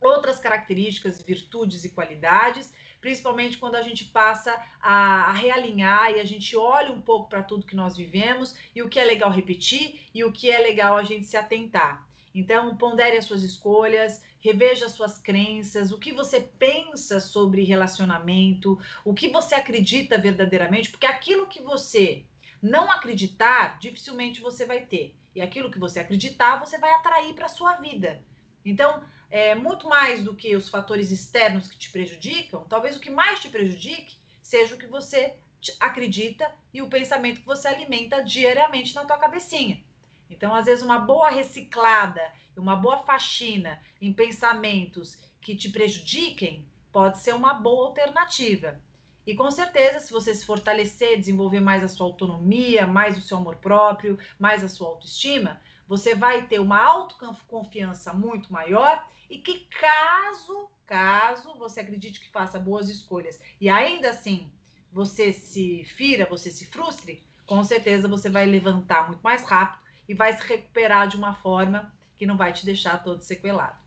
outras 0.00 0.38
características, 0.38 1.22
virtudes 1.22 1.84
e 1.84 1.90
qualidades, 1.90 2.74
principalmente 3.00 3.58
quando 3.58 3.76
a 3.76 3.82
gente 3.82 4.06
passa 4.06 4.60
a, 4.80 5.30
a 5.30 5.32
realinhar 5.32 6.10
e 6.10 6.20
a 6.20 6.24
gente 6.24 6.56
olha 6.56 6.92
um 6.92 7.00
pouco 7.00 7.28
para 7.28 7.42
tudo 7.42 7.66
que 7.66 7.76
nós 7.76 7.96
vivemos 7.96 8.56
e 8.74 8.82
o 8.82 8.88
que 8.88 8.98
é 8.98 9.04
legal 9.04 9.30
repetir 9.30 10.08
e 10.12 10.24
o 10.24 10.32
que 10.32 10.50
é 10.50 10.58
legal 10.58 10.96
a 10.96 11.04
gente 11.04 11.26
se 11.26 11.36
atentar. 11.36 12.08
Então, 12.38 12.76
pondere 12.76 13.16
as 13.16 13.24
suas 13.24 13.42
escolhas, 13.42 14.20
reveja 14.38 14.90
suas 14.90 15.16
crenças, 15.16 15.90
o 15.90 15.98
que 15.98 16.12
você 16.12 16.38
pensa 16.38 17.18
sobre 17.18 17.64
relacionamento, 17.64 18.78
o 19.02 19.14
que 19.14 19.30
você 19.30 19.54
acredita 19.54 20.18
verdadeiramente, 20.18 20.90
porque 20.90 21.06
aquilo 21.06 21.46
que 21.46 21.62
você 21.62 22.26
não 22.60 22.90
acreditar, 22.90 23.78
dificilmente 23.78 24.42
você 24.42 24.66
vai 24.66 24.84
ter. 24.84 25.16
E 25.34 25.40
aquilo 25.40 25.70
que 25.70 25.78
você 25.78 25.98
acreditar, 25.98 26.60
você 26.60 26.76
vai 26.76 26.90
atrair 26.90 27.32
para 27.32 27.46
a 27.46 27.48
sua 27.48 27.76
vida. 27.76 28.22
Então, 28.62 29.04
é, 29.30 29.54
muito 29.54 29.88
mais 29.88 30.22
do 30.22 30.34
que 30.34 30.54
os 30.54 30.68
fatores 30.68 31.10
externos 31.10 31.68
que 31.68 31.78
te 31.78 31.90
prejudicam, 31.90 32.66
talvez 32.68 32.98
o 32.98 33.00
que 33.00 33.08
mais 33.08 33.40
te 33.40 33.48
prejudique 33.48 34.18
seja 34.42 34.74
o 34.74 34.78
que 34.78 34.86
você 34.86 35.38
acredita 35.80 36.54
e 36.74 36.82
o 36.82 36.90
pensamento 36.90 37.40
que 37.40 37.46
você 37.46 37.66
alimenta 37.66 38.22
diariamente 38.22 38.94
na 38.94 39.06
tua 39.06 39.16
cabecinha. 39.16 39.82
Então, 40.28 40.54
às 40.54 40.66
vezes, 40.66 40.84
uma 40.84 40.98
boa 40.98 41.30
reciclada, 41.30 42.32
uma 42.56 42.76
boa 42.76 42.98
faxina 42.98 43.80
em 44.00 44.12
pensamentos 44.12 45.18
que 45.40 45.54
te 45.54 45.68
prejudiquem 45.68 46.68
pode 46.90 47.18
ser 47.18 47.34
uma 47.34 47.54
boa 47.54 47.88
alternativa. 47.88 48.80
E 49.26 49.34
com 49.34 49.50
certeza, 49.50 49.98
se 49.98 50.12
você 50.12 50.32
se 50.32 50.46
fortalecer, 50.46 51.18
desenvolver 51.18 51.58
mais 51.58 51.82
a 51.82 51.88
sua 51.88 52.06
autonomia, 52.06 52.86
mais 52.86 53.18
o 53.18 53.20
seu 53.20 53.36
amor 53.36 53.56
próprio, 53.56 54.18
mais 54.38 54.62
a 54.62 54.68
sua 54.68 54.88
autoestima, 54.88 55.60
você 55.86 56.14
vai 56.14 56.46
ter 56.46 56.60
uma 56.60 56.80
autoconfiança 56.80 58.12
muito 58.12 58.52
maior 58.52 59.08
e 59.28 59.38
que 59.38 59.66
caso, 59.66 60.70
caso 60.84 61.58
você 61.58 61.80
acredite 61.80 62.20
que 62.20 62.30
faça 62.30 62.58
boas 62.58 62.88
escolhas 62.88 63.40
e 63.60 63.68
ainda 63.68 64.10
assim 64.10 64.52
você 64.92 65.32
se 65.32 65.84
fira, 65.84 66.26
você 66.30 66.48
se 66.48 66.64
frustre, 66.64 67.24
com 67.44 67.62
certeza 67.64 68.06
você 68.06 68.30
vai 68.30 68.46
levantar 68.46 69.08
muito 69.08 69.22
mais 69.22 69.42
rápido 69.44 69.85
e 70.08 70.14
vai 70.14 70.32
se 70.32 70.46
recuperar 70.46 71.08
de 71.08 71.16
uma 71.16 71.34
forma 71.34 71.92
que 72.16 72.26
não 72.26 72.36
vai 72.36 72.52
te 72.52 72.64
deixar 72.64 73.02
todo 73.02 73.22
sequelado. 73.22 73.78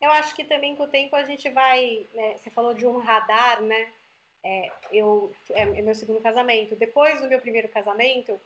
Eu 0.00 0.10
acho 0.10 0.34
que 0.34 0.44
também 0.44 0.74
com 0.74 0.82
o 0.82 0.88
tempo 0.88 1.14
a 1.14 1.24
gente 1.24 1.48
vai. 1.48 2.06
Né, 2.12 2.36
você 2.36 2.50
falou 2.50 2.74
de 2.74 2.86
um 2.86 2.98
radar, 2.98 3.62
né? 3.62 3.92
É, 4.42 4.72
eu, 4.90 5.34
é, 5.50 5.60
é 5.60 5.82
meu 5.82 5.94
segundo 5.94 6.20
casamento. 6.20 6.74
Depois 6.74 7.20
do 7.20 7.28
meu 7.28 7.40
primeiro 7.40 7.68
casamento, 7.68 8.40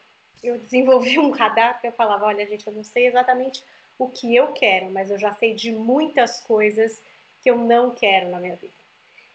eu 0.45 0.59
desenvolvi 0.59 1.18
um 1.18 1.31
radar 1.31 1.74
porque 1.74 1.87
eu 1.87 1.93
falava: 1.93 2.27
olha, 2.27 2.47
gente, 2.47 2.66
eu 2.66 2.72
não 2.72 2.85
sei 2.85 3.07
exatamente 3.07 3.64
o 3.99 4.11
que 4.11 4.37
eu 4.37 4.53
quero, 4.53 4.91
mas 4.91 5.11
eu 5.11 5.16
já 5.16 5.33
sei 5.35 5.55
de 5.55 5.72
muitas 5.72 6.41
coisas 6.41 7.03
que 7.43 7.51
eu 7.51 7.57
não 7.57 7.93
quero 7.93 8.29
na 8.29 8.39
minha 8.39 8.57
vida. 8.57 8.74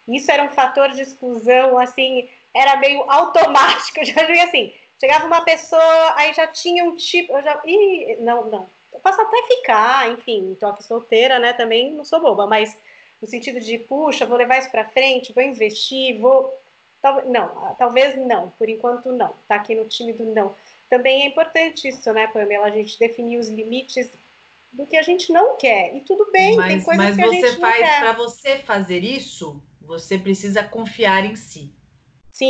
Isso 0.08 0.32
era 0.32 0.44
um 0.44 0.50
fator 0.50 0.90
de 0.90 1.02
exclusão, 1.02 1.78
assim, 1.78 2.30
era 2.54 2.76
meio 2.78 3.10
automático. 3.10 4.00
Eu 4.02 4.06
já 4.06 4.26
vi 4.26 4.40
assim: 4.40 4.74
Chegava 5.02 5.26
uma 5.26 5.42
pessoa, 5.42 6.14
aí 6.16 6.32
já 6.32 6.46
tinha 6.46 6.84
um 6.84 6.96
tipo, 6.96 7.34
eu 7.34 7.42
já, 7.42 7.60
ih, 7.66 8.18
não, 8.20 8.46
não, 8.46 8.70
eu 8.94 9.00
posso 9.00 9.20
até 9.20 9.42
ficar, 9.48 10.12
enfim, 10.12 10.56
tô 10.60 10.68
aqui 10.68 10.84
solteira, 10.84 11.40
né, 11.40 11.54
também 11.54 11.90
não 11.90 12.06
sou 12.06 12.20
boba, 12.20 12.46
mas 12.46 12.78
no 13.20 13.28
sentido 13.28 13.60
de, 13.60 13.80
puxa, 13.80 14.28
vou 14.28 14.38
levar 14.38 14.60
isso 14.60 14.70
para 14.70 14.86
frente, 14.86 15.34
vou 15.34 15.44
investir, 15.44 16.20
vou, 16.20 16.56
tal, 17.02 17.26
não, 17.26 17.76
talvez 17.80 18.16
não, 18.16 18.52
por 18.52 18.70
enquanto 18.70 19.12
não, 19.12 19.34
tá 19.48 19.56
aqui 19.56 19.74
no 19.74 19.86
time 19.86 20.14
do 20.14 20.24
não. 20.24 20.56
Também 20.88 21.24
é 21.24 21.26
importante 21.26 21.88
isso, 21.88 22.14
né, 22.14 22.28
Pamela, 22.28 22.68
a 22.68 22.72
gente 22.72 23.00
definir 23.00 23.40
os 23.40 23.50
limites 23.50 24.08
do 24.72 24.86
que 24.86 24.96
a 24.96 25.02
gente 25.02 25.32
não 25.32 25.56
quer, 25.56 25.96
e 25.96 26.02
tudo 26.02 26.32
bem, 26.32 26.56
mas, 26.56 26.68
tem 26.68 26.84
coisas 26.84 27.06
mas 27.06 27.16
que 27.16 27.24
a 27.24 27.28
gente 27.28 27.60
faz, 27.60 27.60
não 27.60 27.72
quer. 27.72 27.82
Mas 27.82 28.00
para 28.02 28.14
você 28.14 28.58
fazer 28.60 29.04
isso, 29.04 29.64
você 29.82 30.20
precisa 30.20 30.64
confiar 30.64 31.26
em 31.26 31.36
si. 31.36 31.74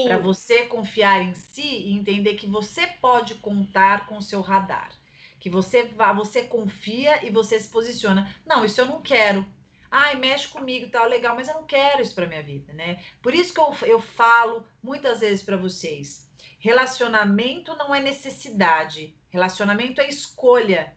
Para 0.05 0.17
você 0.17 0.65
confiar 0.65 1.21
em 1.21 1.35
si 1.35 1.61
e 1.61 1.93
entender 1.93 2.35
que 2.35 2.47
você 2.47 2.87
pode 2.87 3.35
contar 3.35 4.05
com 4.05 4.17
o 4.17 4.21
seu 4.21 4.41
radar. 4.41 4.93
Que 5.39 5.49
você 5.49 5.83
vá, 5.83 6.13
você 6.13 6.43
confia 6.43 7.25
e 7.25 7.29
você 7.29 7.59
se 7.59 7.69
posiciona. 7.69 8.35
Não, 8.45 8.63
isso 8.63 8.79
eu 8.79 8.85
não 8.85 9.01
quero. 9.01 9.45
Ai, 9.93 10.15
mexe 10.15 10.47
comigo, 10.47 10.89
tá 10.89 11.05
legal, 11.05 11.35
mas 11.35 11.49
eu 11.49 11.55
não 11.55 11.65
quero 11.65 12.01
isso 12.01 12.15
para 12.15 12.25
minha 12.25 12.41
vida, 12.41 12.71
né? 12.71 13.03
Por 13.21 13.35
isso 13.35 13.53
que 13.53 13.59
eu, 13.59 13.75
eu 13.81 14.01
falo 14.01 14.65
muitas 14.81 15.19
vezes 15.19 15.43
para 15.43 15.57
vocês: 15.57 16.29
relacionamento 16.59 17.75
não 17.75 17.93
é 17.93 17.99
necessidade, 17.99 19.17
relacionamento 19.27 19.99
é 19.99 20.07
escolha. 20.07 20.95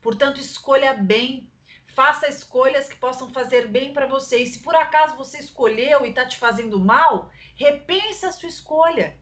Portanto, 0.00 0.38
escolha 0.38 0.94
bem, 0.94 1.50
faça 1.96 2.28
escolhas 2.28 2.88
que 2.90 2.96
possam 2.96 3.30
fazer 3.30 3.68
bem 3.68 3.94
para 3.94 4.06
você. 4.06 4.36
E 4.36 4.46
se 4.46 4.58
por 4.58 4.74
acaso 4.74 5.16
você 5.16 5.38
escolheu 5.38 6.04
e 6.04 6.10
está 6.10 6.26
te 6.26 6.36
fazendo 6.36 6.78
mal, 6.78 7.30
repensa 7.54 8.28
a 8.28 8.32
sua 8.32 8.50
escolha. 8.50 9.16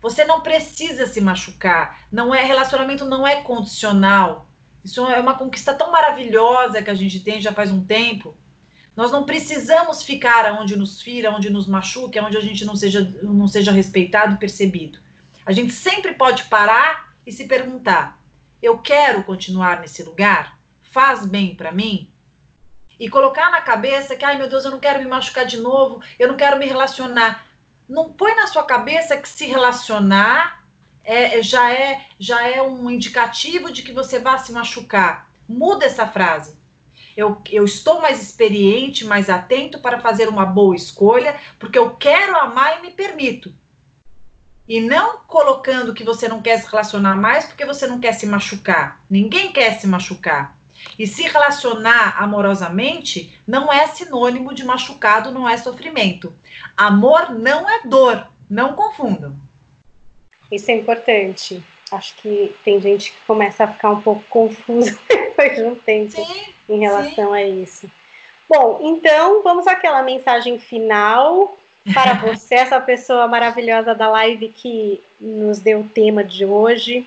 Você 0.00 0.24
não 0.24 0.40
precisa 0.40 1.08
se 1.08 1.20
machucar. 1.20 2.06
Não 2.12 2.32
é 2.32 2.44
relacionamento 2.44 3.04
não 3.04 3.26
é 3.26 3.42
condicional. 3.42 4.46
Isso 4.84 5.04
é 5.10 5.18
uma 5.18 5.36
conquista 5.36 5.74
tão 5.74 5.90
maravilhosa 5.90 6.80
que 6.82 6.90
a 6.90 6.94
gente 6.94 7.18
tem 7.18 7.40
já 7.40 7.52
faz 7.52 7.72
um 7.72 7.84
tempo. 7.84 8.32
Nós 8.94 9.10
não 9.10 9.24
precisamos 9.24 10.04
ficar 10.04 10.52
onde 10.52 10.76
nos 10.76 11.02
fira, 11.02 11.32
onde 11.32 11.50
nos 11.50 11.66
machuque, 11.66 12.20
onde 12.20 12.36
a 12.36 12.40
gente 12.40 12.64
não 12.64 12.76
seja, 12.76 13.02
não 13.24 13.48
seja 13.48 13.72
respeitado 13.72 14.34
e 14.34 14.38
percebido. 14.38 15.00
A 15.44 15.50
gente 15.50 15.72
sempre 15.72 16.14
pode 16.14 16.44
parar 16.44 17.12
e 17.26 17.32
se 17.32 17.48
perguntar: 17.48 18.22
eu 18.62 18.78
quero 18.78 19.24
continuar 19.24 19.80
nesse 19.80 20.04
lugar? 20.04 20.62
Faz 20.94 21.26
bem 21.26 21.54
para 21.56 21.72
mim, 21.72 22.10
e 22.98 23.10
colocar 23.10 23.50
na 23.50 23.60
cabeça 23.60 24.14
que, 24.14 24.24
ai 24.24 24.38
meu 24.38 24.48
Deus, 24.48 24.64
eu 24.64 24.70
não 24.70 24.78
quero 24.78 25.00
me 25.00 25.08
machucar 25.08 25.44
de 25.44 25.58
novo, 25.58 26.00
eu 26.16 26.28
não 26.28 26.36
quero 26.36 26.56
me 26.58 26.66
relacionar. 26.66 27.46
Não 27.88 28.12
põe 28.12 28.34
na 28.36 28.46
sua 28.46 28.62
cabeça 28.62 29.16
que 29.16 29.28
se 29.28 29.46
relacionar 29.46 30.64
é, 31.04 31.42
já, 31.42 31.72
é, 31.72 32.06
já 32.18 32.48
é 32.48 32.62
um 32.62 32.88
indicativo 32.88 33.72
de 33.72 33.82
que 33.82 33.92
você 33.92 34.20
vai 34.20 34.38
se 34.38 34.52
machucar. 34.52 35.28
Muda 35.48 35.84
essa 35.84 36.06
frase. 36.06 36.56
Eu, 37.16 37.42
eu 37.50 37.64
estou 37.64 38.00
mais 38.00 38.22
experiente, 38.22 39.04
mais 39.04 39.28
atento 39.28 39.80
para 39.80 40.00
fazer 40.00 40.28
uma 40.28 40.46
boa 40.46 40.76
escolha, 40.76 41.38
porque 41.58 41.78
eu 41.78 41.90
quero 41.90 42.36
amar 42.38 42.78
e 42.78 42.82
me 42.82 42.90
permito. 42.92 43.52
e 44.66 44.80
não 44.80 45.18
colocando 45.26 45.92
que 45.92 46.04
você 46.04 46.26
não 46.26 46.40
quer 46.40 46.58
se 46.58 46.70
relacionar 46.70 47.16
mais 47.16 47.44
porque 47.44 47.66
você 47.66 47.86
não 47.86 48.00
quer 48.00 48.14
se 48.14 48.26
machucar. 48.26 49.04
Ninguém 49.10 49.52
quer 49.52 49.78
se 49.78 49.86
machucar. 49.86 50.56
E 50.98 51.06
se 51.06 51.22
relacionar 51.22 52.16
amorosamente 52.22 53.38
não 53.46 53.72
é 53.72 53.86
sinônimo 53.88 54.54
de 54.54 54.64
machucado, 54.64 55.30
não 55.30 55.48
é 55.48 55.56
sofrimento. 55.56 56.34
Amor 56.76 57.30
não 57.30 57.68
é 57.68 57.82
dor, 57.84 58.28
não 58.48 58.74
confundam. 58.74 59.36
Isso 60.50 60.70
é 60.70 60.74
importante. 60.74 61.62
Acho 61.90 62.16
que 62.16 62.54
tem 62.64 62.80
gente 62.80 63.12
que 63.12 63.18
começa 63.26 63.64
a 63.64 63.68
ficar 63.68 63.90
um 63.90 64.00
pouco 64.00 64.22
confusa 64.28 64.98
depois 65.08 65.56
de 65.56 65.62
um 65.62 65.74
tempo 65.74 66.12
sim, 66.12 66.54
em 66.68 66.80
relação 66.80 67.30
sim. 67.30 67.34
a 67.34 67.42
isso. 67.46 67.90
Bom, 68.48 68.80
então 68.82 69.42
vamos 69.42 69.66
àquela 69.66 70.02
mensagem 70.02 70.58
final 70.58 71.56
para 71.92 72.14
você, 72.26 72.56
essa 72.56 72.80
pessoa 72.80 73.26
maravilhosa 73.26 73.94
da 73.94 74.08
live 74.10 74.48
que 74.48 75.02
nos 75.20 75.58
deu 75.60 75.80
o 75.80 75.88
tema 75.88 76.22
de 76.22 76.44
hoje. 76.44 77.06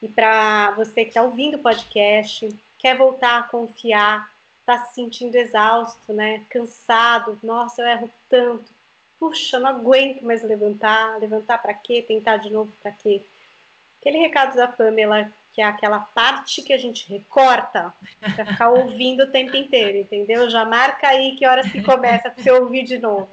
E 0.00 0.08
para 0.08 0.72
você 0.72 1.04
que 1.04 1.10
está 1.10 1.22
ouvindo 1.22 1.56
o 1.56 1.62
podcast, 1.62 2.48
quer 2.86 2.96
voltar 2.96 3.38
a 3.40 3.42
confiar, 3.42 4.30
está 4.60 4.84
se 4.84 4.94
sentindo 4.94 5.34
exausto, 5.34 6.12
né? 6.12 6.44
Cansado, 6.48 7.36
nossa, 7.42 7.82
eu 7.82 7.88
erro 7.88 8.10
tanto. 8.28 8.70
Puxa, 9.18 9.58
não 9.58 9.70
aguento 9.70 10.22
mais 10.22 10.44
levantar. 10.44 11.18
Levantar 11.18 11.58
para 11.58 11.74
quê? 11.74 12.00
Tentar 12.00 12.36
de 12.36 12.48
novo 12.48 12.70
para 12.80 12.92
quê? 12.92 13.22
Aquele 13.98 14.18
recado 14.18 14.54
da 14.54 14.68
Pamela, 14.68 15.32
que 15.52 15.60
é 15.60 15.64
aquela 15.64 15.98
parte 15.98 16.62
que 16.62 16.72
a 16.72 16.78
gente 16.78 17.10
recorta 17.10 17.92
para 18.20 18.46
ficar 18.46 18.70
ouvindo 18.70 19.24
o 19.24 19.30
tempo 19.32 19.56
inteiro, 19.56 19.98
entendeu? 19.98 20.48
Já 20.48 20.64
marca 20.64 21.08
aí 21.08 21.34
que 21.34 21.44
hora 21.44 21.64
se 21.64 21.82
começa 21.82 22.30
para 22.30 22.40
você 22.40 22.52
ouvir 22.52 22.84
de 22.84 22.98
novo. 23.00 23.28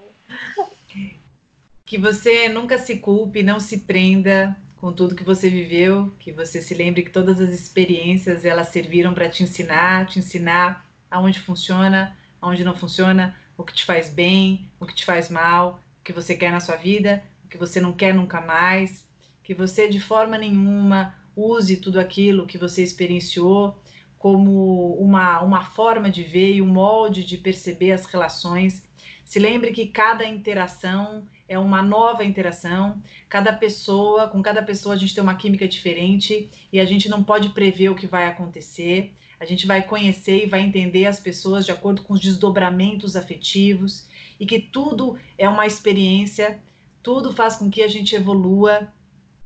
Que 1.85 1.99
você 1.99 2.49
nunca 2.49 2.79
se 2.79 2.97
culpe, 2.97 3.43
não 3.43 3.59
se 3.59 3.81
prenda 3.81 4.57
com 4.83 4.91
tudo 4.91 5.15
que 5.15 5.23
você 5.23 5.49
viveu, 5.49 6.11
que 6.19 6.33
você 6.33 6.61
se 6.61 6.73
lembre 6.73 7.03
que 7.03 7.09
todas 7.09 7.39
as 7.39 7.51
experiências 7.51 8.43
elas 8.43 8.67
serviram 8.67 9.13
para 9.13 9.29
te 9.29 9.41
ensinar, 9.41 10.05
te 10.07 10.19
ensinar 10.19 10.91
aonde 11.09 11.39
funciona, 11.39 12.17
aonde 12.41 12.65
não 12.65 12.75
funciona, 12.75 13.37
o 13.57 13.63
que 13.63 13.73
te 13.73 13.85
faz 13.85 14.09
bem, 14.09 14.69
o 14.81 14.85
que 14.85 14.93
te 14.93 15.05
faz 15.05 15.29
mal, 15.29 15.81
o 16.01 16.03
que 16.03 16.11
você 16.11 16.35
quer 16.35 16.51
na 16.51 16.59
sua 16.59 16.75
vida, 16.75 17.23
o 17.45 17.47
que 17.47 17.57
você 17.57 17.79
não 17.79 17.93
quer 17.93 18.13
nunca 18.13 18.41
mais, 18.41 19.07
que 19.41 19.53
você 19.53 19.87
de 19.87 20.01
forma 20.01 20.37
nenhuma 20.37 21.15
use 21.33 21.77
tudo 21.77 21.97
aquilo 21.97 22.45
que 22.45 22.57
você 22.57 22.83
experienciou 22.83 23.81
como 24.19 24.95
uma, 24.95 25.39
uma 25.39 25.63
forma 25.63 26.09
de 26.09 26.23
ver 26.23 26.55
e 26.55 26.61
um 26.61 26.67
molde 26.67 27.23
de 27.23 27.37
perceber 27.37 27.93
as 27.93 28.05
relações. 28.05 28.85
Se 29.23 29.39
lembre 29.39 29.71
que 29.71 29.87
cada 29.87 30.25
interação 30.25 31.25
é 31.47 31.59
uma 31.59 31.81
nova 31.81 32.23
interação, 32.23 33.01
cada 33.27 33.51
pessoa, 33.53 34.27
com 34.27 34.41
cada 34.41 34.63
pessoa 34.63 34.95
a 34.95 34.97
gente 34.97 35.13
tem 35.13 35.23
uma 35.23 35.35
química 35.35 35.67
diferente 35.67 36.49
e 36.71 36.79
a 36.79 36.85
gente 36.85 37.09
não 37.09 37.23
pode 37.23 37.49
prever 37.49 37.89
o 37.89 37.95
que 37.95 38.07
vai 38.07 38.27
acontecer. 38.27 39.13
A 39.39 39.45
gente 39.45 39.67
vai 39.67 39.83
conhecer 39.83 40.43
e 40.43 40.49
vai 40.49 40.61
entender 40.61 41.05
as 41.05 41.19
pessoas 41.19 41.65
de 41.65 41.71
acordo 41.71 42.03
com 42.03 42.13
os 42.13 42.21
desdobramentos 42.21 43.15
afetivos 43.15 44.07
e 44.39 44.45
que 44.45 44.59
tudo 44.59 45.19
é 45.37 45.47
uma 45.49 45.67
experiência, 45.67 46.61
tudo 47.01 47.33
faz 47.33 47.57
com 47.57 47.69
que 47.69 47.83
a 47.83 47.87
gente 47.87 48.15
evolua. 48.15 48.93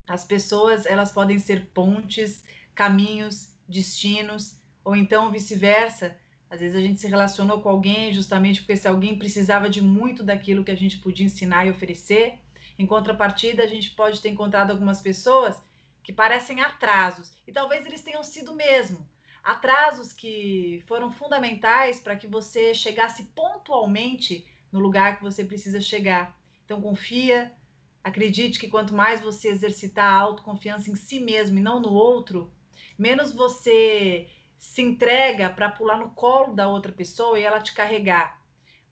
As 0.08 0.24
pessoas, 0.24 0.86
elas 0.86 1.12
podem 1.12 1.40
ser 1.40 1.68
pontes, 1.74 2.44
caminhos, 2.76 3.56
destinos, 3.68 4.58
ou 4.84 4.96
então 4.96 5.32
vice-versa 5.32 6.18
às 6.50 6.62
vezes 6.62 6.78
a 6.78 6.82
gente 6.82 7.00
se 7.00 7.08
relacionou 7.08 7.62
com 7.62 7.70
alguém 7.70 8.14
justamente 8.14 8.62
porque 8.62 8.74
esse 8.74 8.88
alguém 8.88 9.18
precisava 9.18 9.70
de 9.70 9.82
muito 9.82 10.24
daquilo 10.24 10.64
que 10.64 10.72
a 10.72 10.78
gente 10.78 10.98
podia 11.00 11.26
ensinar 11.26 11.66
e 11.66 11.72
oferecer. 11.72 12.40
Em 12.80 12.86
contrapartida, 12.86 13.64
a 13.64 13.68
gente 13.68 13.92
pode 13.92 14.22
ter 14.22 14.30
encontrado 14.30 14.72
algumas 14.72 15.02
pessoas 15.02 15.62
que 16.04 16.14
parecem 16.14 16.62
atrasos, 16.62 17.34
e 17.46 17.52
talvez 17.52 17.86
eles 17.86 18.02
tenham 18.02 18.24
sido 18.24 18.56
mesmo. 18.56 19.10
Atrasos 19.44 20.14
que 20.14 20.82
foram 20.88 21.12
fundamentais 21.12 22.00
para 22.00 22.16
que 22.16 22.28
você 22.28 22.74
chegasse 22.74 23.26
pontualmente 23.36 24.50
no 24.72 24.80
lugar 24.80 25.18
que 25.18 25.24
você 25.24 25.44
precisa 25.44 25.82
chegar. 25.82 26.40
Então, 26.64 26.82
confia, 26.82 27.56
acredite 28.02 28.58
que 28.58 28.70
quanto 28.70 28.94
mais 28.94 29.20
você 29.20 29.50
exercitar 29.50 30.14
a 30.14 30.18
autoconfiança 30.18 30.90
em 30.90 30.96
si 30.96 31.20
mesmo 31.20 31.58
e 31.58 31.62
não 31.62 31.82
no 31.82 31.92
outro, 31.92 32.54
menos 32.98 33.34
você 33.34 34.30
se 34.58 34.82
entrega 34.82 35.50
para 35.50 35.70
pular 35.70 35.98
no 35.98 36.10
colo 36.10 36.54
da 36.54 36.68
outra 36.68 36.92
pessoa 36.92 37.40
e 37.40 37.44
ela 37.44 37.62
te 37.62 37.74
carregar, 37.74 38.44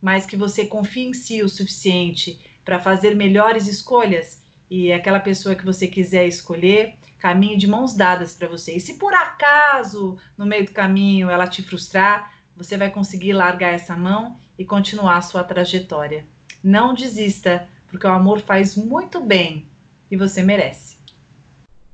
mas 0.01 0.25
que 0.25 0.37
você 0.37 0.65
confie 0.65 1.07
em 1.07 1.13
si 1.13 1.41
o 1.41 1.49
suficiente 1.49 2.39
para 2.63 2.79
fazer 2.79 3.15
melhores 3.15 3.67
escolhas 3.67 4.43
e 4.69 4.91
aquela 4.91 5.19
pessoa 5.19 5.55
que 5.55 5.65
você 5.65 5.87
quiser 5.87 6.27
escolher 6.27 6.97
caminhe 7.17 7.57
de 7.57 7.67
mãos 7.67 7.95
dadas 7.95 8.35
para 8.35 8.47
você. 8.47 8.75
E 8.75 8.79
se 8.79 8.95
por 8.95 9.13
acaso 9.13 10.17
no 10.37 10.45
meio 10.45 10.65
do 10.65 10.71
caminho 10.71 11.29
ela 11.29 11.47
te 11.47 11.63
frustrar, 11.63 12.33
você 12.55 12.77
vai 12.77 12.89
conseguir 12.89 13.33
largar 13.33 13.73
essa 13.73 13.95
mão 13.95 14.37
e 14.57 14.63
continuar 14.63 15.17
a 15.17 15.21
sua 15.21 15.43
trajetória. 15.43 16.25
Não 16.63 16.93
desista, 16.93 17.67
porque 17.87 18.07
o 18.07 18.11
amor 18.11 18.41
faz 18.41 18.75
muito 18.75 19.19
bem 19.19 19.65
e 20.09 20.15
você 20.15 20.41
merece. 20.41 20.84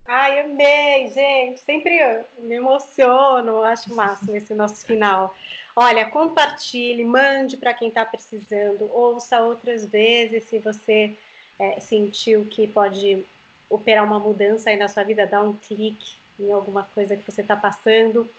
Ai, 0.06 0.40
amei, 0.40 1.10
gente. 1.12 1.60
Sempre 1.60 2.26
me 2.40 2.56
emociono, 2.56 3.64
acho 3.64 3.94
máximo 3.94 4.36
esse 4.36 4.54
nosso 4.54 4.86
final. 4.86 5.36
Olha, 5.76 6.10
compartilhe, 6.10 7.04
mande 7.06 7.56
para 7.56 7.74
quem 7.74 7.88
está 7.90 8.06
precisando, 8.06 8.92
ouça 8.92 9.42
outras 9.42 9.86
vezes 9.86 10.46
se 10.46 10.60
você 10.60 11.16
é, 11.60 11.80
sentiu 11.80 12.46
que 12.46 12.68
pode 12.68 13.26
operar 13.70 14.04
uma 14.04 14.20
mudança 14.20 14.70
aí 14.70 14.76
na 14.76 14.88
sua 14.88 15.04
vida, 15.04 15.26
dá 15.26 15.42
um 15.42 15.56
clique 15.56 16.16
em 16.40 16.52
alguma 16.52 16.84
coisa 16.84 17.16
que 17.16 17.32
você 17.32 17.42
está 17.42 17.56
passando. 17.56 18.30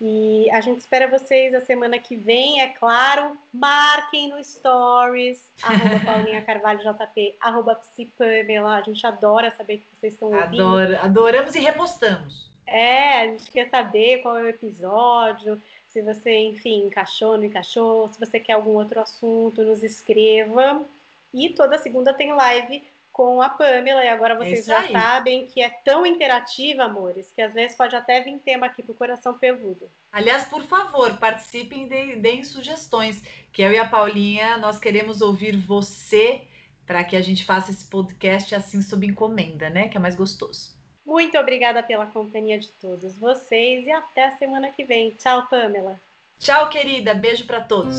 E 0.00 0.48
a 0.50 0.60
gente 0.60 0.78
espera 0.78 1.08
vocês 1.08 1.52
a 1.54 1.60
semana 1.60 1.98
que 1.98 2.14
vem, 2.14 2.60
é 2.60 2.68
claro. 2.68 3.36
Marquem 3.52 4.28
no 4.28 4.42
Stories, 4.42 5.50
arroba 5.62 6.04
Paulinha 6.04 6.42
Carvalho 6.42 6.80
JP, 6.80 7.36
arroba 7.40 7.74
Psipamela. 7.74 8.76
A 8.76 8.82
gente 8.82 9.04
adora 9.04 9.52
saber 9.56 9.78
que 9.78 9.98
vocês 9.98 10.14
estão 10.14 10.32
ouvindo. 10.32 10.62
Adora, 10.62 11.00
adoramos 11.02 11.54
e 11.54 11.60
repostamos. 11.60 12.48
É, 12.64 13.20
a 13.20 13.26
gente 13.26 13.50
quer 13.50 13.70
saber 13.70 14.18
qual 14.18 14.38
é 14.38 14.42
o 14.42 14.48
episódio, 14.48 15.60
se 15.88 16.02
você, 16.02 16.36
enfim, 16.38 16.84
encaixou, 16.84 17.38
não 17.38 17.44
encaixou, 17.44 18.08
se 18.08 18.20
você 18.20 18.38
quer 18.38 18.52
algum 18.52 18.74
outro 18.74 19.00
assunto, 19.00 19.62
nos 19.62 19.82
escreva. 19.82 20.84
E 21.32 21.50
toda 21.50 21.78
segunda 21.78 22.12
tem 22.12 22.32
live 22.32 22.82
com 23.18 23.42
a 23.42 23.48
Pamela, 23.48 24.04
e 24.04 24.08
agora 24.08 24.36
vocês 24.36 24.60
é 24.60 24.62
já 24.62 24.78
aí. 24.78 24.92
sabem 24.92 25.44
que 25.44 25.60
é 25.60 25.68
tão 25.68 26.06
interativa, 26.06 26.84
amores, 26.84 27.32
que 27.34 27.42
às 27.42 27.52
vezes 27.52 27.76
pode 27.76 27.96
até 27.96 28.20
vir 28.20 28.38
tema 28.38 28.66
aqui 28.66 28.80
pro 28.80 28.94
coração 28.94 29.36
peludo. 29.36 29.90
Aliás, 30.12 30.44
por 30.44 30.62
favor, 30.62 31.18
participem 31.18 31.92
e 31.92 32.14
deem 32.14 32.44
sugestões, 32.44 33.24
que 33.52 33.60
eu 33.60 33.72
e 33.72 33.78
a 33.78 33.88
Paulinha, 33.88 34.56
nós 34.58 34.78
queremos 34.78 35.20
ouvir 35.20 35.56
você 35.56 36.42
para 36.86 37.02
que 37.02 37.16
a 37.16 37.20
gente 37.20 37.44
faça 37.44 37.72
esse 37.72 37.90
podcast 37.90 38.54
assim 38.54 38.80
sob 38.80 39.04
encomenda, 39.04 39.68
né? 39.68 39.88
Que 39.88 39.96
é 39.96 40.00
mais 40.00 40.14
gostoso. 40.14 40.78
Muito 41.04 41.36
obrigada 41.36 41.82
pela 41.82 42.06
companhia 42.06 42.56
de 42.56 42.68
todos 42.68 43.18
vocês 43.18 43.84
e 43.84 43.90
até 43.90 44.26
a 44.26 44.36
semana 44.36 44.70
que 44.70 44.84
vem. 44.84 45.10
Tchau, 45.10 45.48
Pamela. 45.48 45.98
Tchau, 46.38 46.68
querida. 46.68 47.14
Beijo 47.14 47.44
para 47.46 47.62
todos. 47.62 47.96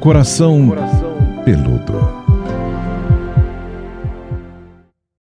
Coração, 0.00 0.68
Coração. 0.68 1.13